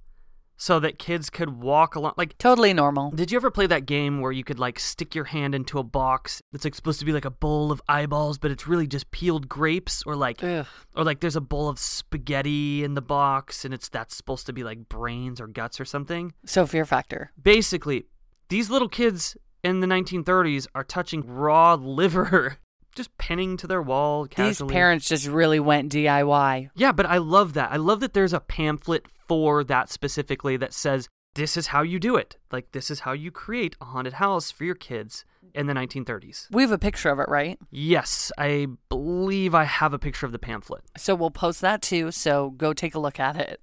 so 0.62 0.80
that 0.80 1.00
kids 1.00 1.32
could 1.32 1.50
walk 1.60 1.96
along. 1.96 2.14
Like, 2.18 2.38
Totally 2.38 2.72
normal. 2.72 3.10
did 3.10 3.32
you 3.32 3.36
ever 3.36 3.50
play 3.50 3.66
that 3.66 3.88
game 3.88 4.22
where 4.22 4.32
you 4.32 4.44
could 4.44 4.60
like 4.60 4.80
stick 4.80 5.16
your 5.16 5.24
hand 5.24 5.56
into 5.56 5.80
a 5.80 5.84
box 5.84 6.40
that's 6.52 6.64
like 6.64 6.76
supposed 6.76 7.00
to 7.00 7.06
be 7.06 7.12
like 7.12 7.26
a 7.26 7.32
bowl 7.32 7.72
of 7.72 7.82
eyeballs, 7.90 8.38
but 8.38 8.52
it's 8.52 8.68
really 8.68 8.86
just 8.86 9.10
peeled 9.10 9.50
grapes, 9.50 10.04
or 10.06 10.16
like, 10.16 10.44
Ugh. 10.44 10.68
or 10.96 11.04
like 11.04 11.20
there's 11.20 11.36
a 11.36 11.42
bowl 11.42 11.68
of 11.68 11.80
spaghetti 11.80 12.84
in 12.84 12.94
the 12.94 13.02
box, 13.02 13.66
and 13.66 13.74
it's 13.74 13.90
that's 13.90 14.16
supposed 14.16 14.46
to 14.46 14.54
be 14.54 14.64
like 14.64 14.88
brains 14.88 15.42
or 15.42 15.48
guts 15.48 15.80
or 15.80 15.86
something. 15.86 16.32
So, 16.46 16.68
fear 16.68 16.86
factor. 16.86 17.32
Basically, 17.42 18.06
these 18.50 18.70
little 18.70 18.90
kids 18.90 19.36
in 19.64 19.80
the 19.80 19.88
1930s 19.88 20.68
are 20.76 20.84
touching 20.84 21.26
raw 21.26 21.74
liver, 21.74 22.58
just 22.96 23.18
pinning 23.18 23.58
to 23.58 23.66
their 23.66 23.82
wall 23.82 24.28
casually. 24.28 24.68
These 24.70 24.76
parents 24.76 25.08
just 25.08 25.26
really 25.26 25.60
went 25.60 25.92
DIY. 25.92 26.70
Yeah, 26.76 26.92
but 26.92 27.08
I 27.08 27.18
love 27.18 27.54
that. 27.54 27.72
I 27.72 27.78
love 27.78 28.00
that 28.02 28.14
there's 28.14 28.34
a 28.34 28.40
pamphlet 28.40 29.08
for 29.32 29.64
that 29.64 29.90
specifically 29.90 30.58
that 30.58 30.74
says 30.74 31.08
this 31.36 31.56
is 31.56 31.68
how 31.68 31.82
you 31.82 32.00
do 32.00 32.18
it. 32.18 32.36
Like 32.52 32.70
this 32.74 32.92
is 32.92 33.00
how 33.00 33.14
you 33.14 33.32
create 33.32 33.78
a 33.80 33.86
haunted 33.86 34.16
house 34.16 34.52
for 34.52 34.66
your 34.66 34.76
kids 34.76 35.24
in 35.56 35.68
the 35.68 35.74
1930s. 35.74 36.48
We 36.52 36.64
have 36.64 36.74
a 36.74 36.78
picture 36.78 37.08
of 37.08 37.18
it, 37.18 37.30
right? 37.30 37.58
Yes, 37.70 38.34
I 38.38 38.68
believe 38.90 39.56
I 39.56 39.64
have 39.64 39.94
a 39.94 40.00
picture 40.00 40.26
of 40.26 40.34
the 40.34 40.38
pamphlet. 40.38 40.84
So, 40.98 41.16
we'll 41.16 41.32
post 41.32 41.62
that 41.62 41.82
too. 41.82 42.12
So, 42.12 42.50
go 42.50 42.74
take 42.74 42.94
a 42.94 43.00
look 43.00 43.22
at 43.22 43.38
it. 43.38 43.62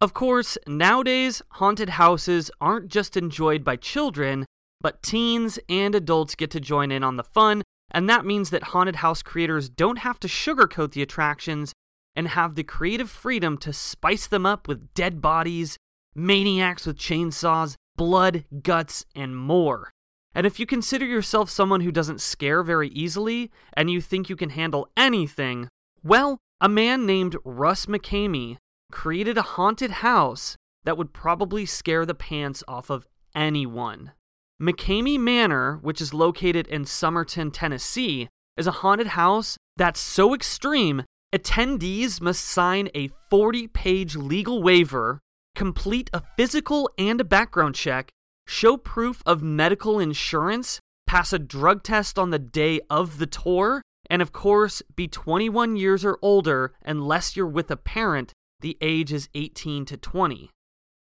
Of 0.00 0.14
course, 0.14 0.58
nowadays 0.66 1.42
haunted 1.50 1.90
houses 1.90 2.50
aren't 2.60 2.88
just 2.88 3.16
enjoyed 3.16 3.62
by 3.62 3.76
children, 3.76 4.46
but 4.80 5.04
teens 5.04 5.60
and 5.68 5.94
adults 5.94 6.34
get 6.34 6.50
to 6.50 6.60
join 6.60 6.90
in 6.90 7.04
on 7.04 7.14
the 7.14 7.22
fun, 7.22 7.62
and 7.92 8.10
that 8.10 8.26
means 8.26 8.50
that 8.50 8.64
haunted 8.74 8.96
house 8.96 9.22
creators 9.22 9.68
don't 9.68 9.98
have 9.98 10.18
to 10.18 10.26
sugarcoat 10.26 10.90
the 10.90 11.02
attractions 11.02 11.72
and 12.18 12.26
have 12.26 12.56
the 12.56 12.64
creative 12.64 13.08
freedom 13.08 13.56
to 13.56 13.72
spice 13.72 14.26
them 14.26 14.44
up 14.44 14.66
with 14.66 14.92
dead 14.92 15.22
bodies, 15.22 15.78
maniacs 16.16 16.84
with 16.84 16.98
chainsaws, 16.98 17.76
blood, 17.96 18.44
guts, 18.60 19.06
and 19.14 19.36
more. 19.36 19.92
And 20.34 20.44
if 20.44 20.58
you 20.58 20.66
consider 20.66 21.06
yourself 21.06 21.48
someone 21.48 21.82
who 21.82 21.92
doesn't 21.92 22.20
scare 22.20 22.64
very 22.64 22.88
easily 22.88 23.52
and 23.72 23.88
you 23.88 24.00
think 24.00 24.28
you 24.28 24.34
can 24.34 24.50
handle 24.50 24.88
anything, 24.96 25.68
well, 26.02 26.38
a 26.60 26.68
man 26.68 27.06
named 27.06 27.36
Russ 27.44 27.86
McKamey 27.86 28.56
created 28.90 29.38
a 29.38 29.42
haunted 29.42 29.92
house 29.92 30.56
that 30.82 30.98
would 30.98 31.12
probably 31.12 31.64
scare 31.64 32.04
the 32.04 32.14
pants 32.16 32.64
off 32.66 32.90
of 32.90 33.06
anyone. 33.32 34.10
McKamey 34.60 35.20
Manor, 35.20 35.78
which 35.82 36.00
is 36.00 36.12
located 36.12 36.66
in 36.66 36.82
Summertown, 36.84 37.52
Tennessee, 37.52 38.28
is 38.56 38.66
a 38.66 38.72
haunted 38.82 39.08
house 39.08 39.56
that's 39.76 40.00
so 40.00 40.34
extreme, 40.34 41.04
attendees 41.34 42.20
must 42.20 42.44
sign 42.44 42.88
a 42.94 43.08
40 43.30 43.68
page 43.68 44.16
legal 44.16 44.62
waiver, 44.62 45.20
complete 45.54 46.10
a 46.12 46.22
physical 46.36 46.90
and 46.96 47.20
a 47.20 47.24
background 47.24 47.74
check, 47.74 48.10
show 48.46 48.76
proof 48.76 49.22
of 49.26 49.42
medical 49.42 49.98
insurance, 49.98 50.80
pass 51.06 51.32
a 51.32 51.38
drug 51.38 51.82
test 51.82 52.18
on 52.18 52.30
the 52.30 52.38
day 52.38 52.80
of 52.88 53.18
the 53.18 53.26
tour, 53.26 53.82
and 54.08 54.22
of 54.22 54.32
course, 54.32 54.82
be 54.96 55.06
21 55.06 55.76
years 55.76 56.04
or 56.04 56.18
older 56.22 56.74
unless 56.84 57.36
you're 57.36 57.46
with 57.46 57.70
a 57.70 57.76
parent. 57.76 58.32
The 58.60 58.76
age 58.80 59.12
is 59.12 59.28
18 59.34 59.84
to 59.86 59.96
20. 59.96 60.50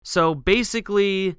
So 0.04 0.36
basically, 0.36 1.38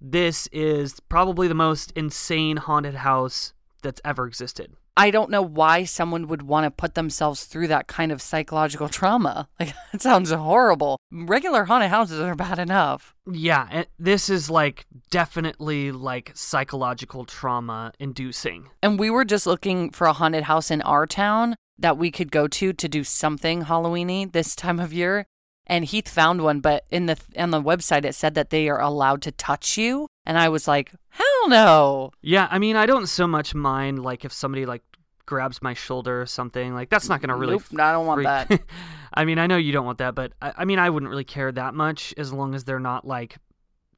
this 0.00 0.48
is 0.50 0.98
probably 1.00 1.46
the 1.46 1.54
most 1.54 1.92
insane 1.94 2.56
haunted 2.56 2.96
house 2.96 3.52
that's 3.82 4.00
ever 4.04 4.26
existed. 4.26 4.76
I 5.00 5.10
don't 5.10 5.30
know 5.30 5.40
why 5.40 5.84
someone 5.84 6.28
would 6.28 6.42
want 6.42 6.64
to 6.64 6.70
put 6.70 6.94
themselves 6.94 7.44
through 7.44 7.68
that 7.68 7.86
kind 7.86 8.12
of 8.12 8.20
psychological 8.20 8.90
trauma. 8.90 9.48
Like, 9.60 9.74
it 9.92 10.00
sounds 10.00 10.30
horrible. 10.30 10.98
Regular 11.10 11.64
haunted 11.64 11.90
houses 11.90 12.20
are 12.20 12.34
bad 12.34 12.58
enough. 12.58 13.14
Yeah, 13.30 13.66
and 13.70 13.86
this 13.98 14.30
is 14.30 14.48
like 14.48 14.86
definitely 15.10 15.92
like 15.92 16.32
psychological 16.34 17.24
trauma 17.24 17.92
inducing. 17.98 18.70
And 18.82 18.98
we 18.98 19.10
were 19.10 19.26
just 19.26 19.46
looking 19.46 19.90
for 19.90 20.06
a 20.06 20.14
haunted 20.14 20.44
house 20.44 20.70
in 20.70 20.80
our 20.82 21.06
town 21.06 21.56
that 21.78 21.98
we 21.98 22.10
could 22.10 22.30
go 22.30 22.48
to 22.48 22.72
to 22.72 22.88
do 22.88 23.04
something 23.04 23.64
Halloweeny 23.64 24.32
this 24.32 24.54
time 24.54 24.80
of 24.80 24.92
year. 24.92 25.26
And 25.66 25.84
Heath 25.84 26.08
found 26.08 26.42
one, 26.42 26.60
but 26.60 26.84
in 26.90 27.06
the 27.06 27.16
on 27.36 27.50
the 27.50 27.62
website 27.62 28.04
it 28.04 28.14
said 28.14 28.34
that 28.34 28.50
they 28.50 28.68
are 28.68 28.80
allowed 28.80 29.22
to 29.22 29.30
touch 29.30 29.78
you, 29.78 30.08
and 30.26 30.36
I 30.36 30.48
was 30.48 30.66
like, 30.66 30.92
hell 31.10 31.48
no. 31.48 32.10
Yeah, 32.22 32.48
I 32.50 32.58
mean, 32.58 32.76
I 32.76 32.86
don't 32.86 33.06
so 33.06 33.26
much 33.26 33.54
mind 33.54 34.02
like 34.02 34.24
if 34.24 34.32
somebody 34.32 34.66
like 34.66 34.82
grabs 35.30 35.62
my 35.62 35.72
shoulder 35.72 36.20
or 36.20 36.26
something. 36.26 36.74
Like 36.74 36.90
that's 36.90 37.08
not 37.08 37.22
gonna 37.22 37.36
really. 37.36 37.52
Nope, 37.54 37.62
I 37.78 37.92
don't 37.92 38.06
want 38.06 38.18
freak- 38.18 38.26
that. 38.26 38.60
I 39.14 39.24
mean, 39.24 39.38
I 39.38 39.46
know 39.46 39.56
you 39.56 39.72
don't 39.72 39.86
want 39.86 39.98
that, 39.98 40.14
but 40.14 40.32
I, 40.42 40.52
I 40.58 40.64
mean, 40.64 40.78
I 40.78 40.90
wouldn't 40.90 41.08
really 41.08 41.24
care 41.24 41.50
that 41.52 41.72
much 41.72 42.12
as 42.18 42.32
long 42.32 42.54
as 42.54 42.64
they're 42.64 42.80
not 42.80 43.06
like 43.06 43.38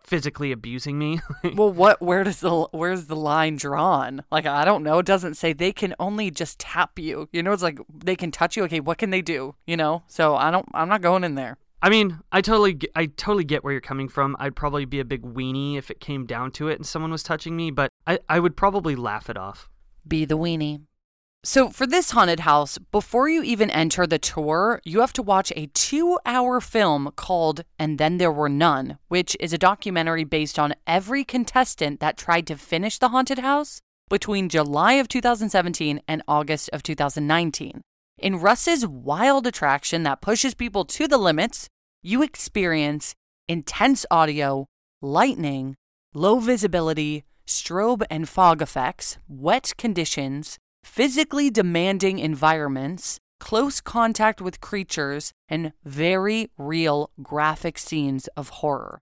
physically 0.05 0.53
abusing 0.53 0.99
me. 0.99 1.21
well, 1.55 1.73
what? 1.73 2.03
Where 2.03 2.23
does 2.23 2.41
the 2.41 2.69
where's 2.71 3.07
the 3.07 3.17
line 3.17 3.57
drawn? 3.57 4.23
Like 4.31 4.47
I 4.47 4.65
don't 4.65 4.85
know. 4.85 4.99
It 4.99 5.07
doesn't 5.07 5.35
say 5.35 5.53
they 5.53 5.73
can 5.73 5.95
only 5.99 6.31
just 6.31 6.61
tap 6.61 6.99
you. 6.99 7.29
You 7.33 7.43
know, 7.43 7.53
it's 7.53 7.63
like 7.63 7.81
they 7.93 8.15
can 8.15 8.31
touch 8.31 8.57
you. 8.57 8.65
Okay, 8.65 8.81
what 8.81 8.99
can 8.99 9.11
they 9.11 9.23
do? 9.23 9.57
You 9.67 9.79
know. 9.79 10.05
So 10.07 10.37
I 10.37 10.51
don't. 10.51 10.67
I'm 10.75 10.89
not 10.89 11.01
going 11.01 11.25
in 11.25 11.35
there. 11.35 11.57
I 11.85 11.89
mean, 11.89 12.21
I 12.31 12.43
totally, 12.43 12.79
I 12.95 13.07
totally 13.07 13.43
get 13.43 13.65
where 13.65 13.73
you're 13.73 13.81
coming 13.81 14.09
from. 14.09 14.37
I'd 14.39 14.55
probably 14.55 14.85
be 14.85 15.01
a 15.01 15.05
big 15.05 15.23
weenie 15.23 15.77
if 15.77 15.91
it 15.91 15.99
came 15.99 16.27
down 16.27 16.53
to 16.53 16.69
it 16.69 16.79
and 16.79 16.87
someone 16.87 17.11
was 17.11 17.25
touching 17.25 17.57
me, 17.57 17.73
but 17.73 17.91
I, 18.07 18.21
I 18.29 18.39
would 18.39 18.57
probably 18.57 18.95
laugh 18.95 19.29
it 19.29 19.37
off. 19.37 19.69
Be 20.07 20.25
the 20.25 20.39
weenie. 20.39 20.83
So, 21.45 21.71
for 21.71 21.89
this 21.89 22.13
haunted 22.13 22.41
house, 22.41 22.79
before 22.93 23.29
you 23.29 23.43
even 23.43 23.69
enter 23.69 24.07
the 24.07 24.21
tour, 24.21 24.81
you 24.85 25.01
have 25.01 25.13
to 25.15 25.23
watch 25.23 25.53
a 25.57 25.67
two 25.75 26.21
hour 26.25 26.61
film 26.61 27.11
called 27.17 27.65
And 27.81 27.99
Then 27.99 28.19
There 28.19 28.31
Were 28.31 28.49
None, 28.49 28.99
which 29.09 29.37
is 29.41 29.53
a 29.53 29.59
documentary 29.59 30.23
based 30.23 30.57
on 30.57 30.77
every 30.87 31.25
contestant 31.25 31.99
that 31.99 32.17
tried 32.17 32.47
to 32.47 32.57
finish 32.57 32.97
the 33.01 33.09
haunted 33.09 33.41
house 33.41 33.81
between 34.09 34.49
July 34.49 34.93
of 34.93 35.09
2017 35.09 36.01
and 36.07 36.23
August 36.29 36.71
of 36.73 36.85
2019. 36.85 37.81
In 38.19 38.37
Russ's 38.37 38.87
wild 38.87 39.45
attraction 39.45 40.05
that 40.05 40.21
pushes 40.21 40.55
people 40.55 40.85
to 40.85 41.09
the 41.09 41.19
limits, 41.19 41.67
you 42.05 42.23
experience 42.23 43.17
intense 43.49 44.07
audio, 44.13 44.67
lightning, 45.01 45.75
low 46.15 46.39
visibility, 46.39 47.25
strobe 47.49 48.05
and 48.09 48.29
fog 48.29 48.63
effects, 48.63 49.19
wet 49.27 49.73
conditions, 49.77 50.61
physically 50.85 51.51
demanding 51.51 52.19
environments, 52.19 53.19
close 53.41 53.81
contact 53.81 54.41
with 54.41 54.61
creatures, 54.61 55.33
and 55.49 55.73
very 55.85 56.51
real 56.57 57.11
graphic 57.23 57.79
scenes 57.79 58.29
of 58.37 58.49
horror. 58.49 59.01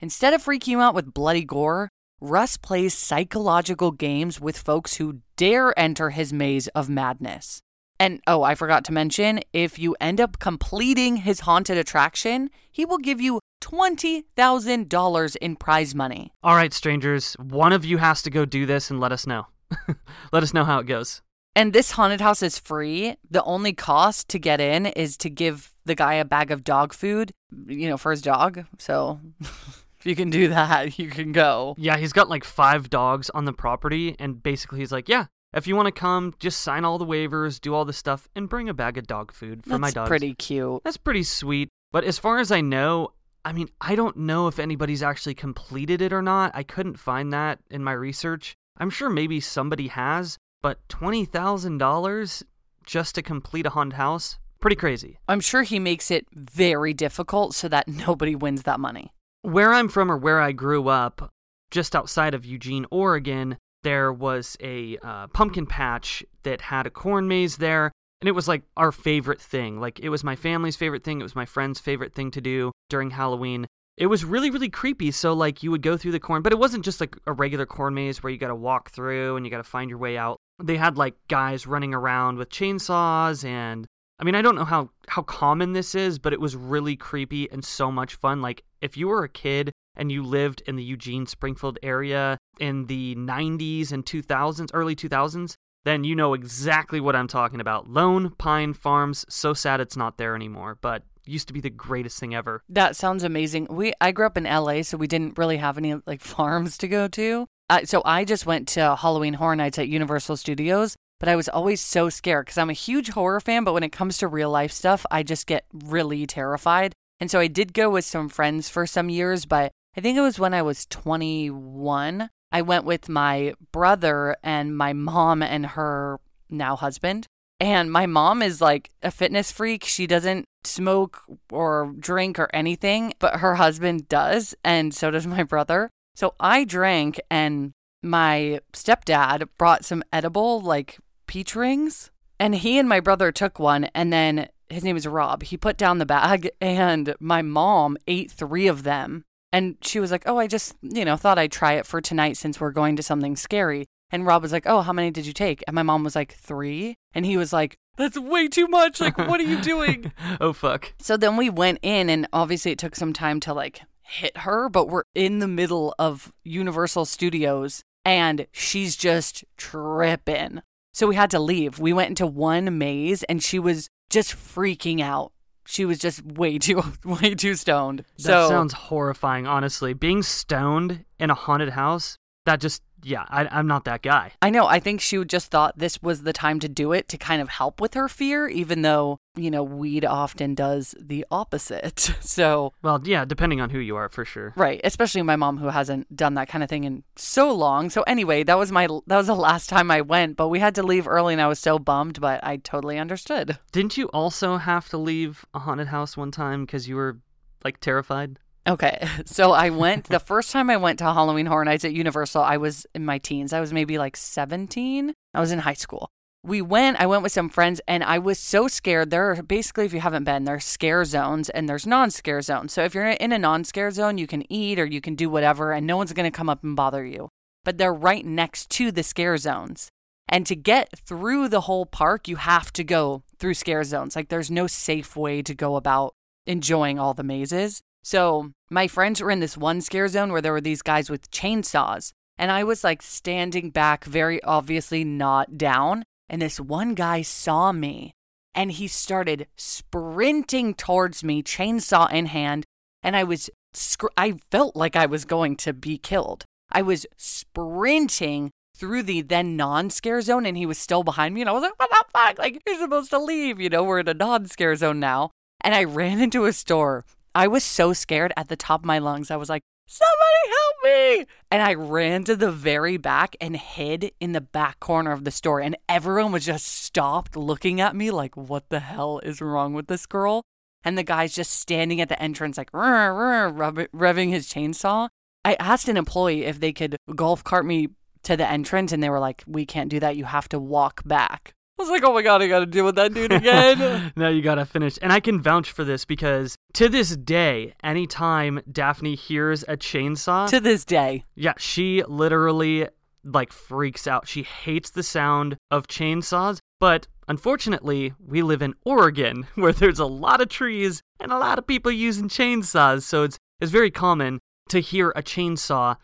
Instead 0.00 0.32
of 0.32 0.42
freaking 0.42 0.68
you 0.68 0.80
out 0.80 0.94
with 0.94 1.12
bloody 1.12 1.44
gore, 1.44 1.88
Russ 2.20 2.56
plays 2.56 2.94
psychological 2.94 3.90
games 3.92 4.40
with 4.40 4.58
folks 4.58 4.96
who 4.96 5.20
dare 5.36 5.78
enter 5.78 6.10
his 6.10 6.32
maze 6.32 6.68
of 6.68 6.88
madness. 6.88 7.60
And 7.98 8.20
oh, 8.26 8.42
I 8.42 8.54
forgot 8.54 8.84
to 8.86 8.92
mention 8.92 9.40
if 9.52 9.78
you 9.78 9.94
end 10.00 10.20
up 10.20 10.38
completing 10.38 11.16
his 11.16 11.40
haunted 11.40 11.76
attraction, 11.76 12.50
he 12.72 12.86
will 12.86 12.98
give 12.98 13.20
you 13.20 13.40
$20,000 13.62 15.36
in 15.36 15.56
prize 15.56 15.94
money. 15.94 16.32
All 16.42 16.54
right, 16.54 16.72
strangers, 16.72 17.34
one 17.34 17.74
of 17.74 17.84
you 17.84 17.98
has 17.98 18.22
to 18.22 18.30
go 18.30 18.44
do 18.46 18.64
this 18.64 18.90
and 18.90 19.00
let 19.00 19.12
us 19.12 19.26
know. 19.26 19.46
let 20.32 20.42
us 20.42 20.54
know 20.54 20.64
how 20.64 20.78
it 20.78 20.86
goes. 20.86 21.22
And 21.56 21.72
this 21.72 21.92
haunted 21.92 22.20
house 22.20 22.42
is 22.42 22.58
free. 22.58 23.16
The 23.28 23.42
only 23.44 23.72
cost 23.72 24.28
to 24.28 24.38
get 24.38 24.60
in 24.60 24.86
is 24.86 25.16
to 25.18 25.28
give 25.28 25.72
the 25.84 25.94
guy 25.94 26.14
a 26.14 26.24
bag 26.24 26.50
of 26.50 26.62
dog 26.62 26.92
food, 26.92 27.32
you 27.66 27.88
know, 27.88 27.96
for 27.96 28.12
his 28.12 28.22
dog. 28.22 28.66
So 28.78 29.20
if 29.40 30.04
you 30.04 30.14
can 30.14 30.30
do 30.30 30.48
that, 30.48 30.98
you 30.98 31.08
can 31.08 31.32
go. 31.32 31.74
Yeah, 31.76 31.96
he's 31.96 32.12
got 32.12 32.28
like 32.28 32.44
five 32.44 32.88
dogs 32.88 33.30
on 33.30 33.44
the 33.44 33.52
property, 33.52 34.14
and 34.18 34.42
basically 34.42 34.78
he's 34.78 34.92
like, 34.92 35.08
yeah, 35.08 35.26
if 35.52 35.66
you 35.66 35.74
want 35.74 35.86
to 35.86 35.92
come, 35.92 36.34
just 36.38 36.60
sign 36.60 36.84
all 36.84 36.98
the 36.98 37.06
waivers, 37.06 37.60
do 37.60 37.74
all 37.74 37.84
the 37.84 37.92
stuff, 37.92 38.28
and 38.36 38.48
bring 38.48 38.68
a 38.68 38.74
bag 38.74 38.96
of 38.96 39.06
dog 39.06 39.32
food 39.32 39.64
for 39.64 39.70
That's 39.70 39.80
my 39.80 39.90
dogs. 39.90 39.94
That's 39.94 40.08
pretty 40.08 40.34
cute. 40.34 40.82
That's 40.84 40.96
pretty 40.96 41.24
sweet. 41.24 41.68
But 41.92 42.04
as 42.04 42.18
far 42.18 42.38
as 42.38 42.52
I 42.52 42.60
know, 42.60 43.12
I 43.44 43.52
mean, 43.52 43.68
I 43.80 43.96
don't 43.96 44.16
know 44.18 44.46
if 44.46 44.58
anybody's 44.58 45.02
actually 45.02 45.34
completed 45.34 46.00
it 46.00 46.12
or 46.12 46.22
not. 46.22 46.52
I 46.54 46.62
couldn't 46.62 46.98
find 46.98 47.32
that 47.32 47.58
in 47.70 47.82
my 47.82 47.92
research. 47.92 48.54
I'm 48.76 48.90
sure 48.90 49.10
maybe 49.10 49.40
somebody 49.40 49.88
has, 49.88 50.38
but 50.62 50.86
$20,000 50.88 52.42
just 52.84 53.14
to 53.14 53.22
complete 53.22 53.66
a 53.66 53.70
haunted 53.70 53.96
house? 53.96 54.38
Pretty 54.60 54.76
crazy. 54.76 55.18
I'm 55.28 55.40
sure 55.40 55.62
he 55.62 55.78
makes 55.78 56.10
it 56.10 56.26
very 56.32 56.92
difficult 56.92 57.54
so 57.54 57.68
that 57.68 57.88
nobody 58.06 58.34
wins 58.34 58.64
that 58.64 58.80
money. 58.80 59.12
Where 59.42 59.72
I'm 59.72 59.88
from 59.88 60.10
or 60.10 60.16
where 60.16 60.40
I 60.40 60.52
grew 60.52 60.88
up, 60.88 61.32
just 61.70 61.96
outside 61.96 62.34
of 62.34 62.44
Eugene, 62.44 62.86
Oregon, 62.90 63.56
there 63.82 64.12
was 64.12 64.56
a 64.60 64.98
uh, 65.02 65.28
pumpkin 65.28 65.66
patch 65.66 66.22
that 66.42 66.60
had 66.62 66.86
a 66.86 66.90
corn 66.90 67.28
maze 67.28 67.56
there. 67.56 67.92
And 68.20 68.28
it 68.28 68.32
was 68.32 68.48
like 68.48 68.62
our 68.76 68.92
favorite 68.92 69.40
thing. 69.40 69.80
Like 69.80 69.98
it 70.00 70.10
was 70.10 70.22
my 70.22 70.36
family's 70.36 70.76
favorite 70.76 71.04
thing. 71.04 71.20
It 71.20 71.24
was 71.24 71.34
my 71.34 71.46
friend's 71.46 71.80
favorite 71.80 72.14
thing 72.14 72.30
to 72.32 72.40
do 72.40 72.72
during 72.90 73.10
Halloween. 73.10 73.66
It 74.00 74.06
was 74.06 74.24
really, 74.24 74.48
really 74.48 74.70
creepy. 74.70 75.10
So, 75.10 75.34
like, 75.34 75.62
you 75.62 75.70
would 75.70 75.82
go 75.82 75.98
through 75.98 76.12
the 76.12 76.20
corn, 76.20 76.40
but 76.40 76.54
it 76.54 76.58
wasn't 76.58 76.86
just 76.86 77.02
like 77.02 77.14
a 77.26 77.32
regular 77.32 77.66
corn 77.66 77.92
maze 77.92 78.22
where 78.22 78.32
you 78.32 78.38
got 78.38 78.48
to 78.48 78.54
walk 78.54 78.90
through 78.90 79.36
and 79.36 79.44
you 79.44 79.50
got 79.50 79.58
to 79.58 79.62
find 79.62 79.90
your 79.90 79.98
way 79.98 80.16
out. 80.16 80.38
They 80.62 80.78
had 80.78 80.96
like 80.96 81.14
guys 81.28 81.66
running 81.66 81.92
around 81.92 82.38
with 82.38 82.48
chainsaws 82.48 83.44
and 83.44 83.86
I 84.18 84.24
mean, 84.24 84.34
I 84.34 84.42
don't 84.42 84.54
know 84.54 84.64
how 84.64 84.90
how 85.08 85.22
common 85.22 85.74
this 85.74 85.94
is, 85.94 86.18
but 86.18 86.32
it 86.32 86.40
was 86.40 86.56
really 86.56 86.96
creepy 86.96 87.50
and 87.50 87.64
so 87.64 87.90
much 87.90 88.14
fun. 88.14 88.40
Like 88.42 88.64
if 88.80 88.96
you 88.96 89.08
were 89.08 89.24
a 89.24 89.28
kid 89.28 89.70
and 89.96 90.10
you 90.10 90.22
lived 90.22 90.62
in 90.66 90.76
the 90.76 90.84
Eugene 90.84 91.26
Springfield 91.26 91.78
area 91.82 92.38
in 92.58 92.86
the 92.86 93.14
90s 93.16 93.92
and 93.92 94.04
2000s, 94.04 94.70
early 94.72 94.96
2000s, 94.96 95.54
then 95.84 96.04
you 96.04 96.14
know 96.14 96.34
exactly 96.34 97.00
what 97.00 97.16
I'm 97.16 97.28
talking 97.28 97.60
about. 97.60 97.88
Lone 97.88 98.30
Pine 98.36 98.72
Farms, 98.74 99.24
so 99.28 99.54
sad 99.54 99.80
it's 99.80 99.96
not 99.96 100.18
there 100.18 100.34
anymore, 100.34 100.78
but 100.80 101.02
used 101.30 101.48
to 101.48 101.54
be 101.54 101.60
the 101.60 101.70
greatest 101.70 102.18
thing 102.18 102.34
ever. 102.34 102.62
That 102.68 102.96
sounds 102.96 103.24
amazing. 103.24 103.66
We 103.70 103.92
I 104.00 104.12
grew 104.12 104.26
up 104.26 104.36
in 104.36 104.44
LA, 104.44 104.82
so 104.82 104.96
we 104.96 105.06
didn't 105.06 105.38
really 105.38 105.58
have 105.58 105.78
any 105.78 105.94
like 106.06 106.20
farms 106.36 106.76
to 106.78 106.88
go 106.88 107.08
to. 107.08 107.46
Uh, 107.68 107.84
so 107.84 108.02
I 108.04 108.24
just 108.24 108.46
went 108.46 108.66
to 108.68 108.96
Halloween 108.96 109.34
Horror 109.34 109.56
Nights 109.56 109.78
at 109.78 109.88
Universal 109.88 110.38
Studios, 110.38 110.96
but 111.20 111.28
I 111.28 111.36
was 111.36 111.48
always 111.48 111.80
so 111.80 112.08
scared 112.08 112.46
because 112.46 112.58
I'm 112.58 112.70
a 112.70 112.74
huge 112.74 113.10
horror 113.10 113.40
fan, 113.40 113.62
but 113.62 113.74
when 113.74 113.84
it 113.84 113.92
comes 113.92 114.18
to 114.18 114.26
real 114.26 114.50
life 114.50 114.72
stuff, 114.72 115.06
I 115.10 115.22
just 115.22 115.46
get 115.46 115.64
really 115.72 116.26
terrified. 116.26 116.92
And 117.20 117.30
so 117.30 117.38
I 117.38 117.46
did 117.46 117.74
go 117.74 117.90
with 117.90 118.04
some 118.04 118.28
friends 118.28 118.68
for 118.68 118.86
some 118.86 119.08
years, 119.08 119.44
but 119.44 119.70
I 119.96 120.00
think 120.00 120.16
it 120.16 120.22
was 120.22 120.38
when 120.38 120.54
I 120.54 120.62
was 120.62 120.86
21. 120.86 122.30
I 122.52 122.62
went 122.62 122.84
with 122.84 123.08
my 123.08 123.54
brother 123.70 124.36
and 124.42 124.76
my 124.76 124.92
mom 124.92 125.42
and 125.42 125.66
her 125.66 126.18
now 126.48 126.74
husband. 126.74 127.26
And 127.60 127.92
my 127.92 128.06
mom 128.06 128.42
is 128.42 128.62
like 128.62 128.90
a 129.02 129.10
fitness 129.10 129.52
freak. 129.52 129.84
She 129.84 130.06
doesn't 130.06 130.46
smoke 130.64 131.22
or 131.52 131.94
drink 131.98 132.38
or 132.38 132.48
anything, 132.54 133.12
but 133.18 133.40
her 133.40 133.56
husband 133.56 134.08
does. 134.08 134.54
And 134.64 134.94
so 134.94 135.10
does 135.10 135.26
my 135.26 135.42
brother. 135.42 135.90
So 136.16 136.34
I 136.40 136.64
drank, 136.64 137.20
and 137.30 137.72
my 138.02 138.60
stepdad 138.72 139.48
brought 139.58 139.84
some 139.84 140.02
edible, 140.12 140.60
like 140.60 140.98
peach 141.26 141.54
rings. 141.54 142.10
And 142.38 142.54
he 142.54 142.78
and 142.78 142.88
my 142.88 143.00
brother 143.00 143.30
took 143.30 143.58
one, 143.58 143.84
and 143.94 144.12
then 144.12 144.48
his 144.70 144.82
name 144.82 144.96
is 144.96 145.06
Rob. 145.06 145.42
He 145.42 145.56
put 145.56 145.76
down 145.76 145.98
the 145.98 146.06
bag, 146.06 146.50
and 146.60 147.14
my 147.20 147.42
mom 147.42 147.98
ate 148.06 148.30
three 148.30 148.66
of 148.66 148.82
them. 148.82 149.24
And 149.52 149.76
she 149.82 150.00
was 150.00 150.10
like, 150.10 150.22
Oh, 150.26 150.38
I 150.38 150.46
just, 150.46 150.76
you 150.80 151.04
know, 151.04 151.16
thought 151.16 151.38
I'd 151.38 151.52
try 151.52 151.74
it 151.74 151.86
for 151.86 152.00
tonight 152.00 152.36
since 152.36 152.60
we're 152.60 152.70
going 152.70 152.96
to 152.96 153.02
something 153.02 153.36
scary. 153.36 153.86
And 154.10 154.24
Rob 154.24 154.42
was 154.42 154.52
like, 154.52 154.66
Oh, 154.66 154.80
how 154.80 154.92
many 154.92 155.10
did 155.10 155.26
you 155.26 155.32
take? 155.32 155.62
And 155.66 155.74
my 155.74 155.82
mom 155.82 156.04
was 156.04 156.14
like, 156.14 156.32
Three. 156.32 156.96
And 157.14 157.26
he 157.26 157.36
was 157.36 157.52
like, 157.52 157.76
That's 157.96 158.18
way 158.18 158.48
too 158.48 158.68
much. 158.68 159.00
Like, 159.00 159.18
what 159.18 159.40
are 159.40 159.44
you 159.44 159.60
doing? 159.62 160.12
oh, 160.40 160.52
fuck. 160.52 160.92
So 160.98 161.16
then 161.16 161.36
we 161.36 161.50
went 161.50 161.78
in, 161.82 162.08
and 162.08 162.28
obviously 162.32 162.72
it 162.72 162.78
took 162.78 162.96
some 162.96 163.12
time 163.12 163.40
to 163.40 163.54
like 163.54 163.82
hit 164.02 164.38
her, 164.38 164.68
but 164.68 164.88
we're 164.88 165.04
in 165.14 165.38
the 165.38 165.48
middle 165.48 165.94
of 165.98 166.32
Universal 166.44 167.04
Studios 167.06 167.82
and 168.04 168.46
she's 168.52 168.96
just 168.96 169.44
tripping. 169.56 170.62
So 170.92 171.06
we 171.06 171.14
had 171.14 171.30
to 171.30 171.38
leave. 171.38 171.78
We 171.78 171.92
went 171.92 172.10
into 172.10 172.26
one 172.26 172.76
maze 172.78 173.22
and 173.24 173.42
she 173.42 173.58
was 173.58 173.88
just 174.10 174.32
freaking 174.32 175.00
out. 175.00 175.32
She 175.66 175.84
was 175.84 175.98
just 175.98 176.24
way 176.24 176.58
too 176.58 176.82
way 177.04 177.34
too 177.34 177.54
stoned. 177.54 178.00
That 178.18 178.24
so 178.24 178.48
sounds 178.48 178.72
horrifying, 178.72 179.46
honestly. 179.46 179.94
Being 179.94 180.22
stoned 180.22 181.04
in 181.20 181.30
a 181.30 181.34
haunted 181.34 181.70
house, 181.70 182.16
that 182.46 182.60
just 182.60 182.82
yeah, 183.02 183.24
I, 183.28 183.46
I'm 183.50 183.66
not 183.66 183.84
that 183.84 184.02
guy. 184.02 184.32
I 184.42 184.50
know. 184.50 184.66
I 184.66 184.80
think 184.80 185.00
she 185.00 185.24
just 185.24 185.50
thought 185.50 185.78
this 185.78 186.02
was 186.02 186.22
the 186.22 186.32
time 186.32 186.60
to 186.60 186.68
do 186.68 186.92
it 186.92 187.08
to 187.08 187.18
kind 187.18 187.40
of 187.42 187.48
help 187.48 187.80
with 187.80 187.94
her 187.94 188.08
fear, 188.08 188.48
even 188.48 188.82
though, 188.82 189.18
you 189.36 189.50
know, 189.50 189.62
weed 189.62 190.04
often 190.04 190.54
does 190.54 190.94
the 191.00 191.24
opposite. 191.30 192.10
So, 192.20 192.72
Well, 192.82 193.00
yeah, 193.04 193.24
depending 193.24 193.60
on 193.60 193.70
who 193.70 193.78
you 193.80 193.96
are, 193.96 194.08
for 194.08 194.24
sure. 194.24 194.52
right. 194.56 194.80
Especially 194.84 195.22
my 195.22 195.36
mom 195.36 195.58
who 195.58 195.68
hasn't 195.68 196.14
done 196.14 196.34
that 196.34 196.48
kind 196.48 196.62
of 196.62 196.70
thing 196.70 196.84
in 196.84 197.02
so 197.16 197.52
long. 197.52 197.90
So, 197.90 198.02
anyway, 198.02 198.44
that 198.44 198.58
was 198.58 198.70
my, 198.70 198.86
that 199.06 199.16
was 199.16 199.26
the 199.26 199.34
last 199.34 199.68
time 199.68 199.90
I 199.90 200.00
went, 200.00 200.36
but 200.36 200.48
we 200.48 200.60
had 200.60 200.74
to 200.76 200.82
leave 200.82 201.08
early 201.08 201.32
and 201.34 201.42
I 201.42 201.48
was 201.48 201.58
so 201.58 201.78
bummed, 201.78 202.20
but 202.20 202.40
I 202.44 202.56
totally 202.58 202.98
understood. 202.98 203.58
Didn't 203.72 203.96
you 203.96 204.06
also 204.08 204.58
have 204.58 204.88
to 204.90 204.98
leave 204.98 205.44
a 205.54 205.58
haunted 205.60 205.88
house 205.88 206.16
one 206.16 206.30
time 206.30 206.64
because 206.64 206.88
you 206.88 206.96
were 206.96 207.18
like 207.64 207.80
terrified? 207.80 208.38
Okay. 208.70 209.08
So 209.26 209.52
I 209.52 209.70
went 209.70 210.06
the 210.06 210.18
first 210.18 210.50
time 210.50 210.70
I 210.70 210.76
went 210.76 210.98
to 210.98 211.04
Halloween 211.04 211.46
Horror 211.46 211.64
Nights 211.64 211.84
at 211.84 211.92
Universal, 211.92 212.42
I 212.42 212.56
was 212.56 212.86
in 212.94 213.04
my 213.04 213.18
teens. 213.18 213.52
I 213.52 213.60
was 213.60 213.72
maybe 213.72 213.96
like 213.96 214.16
17. 214.16 215.12
I 215.34 215.40
was 215.40 215.52
in 215.52 215.60
high 215.60 215.74
school. 215.74 216.10
We 216.42 216.60
went, 216.62 217.00
I 217.00 217.06
went 217.06 217.22
with 217.22 217.32
some 217.32 217.48
friends 217.48 217.80
and 217.86 218.02
I 218.02 218.18
was 218.18 218.38
so 218.38 218.66
scared. 218.66 219.10
There 219.10 219.30
are 219.30 219.42
basically, 219.42 219.84
if 219.84 219.92
you 219.92 220.00
haven't 220.00 220.24
been, 220.24 220.44
there's 220.44 220.64
scare 220.64 221.04
zones 221.04 221.48
and 221.50 221.68
there's 221.68 221.86
non 221.86 222.10
scare 222.10 222.40
zones. 222.40 222.72
So 222.72 222.82
if 222.82 222.94
you're 222.94 223.06
in 223.06 223.32
a 223.32 223.38
non 223.38 223.64
scare 223.64 223.90
zone, 223.90 224.18
you 224.18 224.26
can 224.26 224.50
eat 224.52 224.78
or 224.78 224.86
you 224.86 225.00
can 225.00 225.14
do 225.14 225.30
whatever 225.30 225.72
and 225.72 225.86
no 225.86 225.96
one's 225.96 226.12
going 226.12 226.30
to 226.30 226.36
come 226.36 226.48
up 226.48 226.64
and 226.64 226.74
bother 226.74 227.04
you. 227.04 227.28
But 227.64 227.78
they're 227.78 227.94
right 227.94 228.24
next 228.24 228.70
to 228.70 228.90
the 228.90 229.02
scare 229.02 229.36
zones. 229.36 229.90
And 230.28 230.46
to 230.46 230.56
get 230.56 230.88
through 230.98 231.48
the 231.48 231.62
whole 231.62 231.86
park, 231.86 232.26
you 232.26 232.36
have 232.36 232.72
to 232.72 232.84
go 232.84 233.22
through 233.38 233.54
scare 233.54 233.84
zones. 233.84 234.16
Like 234.16 234.28
there's 234.28 234.50
no 234.50 234.66
safe 234.66 235.16
way 235.16 235.42
to 235.42 235.54
go 235.54 235.76
about 235.76 236.14
enjoying 236.46 236.98
all 236.98 237.14
the 237.14 237.22
mazes. 237.22 237.82
So 238.02 238.52
my 238.70 238.88
friends 238.88 239.20
were 239.20 239.30
in 239.30 239.40
this 239.40 239.56
one 239.56 239.80
scare 239.80 240.08
zone 240.08 240.32
where 240.32 240.40
there 240.40 240.52
were 240.52 240.60
these 240.60 240.82
guys 240.82 241.10
with 241.10 241.30
chainsaws. 241.30 242.12
And 242.38 242.50
I 242.50 242.64
was 242.64 242.82
like 242.82 243.02
standing 243.02 243.70
back, 243.70 244.04
very 244.04 244.42
obviously 244.44 245.04
not 245.04 245.58
down. 245.58 246.04
And 246.28 246.40
this 246.40 246.58
one 246.58 246.94
guy 246.94 247.22
saw 247.22 247.72
me 247.72 248.12
and 248.54 248.72
he 248.72 248.88
started 248.88 249.46
sprinting 249.56 250.74
towards 250.74 251.22
me, 251.22 251.42
chainsaw 251.42 252.10
in 252.10 252.26
hand. 252.26 252.64
And 253.02 253.16
I 253.16 253.24
was, 253.24 253.50
sc- 253.74 254.04
I 254.16 254.40
felt 254.50 254.74
like 254.74 254.96
I 254.96 255.06
was 255.06 255.24
going 255.24 255.56
to 255.56 255.72
be 255.72 255.98
killed. 255.98 256.44
I 256.72 256.82
was 256.82 257.06
sprinting 257.16 258.50
through 258.76 259.02
the 259.02 259.20
then 259.22 259.56
non 259.56 259.90
scare 259.90 260.22
zone 260.22 260.46
and 260.46 260.56
he 260.56 260.66
was 260.66 260.78
still 260.78 261.02
behind 261.02 261.34
me. 261.34 261.42
And 261.42 261.50
I 261.50 261.52
was 261.52 261.62
like, 261.62 261.78
what 261.78 261.90
the 261.90 262.04
fuck? 262.12 262.38
Like, 262.38 262.62
you're 262.66 262.78
supposed 262.78 263.10
to 263.10 263.18
leave. 263.18 263.60
You 263.60 263.68
know, 263.68 263.84
we're 263.84 264.00
in 264.00 264.08
a 264.08 264.14
non 264.14 264.46
scare 264.46 264.76
zone 264.76 265.00
now. 265.00 265.30
And 265.60 265.74
I 265.74 265.84
ran 265.84 266.20
into 266.20 266.46
a 266.46 266.52
store. 266.52 267.04
I 267.34 267.46
was 267.46 267.62
so 267.62 267.92
scared 267.92 268.32
at 268.36 268.48
the 268.48 268.56
top 268.56 268.80
of 268.80 268.86
my 268.86 268.98
lungs. 268.98 269.30
I 269.30 269.36
was 269.36 269.48
like, 269.48 269.62
somebody 269.86 270.48
help 270.48 270.76
me. 270.84 271.26
And 271.50 271.62
I 271.62 271.74
ran 271.74 272.24
to 272.24 272.36
the 272.36 272.50
very 272.50 272.96
back 272.96 273.36
and 273.40 273.56
hid 273.56 274.12
in 274.20 274.32
the 274.32 274.40
back 274.40 274.80
corner 274.80 275.12
of 275.12 275.24
the 275.24 275.30
store. 275.30 275.60
And 275.60 275.76
everyone 275.88 276.32
was 276.32 276.46
just 276.46 276.66
stopped 276.66 277.36
looking 277.36 277.80
at 277.80 277.94
me 277.94 278.10
like, 278.10 278.36
what 278.36 278.68
the 278.68 278.80
hell 278.80 279.20
is 279.22 279.40
wrong 279.40 279.74
with 279.74 279.86
this 279.86 280.06
girl? 280.06 280.42
And 280.82 280.96
the 280.96 281.02
guy's 281.02 281.34
just 281.34 281.52
standing 281.52 282.00
at 282.00 282.08
the 282.08 282.20
entrance, 282.20 282.56
like, 282.56 282.72
"Rrr, 282.72 283.54
rrr," 283.54 283.88
revving 283.94 284.30
his 284.30 284.48
chainsaw. 284.48 285.08
I 285.44 285.54
asked 285.54 285.88
an 285.88 285.98
employee 285.98 286.44
if 286.44 286.58
they 286.58 286.72
could 286.72 286.96
golf 287.14 287.44
cart 287.44 287.66
me 287.66 287.88
to 288.22 288.36
the 288.36 288.48
entrance, 288.48 288.90
and 288.90 289.02
they 289.02 289.10
were 289.10 289.20
like, 289.20 289.44
we 289.46 289.66
can't 289.66 289.90
do 289.90 290.00
that. 290.00 290.16
You 290.16 290.24
have 290.24 290.48
to 290.50 290.58
walk 290.58 291.02
back. 291.04 291.52
I 291.80 291.82
was 291.82 291.88
like, 291.88 292.04
oh 292.04 292.12
my 292.12 292.20
God, 292.20 292.42
I 292.42 292.46
got 292.46 292.58
to 292.58 292.66
deal 292.66 292.84
with 292.84 292.96
that 292.96 293.14
dude 293.14 293.32
again. 293.32 294.12
now 294.16 294.28
you 294.28 294.42
gotta 294.42 294.66
finish. 294.66 294.98
And 295.00 295.10
I 295.10 295.18
can 295.18 295.40
vouch 295.40 295.70
for 295.70 295.82
this 295.82 296.04
because 296.04 296.54
to 296.74 296.90
this 296.90 297.16
day, 297.16 297.72
anytime 297.82 298.60
Daphne 298.70 299.14
hears 299.14 299.62
a 299.62 299.78
chainsaw, 299.78 300.46
to 300.50 300.60
this 300.60 300.84
day. 300.84 301.24
yeah, 301.34 301.54
she 301.56 302.02
literally 302.06 302.86
like 303.24 303.50
freaks 303.50 304.06
out. 304.06 304.28
She 304.28 304.42
hates 304.42 304.90
the 304.90 305.02
sound 305.02 305.56
of 305.70 305.86
chainsaws. 305.86 306.58
But 306.78 307.06
unfortunately, 307.28 308.12
we 308.22 308.42
live 308.42 308.60
in 308.60 308.74
Oregon 308.84 309.46
where 309.54 309.72
there's 309.72 309.98
a 309.98 310.04
lot 310.04 310.42
of 310.42 310.50
trees 310.50 311.00
and 311.18 311.32
a 311.32 311.38
lot 311.38 311.58
of 311.58 311.66
people 311.66 311.90
using 311.90 312.28
chainsaws. 312.28 313.04
So 313.04 313.22
it's 313.22 313.38
it's 313.58 313.72
very 313.72 313.90
common 313.90 314.40
to 314.68 314.80
hear 314.80 315.14
a 315.16 315.22
chainsaw 315.22 315.96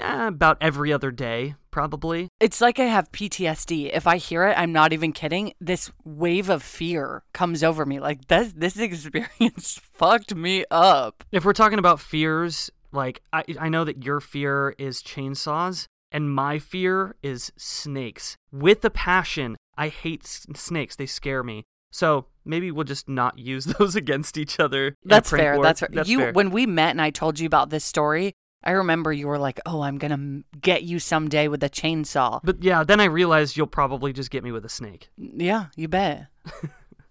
eh, 0.00 0.26
about 0.26 0.58
every 0.60 0.92
other 0.92 1.10
day, 1.10 1.54
probably. 1.70 2.28
It's 2.40 2.60
like 2.60 2.78
I 2.78 2.84
have 2.84 3.12
PTSD. 3.12 3.90
If 3.92 4.06
I 4.06 4.16
hear 4.16 4.46
it, 4.46 4.58
I'm 4.58 4.72
not 4.72 4.92
even 4.92 5.12
kidding. 5.12 5.52
This 5.60 5.90
wave 6.04 6.48
of 6.48 6.62
fear 6.62 7.22
comes 7.32 7.62
over 7.62 7.84
me. 7.86 8.00
Like 8.00 8.28
this 8.28 8.52
this 8.54 8.76
experience 8.78 9.80
fucked 9.92 10.34
me 10.34 10.64
up. 10.70 11.24
If 11.32 11.44
we're 11.44 11.52
talking 11.52 11.78
about 11.78 12.00
fears, 12.00 12.70
like 12.92 13.22
I, 13.32 13.44
I 13.58 13.68
know 13.68 13.84
that 13.84 14.04
your 14.04 14.20
fear 14.20 14.74
is 14.78 15.02
chainsaws, 15.02 15.86
and 16.12 16.34
my 16.34 16.58
fear 16.58 17.16
is 17.22 17.52
snakes. 17.56 18.36
With 18.52 18.84
a 18.84 18.90
passion, 18.90 19.56
I 19.76 19.88
hate 19.88 20.24
s- 20.24 20.46
snakes. 20.54 20.96
They 20.96 21.06
scare 21.06 21.42
me. 21.42 21.64
So 21.92 22.26
maybe 22.44 22.70
we'll 22.70 22.84
just 22.84 23.08
not 23.08 23.38
use 23.38 23.64
those 23.78 23.96
against 23.96 24.38
each 24.38 24.60
other. 24.60 24.94
That's 25.04 25.30
fair. 25.30 25.54
war. 25.54 25.64
That's 25.64 25.80
fair. 25.80 25.88
That's 25.92 26.08
you 26.08 26.18
fair. 26.18 26.32
when 26.32 26.50
we 26.50 26.66
met 26.66 26.90
and 26.90 27.02
I 27.02 27.10
told 27.10 27.38
you 27.40 27.46
about 27.46 27.70
this 27.70 27.84
story, 27.84 28.32
I 28.62 28.72
remember 28.72 29.12
you 29.12 29.26
were 29.26 29.38
like, 29.38 29.58
"Oh, 29.64 29.80
I'm 29.82 29.98
going 29.98 30.44
to 30.52 30.58
get 30.58 30.82
you 30.82 30.98
someday 30.98 31.48
with 31.48 31.62
a 31.62 31.70
chainsaw." 31.70 32.40
But 32.44 32.62
yeah, 32.62 32.84
then 32.84 33.00
I 33.00 33.04
realized 33.04 33.56
you'll 33.56 33.66
probably 33.66 34.12
just 34.12 34.30
get 34.30 34.44
me 34.44 34.52
with 34.52 34.64
a 34.64 34.68
snake. 34.68 35.08
Yeah, 35.16 35.66
you 35.76 35.88
bet. 35.88 36.26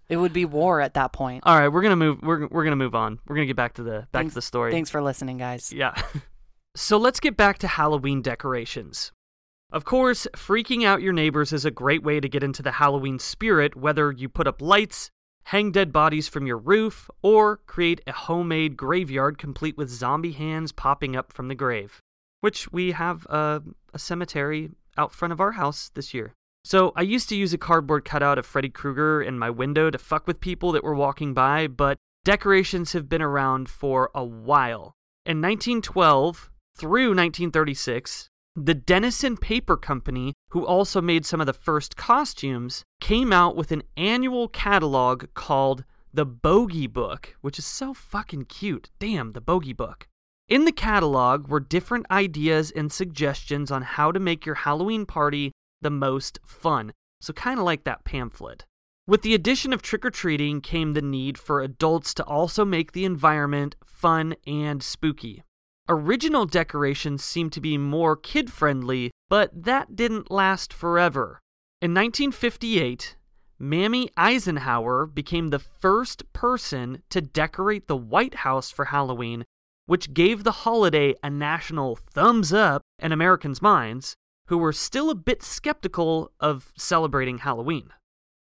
It 0.08 0.16
would 0.16 0.32
be 0.32 0.44
war 0.44 0.80
at 0.80 0.94
that 0.94 1.12
point. 1.12 1.44
All 1.46 1.56
right, 1.56 1.68
we're 1.68 1.82
gonna 1.82 1.94
move. 1.96 2.18
We're 2.22 2.48
we're 2.48 2.64
gonna 2.64 2.74
move 2.76 2.96
on. 2.96 3.20
We're 3.26 3.36
gonna 3.36 3.46
get 3.46 3.56
back 3.56 3.74
to 3.74 3.82
the 3.82 3.90
back 3.90 4.08
Thanks- 4.12 4.32
to 4.32 4.34
the 4.36 4.42
story. 4.42 4.72
Thanks 4.72 4.90
for 4.90 5.00
listening, 5.00 5.38
guys. 5.38 5.72
Yeah. 5.72 5.94
so 6.74 6.96
let's 6.98 7.20
get 7.20 7.36
back 7.36 7.58
to 7.58 7.68
Halloween 7.68 8.20
decorations. 8.20 9.12
Of 9.72 9.84
course, 9.84 10.26
freaking 10.34 10.84
out 10.84 11.00
your 11.00 11.12
neighbors 11.12 11.52
is 11.52 11.64
a 11.64 11.70
great 11.70 12.02
way 12.02 12.18
to 12.18 12.28
get 12.28 12.42
into 12.42 12.60
the 12.60 12.72
Halloween 12.72 13.20
spirit, 13.20 13.76
whether 13.76 14.10
you 14.10 14.28
put 14.28 14.48
up 14.48 14.60
lights, 14.60 15.12
hang 15.44 15.72
dead 15.72 15.92
bodies 15.92 16.28
from 16.28 16.46
your 16.46 16.58
roof, 16.58 17.10
or 17.22 17.58
create 17.66 18.00
a 18.06 18.12
homemade 18.12 18.76
graveyard 18.76 19.38
complete 19.38 19.76
with 19.76 19.88
zombie 19.88 20.32
hands 20.32 20.72
popping 20.72 21.16
up 21.16 21.32
from 21.32 21.48
the 21.48 21.54
grave, 21.54 22.00
which 22.40 22.70
we 22.72 22.92
have 22.92 23.26
a, 23.26 23.62
a 23.92 23.98
cemetery 23.98 24.70
out 24.96 25.12
front 25.12 25.32
of 25.32 25.40
our 25.40 25.52
house 25.52 25.90
this 25.94 26.14
year. 26.14 26.34
So 26.64 26.92
I 26.94 27.02
used 27.02 27.28
to 27.30 27.36
use 27.36 27.52
a 27.52 27.58
cardboard 27.58 28.04
cutout 28.04 28.38
of 28.38 28.46
Freddy 28.46 28.68
Krueger 28.68 29.22
in 29.22 29.38
my 29.38 29.50
window 29.50 29.90
to 29.90 29.98
fuck 29.98 30.26
with 30.26 30.40
people 30.40 30.72
that 30.72 30.84
were 30.84 30.94
walking 30.94 31.32
by, 31.32 31.66
but 31.66 31.98
decorations 32.24 32.92
have 32.92 33.08
been 33.08 33.22
around 33.22 33.68
for 33.68 34.10
a 34.14 34.24
while. 34.24 34.94
In 35.24 35.40
1912 35.40 36.50
through 36.76 37.08
1936, 37.08 38.29
the 38.56 38.74
Dennison 38.74 39.36
Paper 39.36 39.76
Company, 39.76 40.34
who 40.50 40.66
also 40.66 41.00
made 41.00 41.24
some 41.24 41.40
of 41.40 41.46
the 41.46 41.52
first 41.52 41.96
costumes, 41.96 42.82
came 43.00 43.32
out 43.32 43.56
with 43.56 43.70
an 43.70 43.82
annual 43.96 44.48
catalog 44.48 45.26
called 45.34 45.84
the 46.12 46.26
Bogie 46.26 46.88
Book, 46.88 47.36
which 47.40 47.58
is 47.58 47.64
so 47.64 47.94
fucking 47.94 48.46
cute. 48.46 48.90
Damn, 48.98 49.32
the 49.32 49.40
Bogie 49.40 49.72
Book. 49.72 50.08
In 50.48 50.64
the 50.64 50.72
catalog 50.72 51.46
were 51.46 51.60
different 51.60 52.06
ideas 52.10 52.72
and 52.72 52.92
suggestions 52.92 53.70
on 53.70 53.82
how 53.82 54.10
to 54.10 54.18
make 54.18 54.44
your 54.44 54.56
Halloween 54.56 55.06
party 55.06 55.52
the 55.80 55.90
most 55.90 56.40
fun. 56.44 56.92
So, 57.20 57.32
kind 57.32 57.60
of 57.60 57.64
like 57.64 57.84
that 57.84 58.04
pamphlet. 58.04 58.64
With 59.06 59.22
the 59.22 59.34
addition 59.34 59.72
of 59.72 59.82
trick 59.82 60.04
or 60.04 60.10
treating 60.10 60.60
came 60.60 60.92
the 60.92 61.02
need 61.02 61.38
for 61.38 61.62
adults 61.62 62.12
to 62.14 62.24
also 62.24 62.64
make 62.64 62.92
the 62.92 63.04
environment 63.04 63.76
fun 63.84 64.34
and 64.46 64.82
spooky. 64.82 65.44
Original 65.92 66.46
decorations 66.46 67.24
seemed 67.24 67.52
to 67.52 67.60
be 67.60 67.76
more 67.76 68.14
kid 68.14 68.52
friendly, 68.52 69.10
but 69.28 69.64
that 69.64 69.96
didn't 69.96 70.30
last 70.30 70.72
forever. 70.72 71.40
In 71.82 71.92
1958, 71.92 73.16
Mamie 73.58 74.08
Eisenhower 74.16 75.04
became 75.04 75.48
the 75.48 75.58
first 75.58 76.32
person 76.32 77.02
to 77.10 77.20
decorate 77.20 77.88
the 77.88 77.96
White 77.96 78.36
House 78.36 78.70
for 78.70 78.84
Halloween, 78.86 79.44
which 79.86 80.14
gave 80.14 80.44
the 80.44 80.62
holiday 80.62 81.12
a 81.24 81.28
national 81.28 81.96
thumbs 81.96 82.52
up 82.52 82.82
in 83.00 83.10
Americans' 83.10 83.60
minds, 83.60 84.14
who 84.46 84.58
were 84.58 84.72
still 84.72 85.10
a 85.10 85.16
bit 85.16 85.42
skeptical 85.42 86.30
of 86.38 86.72
celebrating 86.78 87.38
Halloween. 87.38 87.90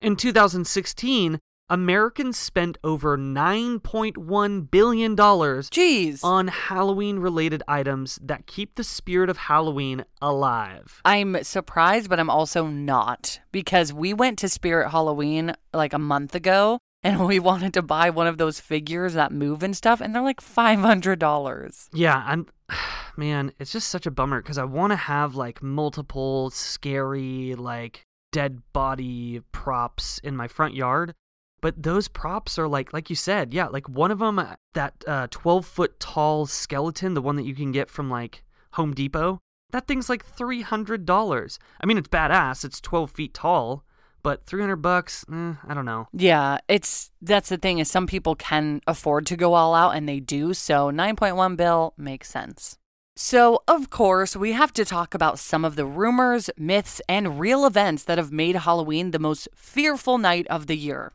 In 0.02 0.16
2016, 0.16 1.38
Americans 1.70 2.38
spent 2.38 2.78
over 2.82 3.18
$9.1 3.18 4.72
billion 4.72 5.16
Jeez. 5.18 6.24
on 6.24 6.48
Halloween 6.48 7.20
related 7.20 7.62
items 7.68 8.18
that 8.24 8.48
keep 8.48 8.76
the 8.76 8.86
spirit 8.86 9.30
of 9.30 9.36
Halloween 9.36 10.06
alive. 10.22 11.02
I'm 11.04 11.44
surprised, 11.44 12.10
but 12.10 12.22
I'm 12.22 12.30
also 12.30 12.68
not 12.68 13.42
because 13.52 13.92
we 13.92 14.14
went 14.14 14.40
to 14.40 14.50
Spirit 14.50 14.92
Halloween 14.92 15.54
like 15.74 15.92
a 15.92 16.00
month 16.00 16.36
ago 16.36 16.80
and 17.04 17.26
we 17.28 17.40
wanted 17.40 17.74
to 17.74 17.82
buy 17.82 18.10
one 18.12 18.28
of 18.28 18.38
those 18.38 18.62
figures 18.62 19.14
that 19.16 19.32
move 19.34 19.62
and 19.62 19.76
stuff, 19.76 20.00
and 20.00 20.16
they're 20.16 20.22
like 20.22 20.42
$500. 20.42 21.90
Yeah, 21.94 22.24
I'm 22.26 22.48
man, 23.18 23.52
it's 23.60 23.72
just 23.74 23.90
such 23.90 24.06
a 24.06 24.12
bummer 24.12 24.42
because 24.42 24.58
I 24.58 24.64
want 24.64 24.92
to 24.92 24.98
have 24.98 25.36
like 25.36 25.62
multiple 25.62 26.50
scary 26.50 27.56
like 27.56 28.04
dead 28.32 28.62
body 28.72 29.42
props 29.52 30.20
in 30.24 30.36
my 30.36 30.48
front 30.48 30.74
yard. 30.74 31.14
But 31.62 31.82
those 31.82 32.08
props 32.08 32.60
are 32.60 32.68
like, 32.68 32.94
like 32.94 33.10
you 33.10 33.16
said, 33.16 33.54
yeah, 33.54 33.68
like 33.68 33.90
one 33.90 34.12
of 34.12 34.20
them, 34.20 34.42
that 34.74 35.04
uh, 35.08 35.28
12 35.32 35.66
foot 35.66 36.00
tall 36.00 36.46
skeleton, 36.46 37.14
the 37.14 37.22
one 37.22 37.36
that 37.36 37.46
you 37.46 37.56
can 37.56 37.72
get 37.72 37.90
from 37.90 38.10
like 38.10 38.44
Home 38.74 38.94
Depot, 38.94 39.40
that 39.72 39.88
thing's 39.88 40.10
like 40.10 40.26
$300. 40.26 41.60
I 41.82 41.86
mean, 41.86 41.98
it's 41.98 42.08
badass. 42.08 42.64
It's 42.64 42.80
12 42.80 43.12
feet 43.12 43.34
tall, 43.34 43.84
but 44.24 44.46
300 44.46 44.78
bucks, 44.78 45.26
eh, 45.32 45.54
I 45.68 45.74
don't 45.74 45.86
know. 45.86 46.08
Yeah, 46.14 46.60
it's 46.68 47.12
that's 47.22 47.50
the 47.50 47.58
thing 47.58 47.80
is 47.80 47.90
some 47.90 48.08
people 48.08 48.36
can 48.36 48.82
afford 48.88 49.26
to 49.28 49.36
go 49.36 49.54
all 49.56 49.74
out 49.74 49.96
and 49.96 50.08
they 50.08 50.20
do. 50.20 50.54
So 50.54 50.92
9.1 50.92 51.58
bill 51.58 51.94
makes 51.98 52.30
sense. 52.30 52.78
So, 53.20 53.64
of 53.68 53.90
course, 53.90 54.36
we 54.36 54.52
have 54.52 54.72
to 54.74 54.86
talk 54.86 55.16
about 55.16 55.40
some 55.40 55.66
of 55.66 55.76
the 55.76 55.88
rumors, 55.88 56.52
myths, 56.56 57.02
and 57.10 57.40
real 57.40 57.66
events 57.66 58.04
that 58.04 58.20
have 58.20 58.32
made 58.32 58.58
Halloween 58.58 59.10
the 59.10 59.18
most 59.18 59.48
fearful 59.56 60.20
night 60.20 60.46
of 60.52 60.68
the 60.68 60.78
year. 60.78 61.14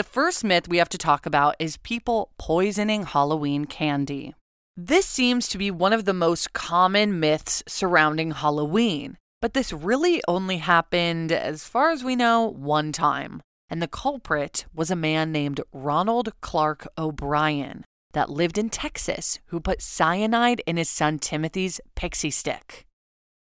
The 0.00 0.04
first 0.04 0.44
myth 0.44 0.66
we 0.66 0.78
have 0.78 0.88
to 0.88 0.96
talk 0.96 1.26
about 1.26 1.56
is 1.58 1.76
people 1.76 2.30
poisoning 2.38 3.02
Halloween 3.02 3.66
candy. 3.66 4.34
This 4.74 5.04
seems 5.04 5.46
to 5.48 5.58
be 5.58 5.70
one 5.70 5.92
of 5.92 6.06
the 6.06 6.14
most 6.14 6.54
common 6.54 7.20
myths 7.20 7.62
surrounding 7.68 8.30
Halloween, 8.30 9.18
but 9.42 9.52
this 9.52 9.74
really 9.74 10.22
only 10.26 10.56
happened, 10.56 11.30
as 11.30 11.64
far 11.64 11.90
as 11.90 12.02
we 12.02 12.16
know, 12.16 12.46
one 12.46 12.92
time. 12.92 13.42
And 13.68 13.82
the 13.82 13.88
culprit 13.88 14.64
was 14.74 14.90
a 14.90 14.96
man 14.96 15.32
named 15.32 15.60
Ronald 15.70 16.32
Clark 16.40 16.88
O'Bryan 16.96 17.84
that 18.14 18.30
lived 18.30 18.56
in 18.56 18.70
Texas 18.70 19.38
who 19.48 19.60
put 19.60 19.82
cyanide 19.82 20.62
in 20.66 20.78
his 20.78 20.88
son 20.88 21.18
Timothy's 21.18 21.78
pixie 21.94 22.30
stick. 22.30 22.86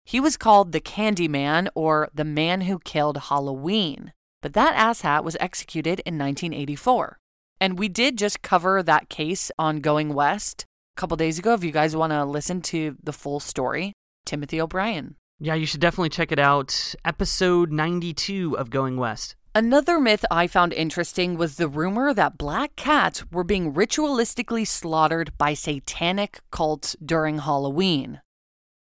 He 0.05 0.21
was 0.21 0.37
called 0.37 0.71
the 0.71 0.79
Candy 0.79 1.27
Man 1.27 1.67
or 1.75 2.07
the 2.13 2.23
man 2.23 2.61
who 2.61 2.79
killed 2.79 3.17
Halloween, 3.27 4.13
but 4.45 4.53
that 4.53 4.75
asshat 4.75 5.23
was 5.23 5.35
executed 5.39 6.01
in 6.05 6.19
1984. 6.19 7.17
And 7.59 7.79
we 7.79 7.89
did 7.89 8.15
just 8.15 8.43
cover 8.43 8.83
that 8.83 9.09
case 9.09 9.51
on 9.57 9.79
Going 9.79 10.13
West 10.13 10.67
a 10.95 11.01
couple 11.01 11.17
days 11.17 11.39
ago. 11.39 11.55
If 11.55 11.63
you 11.63 11.71
guys 11.71 11.95
want 11.95 12.11
to 12.11 12.23
listen 12.23 12.61
to 12.61 12.95
the 13.03 13.11
full 13.11 13.39
story, 13.39 13.93
Timothy 14.23 14.61
O'Bryan. 14.61 15.15
Yeah, 15.39 15.55
you 15.55 15.65
should 15.65 15.81
definitely 15.81 16.09
check 16.09 16.31
it 16.31 16.37
out. 16.37 16.93
Episode 17.03 17.71
92 17.71 18.55
of 18.55 18.69
Going 18.69 18.97
West. 18.97 19.35
Another 19.55 19.99
myth 19.99 20.23
I 20.29 20.45
found 20.45 20.73
interesting 20.73 21.37
was 21.37 21.55
the 21.55 21.67
rumor 21.67 22.13
that 22.13 22.37
black 22.37 22.75
cats 22.75 23.23
were 23.31 23.43
being 23.43 23.73
ritualistically 23.73 24.67
slaughtered 24.67 25.35
by 25.39 25.55
satanic 25.55 26.39
cults 26.51 26.95
during 27.03 27.39
Halloween. 27.39 28.21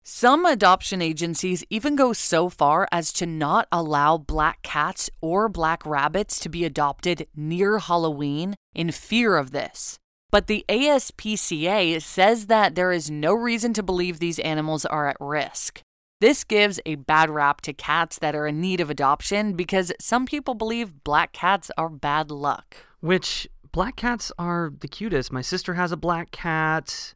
Some 0.08 0.46
adoption 0.46 1.02
agencies 1.02 1.64
even 1.68 1.96
go 1.96 2.12
so 2.12 2.48
far 2.48 2.86
as 2.92 3.12
to 3.14 3.26
not 3.26 3.66
allow 3.72 4.16
black 4.16 4.62
cats 4.62 5.10
or 5.20 5.48
black 5.48 5.84
rabbits 5.84 6.38
to 6.40 6.48
be 6.48 6.64
adopted 6.64 7.26
near 7.34 7.80
Halloween 7.80 8.54
in 8.72 8.92
fear 8.92 9.36
of 9.36 9.50
this. 9.50 9.98
But 10.30 10.46
the 10.46 10.64
ASPCA 10.68 12.00
says 12.00 12.46
that 12.46 12.76
there 12.76 12.92
is 12.92 13.10
no 13.10 13.32
reason 13.32 13.72
to 13.72 13.82
believe 13.82 14.20
these 14.20 14.38
animals 14.38 14.84
are 14.84 15.08
at 15.08 15.16
risk. 15.18 15.80
This 16.20 16.44
gives 16.44 16.78
a 16.86 16.94
bad 16.94 17.28
rap 17.28 17.60
to 17.62 17.72
cats 17.72 18.16
that 18.20 18.36
are 18.36 18.46
in 18.46 18.60
need 18.60 18.80
of 18.80 18.90
adoption 18.90 19.54
because 19.54 19.92
some 19.98 20.24
people 20.24 20.54
believe 20.54 21.02
black 21.02 21.32
cats 21.32 21.68
are 21.76 21.88
bad 21.88 22.30
luck. 22.30 22.76
Which 23.00 23.48
black 23.72 23.96
cats 23.96 24.30
are 24.38 24.70
the 24.78 24.86
cutest. 24.86 25.32
My 25.32 25.42
sister 25.42 25.74
has 25.74 25.90
a 25.90 25.96
black 25.96 26.30
cat. 26.30 27.15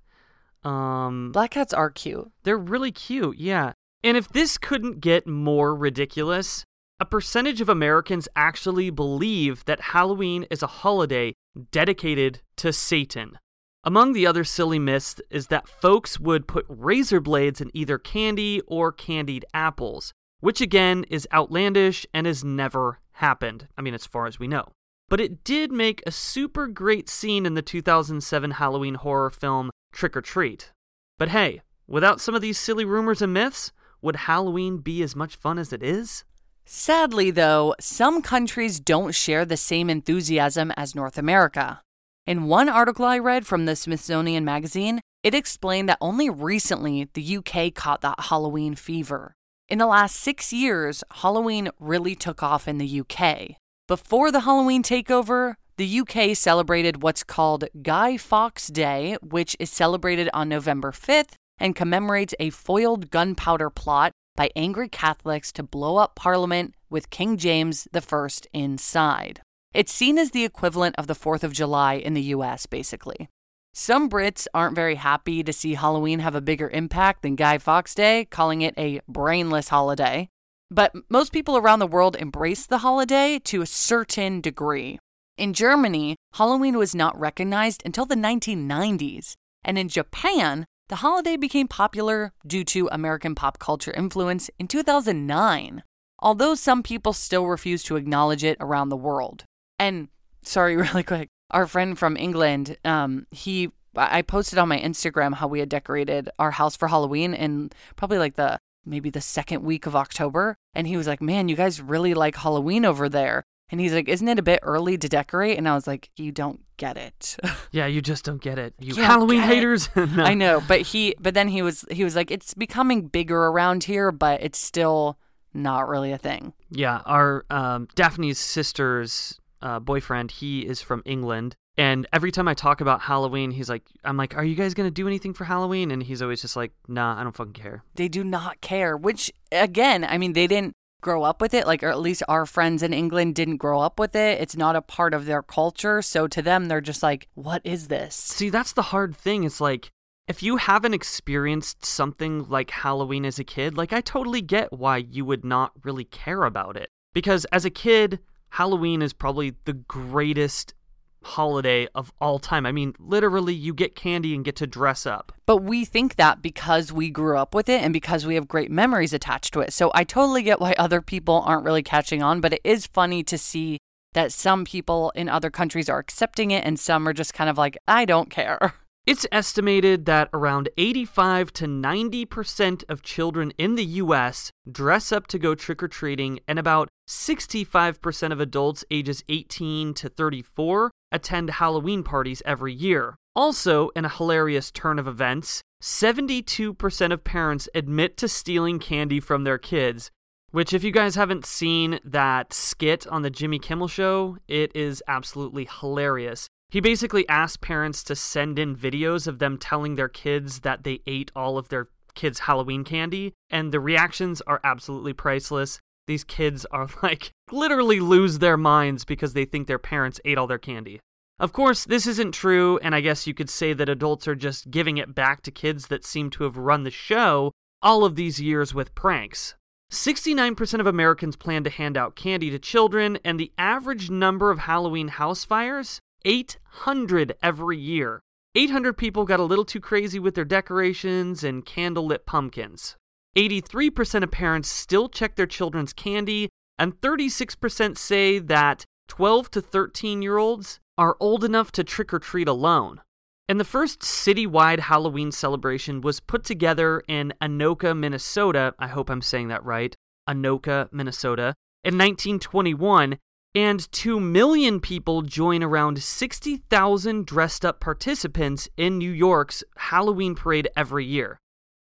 Um 0.64 1.30
Black 1.32 1.52
cats 1.52 1.72
are 1.72 1.90
cute. 1.90 2.30
they're 2.42 2.58
really 2.58 2.92
cute, 2.92 3.38
yeah. 3.38 3.72
And 4.02 4.16
if 4.16 4.28
this 4.28 4.58
couldn't 4.58 5.00
get 5.00 5.26
more 5.26 5.74
ridiculous, 5.74 6.64
a 6.98 7.04
percentage 7.04 7.60
of 7.60 7.68
Americans 7.68 8.28
actually 8.36 8.90
believe 8.90 9.64
that 9.64 9.80
Halloween 9.80 10.46
is 10.50 10.62
a 10.62 10.66
holiday 10.66 11.34
dedicated 11.70 12.40
to 12.56 12.72
Satan. 12.72 13.38
Among 13.84 14.12
the 14.12 14.26
other 14.26 14.44
silly 14.44 14.78
myths 14.78 15.16
is 15.30 15.46
that 15.46 15.68
folks 15.68 16.20
would 16.20 16.46
put 16.46 16.66
razor 16.68 17.20
blades 17.20 17.62
in 17.62 17.70
either 17.72 17.96
candy 17.96 18.60
or 18.66 18.92
candied 18.92 19.46
apples, 19.54 20.12
which 20.40 20.60
again 20.60 21.04
is 21.08 21.26
outlandish 21.32 22.04
and 22.12 22.26
has 22.26 22.44
never 22.44 23.00
happened. 23.12 23.68
I 23.78 23.82
mean, 23.82 23.94
as 23.94 24.04
far 24.06 24.26
as 24.26 24.38
we 24.38 24.48
know. 24.48 24.68
But 25.08 25.20
it 25.20 25.42
did 25.42 25.72
make 25.72 26.02
a 26.06 26.12
super 26.12 26.66
great 26.68 27.08
scene 27.08 27.46
in 27.46 27.54
the 27.54 27.62
2007 27.62 28.52
Halloween 28.52 28.94
horror 28.94 29.30
film 29.30 29.70
Trick 29.92 30.16
'r 30.16 30.22
Treat. 30.22 30.72
But 31.18 31.30
hey, 31.30 31.62
without 31.86 32.20
some 32.20 32.34
of 32.34 32.42
these 32.42 32.58
silly 32.58 32.84
rumors 32.84 33.22
and 33.22 33.32
myths, 33.32 33.72
would 34.02 34.16
Halloween 34.16 34.78
be 34.78 35.02
as 35.02 35.14
much 35.14 35.36
fun 35.36 35.58
as 35.58 35.72
it 35.72 35.82
is? 35.82 36.24
Sadly, 36.64 37.30
though, 37.30 37.74
some 37.80 38.22
countries 38.22 38.80
don't 38.80 39.14
share 39.14 39.44
the 39.44 39.56
same 39.56 39.90
enthusiasm 39.90 40.70
as 40.76 40.94
North 40.94 41.18
America. 41.18 41.82
In 42.26 42.44
one 42.44 42.68
article 42.68 43.04
I 43.04 43.18
read 43.18 43.46
from 43.46 43.66
the 43.66 43.74
Smithsonian 43.74 44.44
Magazine, 44.44 45.00
it 45.22 45.34
explained 45.34 45.88
that 45.88 45.98
only 46.00 46.30
recently 46.30 47.08
the 47.12 47.38
UK 47.38 47.74
caught 47.74 48.02
that 48.02 48.20
Halloween 48.20 48.74
fever. 48.74 49.34
In 49.68 49.78
the 49.78 49.86
last 49.86 50.16
six 50.16 50.52
years, 50.52 51.02
Halloween 51.10 51.70
really 51.78 52.14
took 52.14 52.42
off 52.42 52.68
in 52.68 52.78
the 52.78 53.00
UK. 53.00 53.56
Before 53.86 54.30
the 54.30 54.40
Halloween 54.40 54.82
takeover, 54.82 55.54
the 55.80 56.00
UK 56.00 56.36
celebrated 56.36 57.02
what's 57.02 57.24
called 57.24 57.64
Guy 57.80 58.18
Fawkes 58.18 58.66
Day, 58.66 59.16
which 59.22 59.56
is 59.58 59.70
celebrated 59.70 60.28
on 60.34 60.46
November 60.46 60.92
5th 60.92 61.36
and 61.56 61.74
commemorates 61.74 62.34
a 62.38 62.50
foiled 62.50 63.10
gunpowder 63.10 63.70
plot 63.70 64.12
by 64.36 64.50
angry 64.54 64.90
Catholics 64.90 65.50
to 65.52 65.62
blow 65.62 65.96
up 65.96 66.14
Parliament 66.14 66.74
with 66.90 67.08
King 67.08 67.38
James 67.38 67.88
I 67.94 68.28
inside. 68.52 69.40
It's 69.72 69.90
seen 69.90 70.18
as 70.18 70.32
the 70.32 70.44
equivalent 70.44 70.96
of 70.98 71.06
the 71.06 71.14
4th 71.14 71.44
of 71.44 71.54
July 71.54 71.94
in 71.94 72.12
the 72.12 72.34
US, 72.34 72.66
basically. 72.66 73.30
Some 73.72 74.10
Brits 74.10 74.46
aren't 74.52 74.76
very 74.76 74.96
happy 74.96 75.42
to 75.42 75.52
see 75.52 75.76
Halloween 75.76 76.18
have 76.18 76.34
a 76.34 76.42
bigger 76.42 76.68
impact 76.68 77.22
than 77.22 77.36
Guy 77.36 77.56
Fawkes 77.56 77.94
Day, 77.94 78.26
calling 78.26 78.60
it 78.60 78.74
a 78.76 79.00
brainless 79.08 79.70
holiday. 79.70 80.28
But 80.70 80.92
most 81.08 81.32
people 81.32 81.56
around 81.56 81.78
the 81.78 81.86
world 81.86 82.16
embrace 82.16 82.66
the 82.66 82.78
holiday 82.78 83.38
to 83.44 83.62
a 83.62 83.66
certain 83.66 84.42
degree. 84.42 84.98
In 85.40 85.54
Germany, 85.54 86.16
Halloween 86.34 86.76
was 86.76 86.94
not 86.94 87.18
recognized 87.18 87.82
until 87.86 88.04
the 88.04 88.14
1990s. 88.14 89.36
And 89.64 89.78
in 89.78 89.88
Japan, 89.88 90.66
the 90.90 90.96
holiday 90.96 91.38
became 91.38 91.66
popular 91.66 92.34
due 92.46 92.62
to 92.64 92.90
American 92.92 93.34
pop 93.34 93.58
culture 93.58 93.90
influence 93.92 94.50
in 94.58 94.68
2009, 94.68 95.82
although 96.18 96.54
some 96.54 96.82
people 96.82 97.14
still 97.14 97.46
refuse 97.46 97.82
to 97.84 97.96
acknowledge 97.96 98.44
it 98.44 98.58
around 98.60 98.90
the 98.90 98.98
world. 98.98 99.44
And 99.78 100.08
sorry, 100.42 100.76
really 100.92 101.02
quick, 101.02 101.28
our 101.50 101.66
friend 101.66 101.98
from 101.98 102.18
England, 102.18 102.76
um, 102.84 103.26
he 103.30 103.70
I 103.96 104.20
posted 104.20 104.58
on 104.58 104.68
my 104.68 104.78
Instagram 104.78 105.36
how 105.36 105.48
we 105.48 105.60
had 105.60 105.70
decorated 105.70 106.28
our 106.38 106.50
house 106.50 106.76
for 106.76 106.88
Halloween 106.88 107.32
in 107.32 107.70
probably 107.96 108.18
like 108.18 108.34
the 108.34 108.58
maybe 108.84 109.08
the 109.08 109.22
second 109.22 109.62
week 109.64 109.86
of 109.86 109.96
October. 109.96 110.56
And 110.74 110.86
he 110.86 110.98
was 110.98 111.06
like, 111.06 111.22
Man, 111.22 111.48
you 111.48 111.56
guys 111.56 111.80
really 111.80 112.12
like 112.12 112.36
Halloween 112.36 112.84
over 112.84 113.08
there. 113.08 113.44
And 113.70 113.80
he's 113.80 113.92
like, 113.92 114.08
Isn't 114.08 114.28
it 114.28 114.38
a 114.38 114.42
bit 114.42 114.60
early 114.62 114.98
to 114.98 115.08
decorate? 115.08 115.58
And 115.58 115.68
I 115.68 115.74
was 115.74 115.86
like, 115.86 116.10
You 116.16 116.32
don't 116.32 116.60
get 116.76 116.96
it. 116.96 117.36
Yeah, 117.72 117.86
you 117.86 118.00
just 118.02 118.24
don't 118.24 118.42
get 118.42 118.58
it. 118.58 118.74
You 118.80 118.94
Can't 118.94 119.06
Halloween 119.06 119.42
haters. 119.42 119.88
No. 119.96 120.24
I 120.24 120.34
know, 120.34 120.60
but 120.66 120.80
he 120.80 121.14
but 121.20 121.34
then 121.34 121.46
he 121.48 121.62
was 121.62 121.84
he 121.90 122.02
was 122.02 122.16
like, 122.16 122.30
It's 122.30 122.54
becoming 122.54 123.06
bigger 123.06 123.44
around 123.46 123.84
here, 123.84 124.10
but 124.10 124.42
it's 124.42 124.58
still 124.58 125.18
not 125.54 125.88
really 125.88 126.12
a 126.12 126.18
thing. 126.18 126.52
Yeah, 126.70 127.00
our 127.06 127.44
um, 127.50 127.88
Daphne's 127.94 128.38
sister's 128.38 129.38
uh, 129.62 129.78
boyfriend, 129.80 130.30
he 130.30 130.60
is 130.66 130.80
from 130.80 131.02
England. 131.04 131.54
And 131.76 132.06
every 132.12 132.30
time 132.30 132.48
I 132.48 132.54
talk 132.54 132.80
about 132.80 133.00
Halloween, 133.00 133.52
he's 133.52 133.70
like, 133.70 133.84
I'm 134.04 134.16
like, 134.16 134.36
are 134.36 134.44
you 134.44 134.54
guys 134.54 134.74
going 134.74 134.86
to 134.86 134.90
do 134.92 135.06
anything 135.06 135.32
for 135.32 135.44
Halloween? 135.44 135.90
And 135.90 136.02
he's 136.02 136.20
always 136.20 136.42
just 136.42 136.56
like, 136.56 136.72
nah, 136.88 137.18
I 137.18 137.22
don't 137.22 137.34
fucking 137.34 137.54
care. 137.54 137.84
They 137.94 138.08
do 138.08 138.22
not 138.22 138.60
care, 138.60 138.96
which 138.96 139.32
again, 139.50 140.04
I 140.04 140.18
mean, 140.18 140.34
they 140.34 140.46
didn't 140.46 140.74
grow 141.00 141.22
up 141.22 141.40
with 141.40 141.54
it, 141.54 141.66
like, 141.66 141.82
or 141.82 141.88
at 141.88 142.00
least 142.00 142.22
our 142.28 142.46
friends 142.46 142.82
in 142.82 142.92
England 142.92 143.34
didn't 143.34 143.56
grow 143.56 143.80
up 143.80 143.98
with 143.98 144.14
it. 144.14 144.40
It's 144.40 144.56
not 144.56 144.76
a 144.76 144.82
part 144.82 145.14
of 145.14 145.26
their 145.26 145.42
culture. 145.42 146.02
So 146.02 146.26
to 146.28 146.42
them, 146.42 146.66
they're 146.66 146.80
just 146.80 147.02
like, 147.02 147.28
what 147.34 147.62
is 147.64 147.88
this? 147.88 148.14
See, 148.14 148.50
that's 148.50 148.72
the 148.72 148.82
hard 148.82 149.16
thing. 149.16 149.44
It's 149.44 149.60
like, 149.60 149.90
if 150.28 150.42
you 150.42 150.58
haven't 150.58 150.94
experienced 150.94 151.84
something 151.84 152.48
like 152.48 152.70
Halloween 152.70 153.24
as 153.24 153.38
a 153.38 153.44
kid, 153.44 153.76
like, 153.76 153.92
I 153.92 154.00
totally 154.00 154.42
get 154.42 154.72
why 154.72 154.98
you 154.98 155.24
would 155.24 155.44
not 155.44 155.72
really 155.82 156.04
care 156.04 156.44
about 156.44 156.76
it. 156.76 156.90
Because 157.12 157.44
as 157.46 157.64
a 157.64 157.70
kid, 157.70 158.20
Halloween 158.50 159.02
is 159.02 159.12
probably 159.12 159.54
the 159.64 159.72
greatest 159.72 160.74
holiday 161.22 161.88
of 161.94 162.12
all 162.20 162.38
time. 162.38 162.66
I 162.66 162.72
mean, 162.72 162.94
literally, 162.98 163.54
you 163.54 163.74
get 163.74 163.94
candy 163.94 164.34
and 164.34 164.44
get 164.44 164.56
to 164.56 164.66
dress 164.66 165.06
up. 165.06 165.32
But 165.46 165.58
we 165.58 165.84
think 165.84 166.16
that 166.16 166.42
because 166.42 166.92
we 166.92 167.10
grew 167.10 167.36
up 167.36 167.54
with 167.54 167.68
it 167.68 167.82
and 167.82 167.92
because 167.92 168.26
we 168.26 168.34
have 168.34 168.48
great 168.48 168.70
memories 168.70 169.12
attached 169.12 169.52
to 169.54 169.60
it. 169.60 169.72
So 169.72 169.90
I 169.94 170.04
totally 170.04 170.42
get 170.42 170.60
why 170.60 170.74
other 170.78 171.00
people 171.00 171.42
aren't 171.46 171.64
really 171.64 171.82
catching 171.82 172.22
on, 172.22 172.40
but 172.40 172.54
it 172.54 172.60
is 172.64 172.86
funny 172.86 173.22
to 173.24 173.38
see 173.38 173.78
that 174.12 174.32
some 174.32 174.64
people 174.64 175.12
in 175.14 175.28
other 175.28 175.50
countries 175.50 175.88
are 175.88 175.98
accepting 175.98 176.50
it 176.50 176.64
and 176.64 176.78
some 176.78 177.06
are 177.06 177.12
just 177.12 177.34
kind 177.34 177.48
of 177.48 177.58
like, 177.58 177.78
I 177.86 178.04
don't 178.04 178.30
care. 178.30 178.74
It's 179.06 179.26
estimated 179.32 180.04
that 180.04 180.28
around 180.34 180.68
85 180.76 181.54
to 181.54 181.64
90% 181.64 182.84
of 182.88 183.02
children 183.02 183.50
in 183.56 183.74
the 183.74 183.84
US 183.84 184.52
dress 184.70 185.10
up 185.10 185.26
to 185.28 185.38
go 185.38 185.54
trick 185.54 185.82
or 185.82 185.88
treating, 185.88 186.38
and 186.46 186.58
about 186.58 186.90
65% 187.08 188.30
of 188.30 188.40
adults 188.40 188.84
ages 188.90 189.24
18 189.28 189.94
to 189.94 190.08
34 190.10 190.90
attend 191.12 191.50
Halloween 191.50 192.02
parties 192.02 192.42
every 192.44 192.72
year. 192.72 193.16
Also, 193.34 193.90
in 193.90 194.04
a 194.04 194.08
hilarious 194.08 194.70
turn 194.70 194.98
of 194.98 195.06
events, 195.06 195.62
72% 195.82 197.12
of 197.12 197.24
parents 197.24 197.68
admit 197.74 198.16
to 198.18 198.28
stealing 198.28 198.78
candy 198.78 199.20
from 199.20 199.44
their 199.44 199.58
kids. 199.58 200.10
Which, 200.50 200.72
if 200.72 200.82
you 200.82 200.90
guys 200.90 201.14
haven't 201.14 201.46
seen 201.46 202.00
that 202.04 202.52
skit 202.52 203.06
on 203.06 203.22
the 203.22 203.30
Jimmy 203.30 203.60
Kimmel 203.60 203.88
show, 203.88 204.36
it 204.48 204.74
is 204.74 205.02
absolutely 205.06 205.68
hilarious. 205.80 206.48
He 206.70 206.80
basically 206.80 207.28
asked 207.28 207.60
parents 207.60 208.02
to 208.04 208.16
send 208.16 208.58
in 208.58 208.76
videos 208.76 209.26
of 209.26 209.38
them 209.38 209.58
telling 209.58 209.94
their 209.94 210.08
kids 210.08 210.60
that 210.60 210.82
they 210.82 211.02
ate 211.06 211.30
all 211.36 211.56
of 211.56 211.68
their 211.68 211.88
kids' 212.14 212.40
Halloween 212.40 212.84
candy, 212.84 213.32
and 213.48 213.72
the 213.72 213.80
reactions 213.80 214.40
are 214.42 214.60
absolutely 214.64 215.12
priceless. 215.12 215.80
These 216.10 216.24
kids 216.24 216.66
are 216.72 216.88
like 217.04 217.30
literally 217.52 218.00
lose 218.00 218.40
their 218.40 218.56
minds 218.56 219.04
because 219.04 219.32
they 219.32 219.44
think 219.44 219.68
their 219.68 219.78
parents 219.78 220.20
ate 220.24 220.38
all 220.38 220.48
their 220.48 220.58
candy. 220.58 220.98
Of 221.38 221.52
course, 221.52 221.84
this 221.84 222.04
isn't 222.04 222.32
true, 222.32 222.80
and 222.82 222.96
I 222.96 223.00
guess 223.00 223.28
you 223.28 223.32
could 223.32 223.48
say 223.48 223.72
that 223.74 223.88
adults 223.88 224.26
are 224.26 224.34
just 224.34 224.72
giving 224.72 224.98
it 224.98 225.14
back 225.14 225.40
to 225.42 225.52
kids 225.52 225.86
that 225.86 226.04
seem 226.04 226.28
to 226.30 226.42
have 226.42 226.56
run 226.56 226.82
the 226.82 226.90
show 226.90 227.52
all 227.80 228.04
of 228.04 228.16
these 228.16 228.40
years 228.40 228.74
with 228.74 228.96
pranks. 228.96 229.54
69% 229.92 230.80
of 230.80 230.86
Americans 230.86 231.36
plan 231.36 231.62
to 231.62 231.70
hand 231.70 231.96
out 231.96 232.16
candy 232.16 232.50
to 232.50 232.58
children, 232.58 233.20
and 233.24 233.38
the 233.38 233.52
average 233.56 234.10
number 234.10 234.50
of 234.50 234.58
Halloween 234.58 235.08
house 235.08 235.44
fires 235.44 236.00
800 236.24 237.36
every 237.40 237.78
year. 237.78 238.20
800 238.56 238.98
people 238.98 239.24
got 239.24 239.38
a 239.38 239.44
little 239.44 239.64
too 239.64 239.80
crazy 239.80 240.18
with 240.18 240.34
their 240.34 240.44
decorations 240.44 241.44
and 241.44 241.64
candlelit 241.64 242.26
pumpkins. 242.26 242.96
83% 243.36 244.22
of 244.22 244.30
parents 244.30 244.68
still 244.68 245.08
check 245.08 245.36
their 245.36 245.46
children's 245.46 245.92
candy, 245.92 246.48
and 246.78 247.00
36% 247.00 247.96
say 247.96 248.38
that 248.38 248.84
12 249.08 249.50
to 249.52 249.60
13 249.60 250.22
year 250.22 250.38
olds 250.38 250.80
are 250.98 251.16
old 251.20 251.44
enough 251.44 251.72
to 251.72 251.84
trick 251.84 252.12
or 252.12 252.18
treat 252.18 252.48
alone. 252.48 253.00
And 253.48 253.58
the 253.58 253.64
first 253.64 254.00
citywide 254.00 254.80
Halloween 254.80 255.32
celebration 255.32 256.00
was 256.02 256.20
put 256.20 256.44
together 256.44 257.02
in 257.08 257.34
Anoka, 257.42 257.98
Minnesota. 257.98 258.74
I 258.78 258.86
hope 258.86 259.10
I'm 259.10 259.22
saying 259.22 259.48
that 259.48 259.64
right. 259.64 259.94
Anoka, 260.28 260.88
Minnesota, 260.92 261.54
in 261.82 261.98
1921, 261.98 263.18
and 263.54 263.90
2 263.90 264.20
million 264.20 264.78
people 264.78 265.22
join 265.22 265.64
around 265.64 266.00
60,000 266.00 267.26
dressed 267.26 267.64
up 267.64 267.80
participants 267.80 268.68
in 268.76 268.98
New 268.98 269.10
York's 269.10 269.64
Halloween 269.76 270.36
parade 270.36 270.68
every 270.76 271.04
year. 271.04 271.40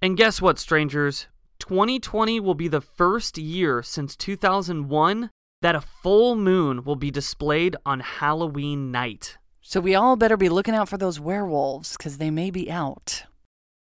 And 0.01 0.17
guess 0.17 0.41
what, 0.41 0.57
strangers? 0.57 1.27
2020 1.59 2.39
will 2.39 2.55
be 2.55 2.67
the 2.67 2.81
first 2.81 3.37
year 3.37 3.83
since 3.83 4.15
2001 4.15 5.29
that 5.61 5.75
a 5.75 5.81
full 5.81 6.35
moon 6.35 6.83
will 6.83 6.95
be 6.95 7.11
displayed 7.11 7.75
on 7.85 7.99
Halloween 7.99 8.91
night. 8.91 9.37
So 9.61 9.79
we 9.79 9.93
all 9.93 10.15
better 10.15 10.37
be 10.37 10.49
looking 10.49 10.73
out 10.73 10.89
for 10.89 10.97
those 10.97 11.19
werewolves 11.19 11.95
because 11.95 12.17
they 12.17 12.31
may 12.31 12.49
be 12.49 12.71
out. 12.71 13.25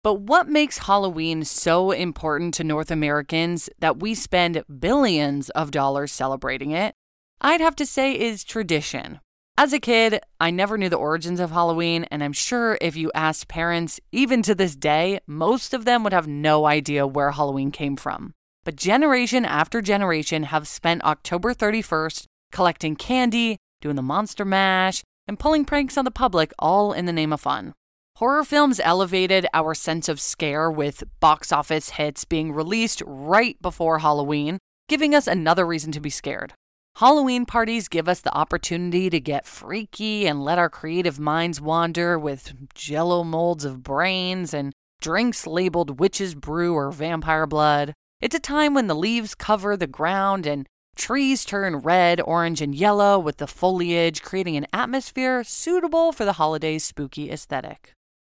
But 0.03 0.21
what 0.21 0.47
makes 0.47 0.87
Halloween 0.87 1.43
so 1.43 1.91
important 1.91 2.53
to 2.55 2.65
North 2.65 2.91
Americans 2.91 3.71
that 3.79 4.01
we 4.01 4.15
spend 4.15 4.63
billions 4.79 5.49
of 5.51 5.71
dollars 5.71 6.13
celebrating 6.13 6.73
it? 6.73 6.95
I'd 7.41 7.63
have 7.63 7.77
to 7.77 7.87
say 7.87 8.13
is 8.13 8.45
tradition. 8.45 9.21
As 9.57 9.73
a 9.73 9.79
kid, 9.79 10.21
I 10.41 10.51
never 10.51 10.77
knew 10.77 10.89
the 10.89 10.97
origins 10.97 11.39
of 11.39 11.53
Halloween, 11.53 12.05
and 12.11 12.25
I'm 12.25 12.33
sure 12.33 12.77
if 12.81 12.97
you 12.97 13.13
asked 13.15 13.47
parents, 13.47 14.01
even 14.11 14.43
to 14.43 14.53
this 14.53 14.75
day, 14.75 15.21
most 15.29 15.73
of 15.73 15.85
them 15.85 16.03
would 16.03 16.13
have 16.13 16.27
no 16.27 16.67
idea 16.67 17.07
where 17.07 17.31
Halloween 17.31 17.71
came 17.71 17.95
from. 17.95 18.35
But 18.65 18.75
generation 18.75 19.45
after 19.45 19.81
generation 19.81 20.45
have 20.45 20.67
spent 20.67 21.05
October 21.05 21.55
31st 21.55 22.25
collecting 22.51 22.97
candy, 22.97 23.59
doing 23.81 23.95
the 23.95 24.03
monster 24.03 24.45
mash, 24.45 25.05
and 25.29 25.39
pulling 25.39 25.65
pranks 25.65 25.97
on 25.97 26.05
the 26.05 26.11
public, 26.11 26.53
all 26.59 26.93
in 26.93 27.07
the 27.07 27.13
name 27.13 27.33
of 27.33 27.41
fun. 27.41 27.75
Horror 28.17 28.45
films 28.45 28.81
elevated 28.83 29.47
our 29.55 29.73
sense 29.73 30.09
of 30.09 30.21
scare 30.21 30.69
with 30.69 31.05
box 31.21 31.53
office 31.53 31.91
hits 31.91 32.25
being 32.25 32.53
released 32.53 33.03
right 33.07 33.61
before 33.63 34.01
Halloween, 34.01 34.59
giving 34.89 35.15
us 35.15 35.29
another 35.29 35.65
reason 35.65 35.93
to 35.93 36.01
be 36.01 36.11
scared. 36.11 36.55
Halloween 36.99 37.45
parties 37.45 37.89
give 37.89 38.09
us 38.09 38.21
the 38.21 38.33
opportunity 38.37 39.11
to 39.11 39.19
get 39.19 39.47
freaky 39.47 40.29
and 40.29 40.45
let 40.45 40.61
our 40.61 40.71
creative 40.71 41.19
minds 41.19 41.61
wander 41.61 42.17
with 42.17 42.53
jello 42.73 43.25
molds 43.25 43.65
of 43.65 43.83
brains 43.83 44.55
and 44.55 44.73
drinks 45.01 45.45
labeled 45.45 45.99
witch's 45.99 46.37
brew 46.37 46.73
or 46.73 46.93
vampire 46.93 47.49
blood. 47.49 47.95
It's 48.21 48.37
a 48.37 48.39
time 48.39 48.75
when 48.75 48.87
the 48.87 48.95
leaves 48.95 49.35
cover 49.35 49.77
the 49.77 49.89
ground 49.89 50.47
and 50.47 50.69
trees 50.95 51.45
turn 51.45 51.79
red, 51.79 52.21
orange, 52.21 52.63
and 52.63 52.73
yellow 52.73 53.19
with 53.19 53.39
the 53.39 53.49
foliage, 53.49 54.23
creating 54.23 54.57
an 54.57 54.69
atmosphere 54.73 55.43
suitable 55.43 56.13
for 56.13 56.25
the 56.25 56.35
holiday's 56.35 56.85
spooky 56.85 57.29
aesthetic. 57.29 57.93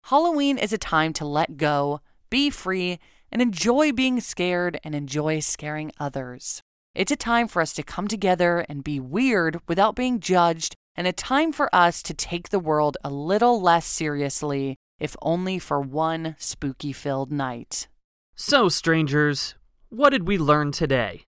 Halloween 0.08 0.58
is 0.58 0.74
a 0.74 0.78
time 0.78 1.14
to 1.14 1.24
let 1.24 1.56
go, 1.56 2.02
be 2.30 2.50
free, 2.50 3.00
and 3.32 3.42
enjoy 3.42 3.94
being 3.94 4.20
scared 4.20 4.82
and 4.84 4.94
enjoy 4.94 5.40
scaring 5.40 5.94
others. 5.98 6.62
It's 6.96 7.12
a 7.12 7.16
time 7.16 7.48
for 7.48 7.62
us 7.62 7.74
to 7.74 7.84
come 7.84 8.08
together 8.08 8.66
and 8.68 8.84
be 8.84 9.00
weird 9.00 9.60
without 9.68 9.96
being 9.96 10.20
judged, 10.20 10.76
and 10.96 11.06
a 11.06 11.14
time 11.14 11.52
for 11.52 11.74
us 11.74 12.02
to 12.04 12.14
take 12.14 12.50
the 12.50 12.60
world 12.60 12.98
a 13.04 13.10
little 13.10 13.62
less 13.62 13.86
seriously, 13.86 14.76
if 15.00 15.16
only 15.22 15.60
for 15.60 15.80
one 15.80 16.36
spooky 16.40 16.92
filled 16.92 17.32
night. 17.32 17.88
So, 18.36 18.70
strangers, 18.70 19.56
what 19.90 20.10
did 20.10 20.28
we 20.28 20.38
learn 20.38 20.72
today? 20.72 21.24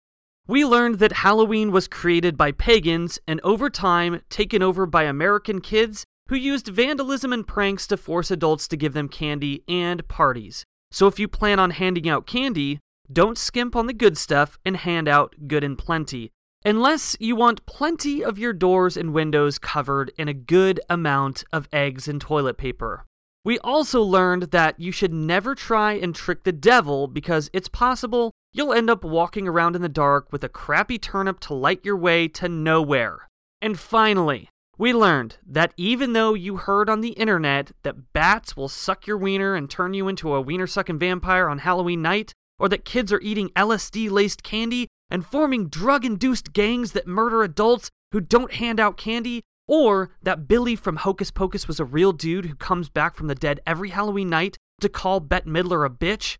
We 0.47 0.66
learned 0.66 0.99
that 0.99 1.12
Halloween 1.12 1.72
was 1.72 1.88
created 1.88 2.36
by 2.36 2.51
pagans 2.51 3.20
and 3.28 3.39
over 3.41 3.70
time 3.70 4.22
taken 4.30 4.64
over 4.64 4.86
by 4.86 5.03
American 5.03 5.62
kids 5.62 6.05
who 6.28 6.36
used 6.36 6.68
vandalism 6.68 7.32
and 7.32 7.45
pranks 7.45 7.86
to 7.88 7.97
force 7.97 8.32
adults 8.32 8.68
to 8.70 8.78
give 8.78 8.93
them 8.93 9.07
candy 9.07 9.64
and 9.68 10.07
parties. 10.07 10.66
So 10.89 11.07
if 11.07 11.20
you 11.20 11.28
plan 11.28 11.59
on 11.59 11.72
handing 11.72 12.09
out 12.09 12.26
candy, 12.26 12.80
don't 13.14 13.38
skimp 13.38 13.76
on 13.76 13.88
the 13.88 13.93
good 13.93 14.18
stuff 14.18 14.57
and 14.66 14.78
hand 14.78 15.07
out 15.07 15.36
good 15.47 15.64
and 15.64 15.78
plenty, 15.78 16.32
unless 16.64 17.16
you 17.20 17.36
want 17.36 17.66
plenty 17.66 18.24
of 18.24 18.38
your 18.38 18.53
doors 18.53 18.95
and 18.95 19.14
windows 19.14 19.59
covered 19.59 20.12
in 20.18 20.28
a 20.28 20.34
good 20.34 20.80
amount 20.89 21.43
of 21.51 21.68
eggs 21.74 22.07
and 22.07 22.22
toilet 22.22 22.57
paper. 22.57 23.05
We 23.43 23.57
also 23.59 24.01
learned 24.01 24.51
that 24.51 24.80
you 24.80 24.91
should 24.91 25.14
never 25.14 25.55
try 25.55 25.93
and 25.93 26.14
trick 26.14 26.43
the 26.43 26.51
devil 26.51 27.07
because 27.07 27.49
it's 27.53 27.70
possible 27.70 28.32
you'll 28.53 28.74
end 28.74 28.89
up 28.89 29.03
walking 29.03 29.47
around 29.47 29.76
in 29.76 29.82
the 29.82 29.89
dark 29.89 30.32
with 30.32 30.43
a 30.43 30.49
crappy 30.49 30.99
turnip 30.99 31.39
to 31.41 31.53
light 31.53 31.84
your 31.84 31.97
way 31.97 32.28
to 32.28 32.47
nowhere. 32.47 33.28
And 33.59 33.80
finally, 33.80 34.49
we 34.78 34.93
learned 34.93 35.38
that 35.45 35.74
even 35.78 36.14
though 36.14 36.34
you 36.34 36.57
heard 36.57 36.89
on 36.89 37.01
the 37.01 37.09
internet 37.09 37.72
that 37.84 38.14
bats 38.14 38.55
will 38.55 38.68
suck 38.68 39.07
your 39.07 39.18
wiener 39.18 39.55
and 39.55 39.70
turn 39.70 39.93
you 39.93 40.07
into 40.07 40.34
a 40.34 40.41
wiener 40.41 40.68
sucking 40.68 40.99
vampire 40.99 41.47
on 41.47 41.59
Halloween 41.59 42.01
night, 42.01 42.34
or 42.62 42.70
that 42.70 42.86
kids 42.86 43.12
are 43.12 43.20
eating 43.22 43.49
LSD 43.55 44.12
laced 44.12 44.43
candy 44.43 44.88
and 45.09 45.26
forming 45.26 45.68
drug 45.68 46.05
induced 46.05 46.53
gangs 46.53 46.91
that 46.91 47.07
murder 47.07 47.41
adults 47.41 47.89
who 48.12 48.22
don't 48.22 48.53
hand 48.53 48.80
out 48.80 48.97
candy, 48.97 49.41
or 49.68 50.12
that 50.22 50.47
Billy 50.47 50.76
from 50.76 50.97
Hocus 50.97 51.32
Pocus 51.32 51.68
was 51.68 51.80
a 51.80 51.86
real 51.86 52.12
dude 52.12 52.45
who 52.45 52.55
comes 52.55 52.88
back 52.88 53.16
from 53.16 53.26
the 53.26 53.36
dead 53.36 53.59
every 53.66 53.89
Halloween 53.89 54.30
night 54.30 54.57
to 54.80 54.89
call 54.89 55.20
Bette 55.20 55.49
Midler 55.49 55.84
a 55.84 55.89
bitch, 55.89 56.38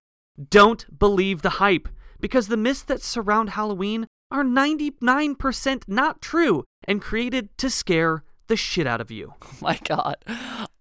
don't 0.50 1.00
believe 1.00 1.42
the 1.42 1.58
hype, 1.62 1.90
because 2.20 2.50
the 2.50 2.58
myths 2.58 2.84
that 2.84 3.02
surround 3.02 3.52
Halloween 3.52 4.06
are 4.30 4.44
99% 4.44 5.84
not 5.88 6.22
true 6.22 6.64
and 6.88 7.02
created 7.02 7.50
to 7.58 7.70
scare 7.70 8.24
the 8.46 8.56
shit 8.56 8.86
out 8.86 9.02
of 9.02 9.10
you. 9.10 9.34
Oh 9.44 9.58
my 9.60 9.80
god. 9.84 10.18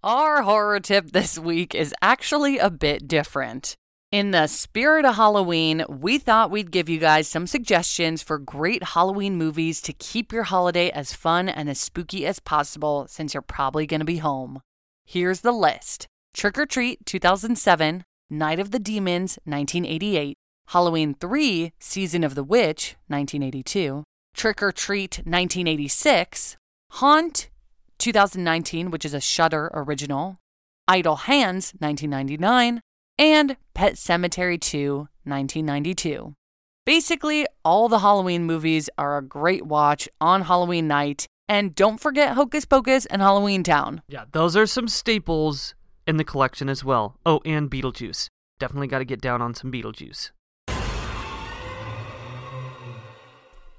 Our 0.03 0.41
horror 0.43 0.79
tip 0.79 1.11
this 1.11 1.37
week 1.37 1.75
is 1.75 1.93
actually 2.01 2.57
a 2.57 2.69
bit 2.69 3.07
different. 3.07 3.75
In 4.11 4.31
the 4.31 4.47
spirit 4.47 5.05
of 5.05 5.15
Halloween, 5.15 5.85
we 5.87 6.17
thought 6.17 6.51
we'd 6.51 6.69
give 6.69 6.89
you 6.89 6.99
guys 6.99 7.29
some 7.29 7.47
suggestions 7.47 8.21
for 8.21 8.37
great 8.37 8.83
Halloween 8.83 9.37
movies 9.37 9.79
to 9.83 9.93
keep 9.93 10.33
your 10.33 10.43
holiday 10.43 10.89
as 10.89 11.13
fun 11.13 11.47
and 11.47 11.69
as 11.69 11.79
spooky 11.79 12.25
as 12.25 12.41
possible 12.41 13.05
since 13.07 13.33
you're 13.33 13.41
probably 13.41 13.87
going 13.87 14.01
to 14.01 14.05
be 14.05 14.17
home. 14.17 14.59
Here's 15.05 15.39
the 15.39 15.53
list 15.53 16.07
Trick 16.33 16.57
'r 16.57 16.65
Treat 16.65 17.05
2007, 17.05 18.03
Night 18.29 18.59
of 18.59 18.71
the 18.71 18.79
Demons 18.79 19.39
1988, 19.45 20.35
Halloween 20.67 21.13
3 21.13 21.71
Season 21.79 22.25
of 22.25 22.35
the 22.35 22.43
Witch 22.43 22.97
1982, 23.07 24.03
Trick 24.35 24.61
or 24.61 24.73
Treat 24.73 25.19
1986, 25.19 26.57
Haunt 26.95 27.49
2019, 27.97 28.91
which 28.91 29.05
is 29.05 29.13
a 29.13 29.21
Shudder 29.21 29.71
original, 29.73 30.37
Idle 30.85 31.15
Hands 31.15 31.71
1999, 31.79 32.81
and 33.21 33.55
Pet 33.75 33.93
Sematary 33.93 34.59
2, 34.59 35.07
1992. 35.25 36.33
Basically, 36.85 37.45
all 37.63 37.87
the 37.87 37.99
Halloween 37.99 38.45
movies 38.45 38.89
are 38.97 39.15
a 39.15 39.21
great 39.21 39.63
watch 39.63 40.09
on 40.19 40.41
Halloween 40.41 40.87
night. 40.87 41.27
And 41.47 41.75
don't 41.75 41.99
forget 41.99 42.33
Hocus 42.33 42.65
Pocus 42.65 43.05
and 43.05 43.21
Halloween 43.21 43.63
Town. 43.63 44.01
Yeah, 44.07 44.25
those 44.31 44.55
are 44.55 44.65
some 44.65 44.87
staples 44.87 45.75
in 46.07 46.17
the 46.17 46.23
collection 46.23 46.67
as 46.67 46.83
well. 46.83 47.19
Oh, 47.23 47.41
and 47.45 47.69
Beetlejuice. 47.69 48.27
Definitely 48.59 48.87
got 48.87 48.99
to 48.99 49.05
get 49.05 49.21
down 49.21 49.39
on 49.39 49.53
some 49.53 49.71
Beetlejuice. 49.71 50.31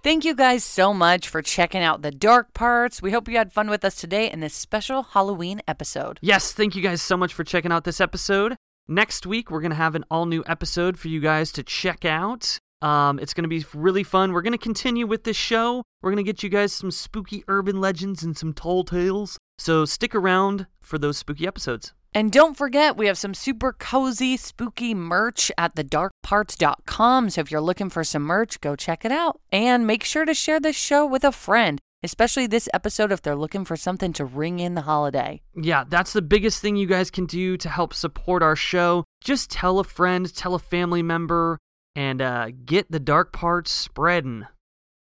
Thank 0.04 0.24
you 0.24 0.34
guys 0.34 0.62
so 0.62 0.94
much 0.94 1.28
for 1.28 1.42
checking 1.42 1.82
out 1.82 2.02
the 2.02 2.10
dark 2.12 2.54
parts. 2.54 3.02
We 3.02 3.10
hope 3.10 3.28
you 3.28 3.38
had 3.38 3.52
fun 3.52 3.70
with 3.70 3.84
us 3.84 3.96
today 3.96 4.30
in 4.30 4.40
this 4.40 4.54
special 4.54 5.02
Halloween 5.02 5.62
episode. 5.66 6.20
Yes, 6.22 6.52
thank 6.52 6.76
you 6.76 6.82
guys 6.82 7.02
so 7.02 7.16
much 7.16 7.34
for 7.34 7.42
checking 7.42 7.72
out 7.72 7.84
this 7.84 8.00
episode. 8.00 8.56
Next 8.88 9.26
week, 9.26 9.50
we're 9.50 9.60
going 9.60 9.70
to 9.70 9.76
have 9.76 9.94
an 9.94 10.04
all 10.10 10.26
new 10.26 10.42
episode 10.46 10.98
for 10.98 11.08
you 11.08 11.20
guys 11.20 11.52
to 11.52 11.62
check 11.62 12.04
out. 12.04 12.58
Um, 12.80 13.20
it's 13.20 13.32
going 13.32 13.44
to 13.44 13.48
be 13.48 13.64
really 13.72 14.02
fun. 14.02 14.32
We're 14.32 14.42
going 14.42 14.52
to 14.52 14.58
continue 14.58 15.06
with 15.06 15.22
this 15.22 15.36
show. 15.36 15.84
We're 16.02 16.10
going 16.10 16.24
to 16.24 16.28
get 16.28 16.42
you 16.42 16.48
guys 16.48 16.72
some 16.72 16.90
spooky 16.90 17.44
urban 17.46 17.80
legends 17.80 18.24
and 18.24 18.36
some 18.36 18.52
tall 18.52 18.82
tales. 18.82 19.38
So 19.56 19.84
stick 19.84 20.16
around 20.16 20.66
for 20.80 20.98
those 20.98 21.16
spooky 21.16 21.46
episodes. 21.46 21.94
And 22.12 22.32
don't 22.32 22.56
forget, 22.56 22.96
we 22.96 23.06
have 23.06 23.16
some 23.16 23.34
super 23.34 23.72
cozy, 23.72 24.36
spooky 24.36 24.94
merch 24.94 25.52
at 25.56 25.76
thedarkparts.com. 25.76 27.30
So 27.30 27.40
if 27.40 27.50
you're 27.50 27.60
looking 27.60 27.88
for 27.88 28.02
some 28.04 28.22
merch, 28.22 28.60
go 28.60 28.74
check 28.74 29.04
it 29.04 29.12
out. 29.12 29.40
And 29.52 29.86
make 29.86 30.02
sure 30.02 30.24
to 30.24 30.34
share 30.34 30.60
this 30.60 30.76
show 30.76 31.06
with 31.06 31.24
a 31.24 31.32
friend, 31.32 31.80
especially 32.02 32.46
this 32.46 32.68
episode 32.74 33.12
if 33.12 33.22
they're 33.22 33.36
looking 33.36 33.64
for 33.64 33.76
something 33.76 34.12
to 34.14 34.24
ring 34.24 34.58
in 34.58 34.74
the 34.74 34.82
holiday. 34.82 35.40
Yeah, 35.54 35.84
that's 35.88 36.12
the 36.12 36.22
biggest 36.22 36.60
thing 36.60 36.76
you 36.76 36.86
guys 36.86 37.10
can 37.10 37.26
do 37.26 37.56
to 37.56 37.68
help 37.68 37.94
support 37.94 38.42
our 38.42 38.56
show. 38.56 39.04
Just 39.22 39.50
tell 39.50 39.78
a 39.78 39.84
friend, 39.84 40.34
tell 40.34 40.54
a 40.54 40.58
family 40.58 41.02
member, 41.02 41.58
and 41.94 42.20
uh, 42.20 42.50
get 42.64 42.90
the 42.90 43.00
dark 43.00 43.32
parts 43.32 43.70
spreading. 43.70 44.46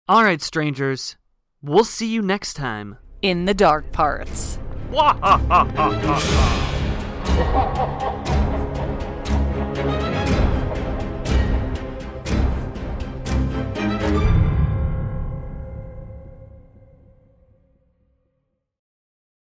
All 0.07 0.23
right, 0.23 0.41
strangers, 0.41 1.17
we'll 1.61 1.83
see 1.83 2.07
you 2.07 2.21
next 2.21 2.53
time. 2.53 2.97
In 3.21 3.45
the 3.45 3.53
dark 3.53 3.91
parts. 3.91 4.59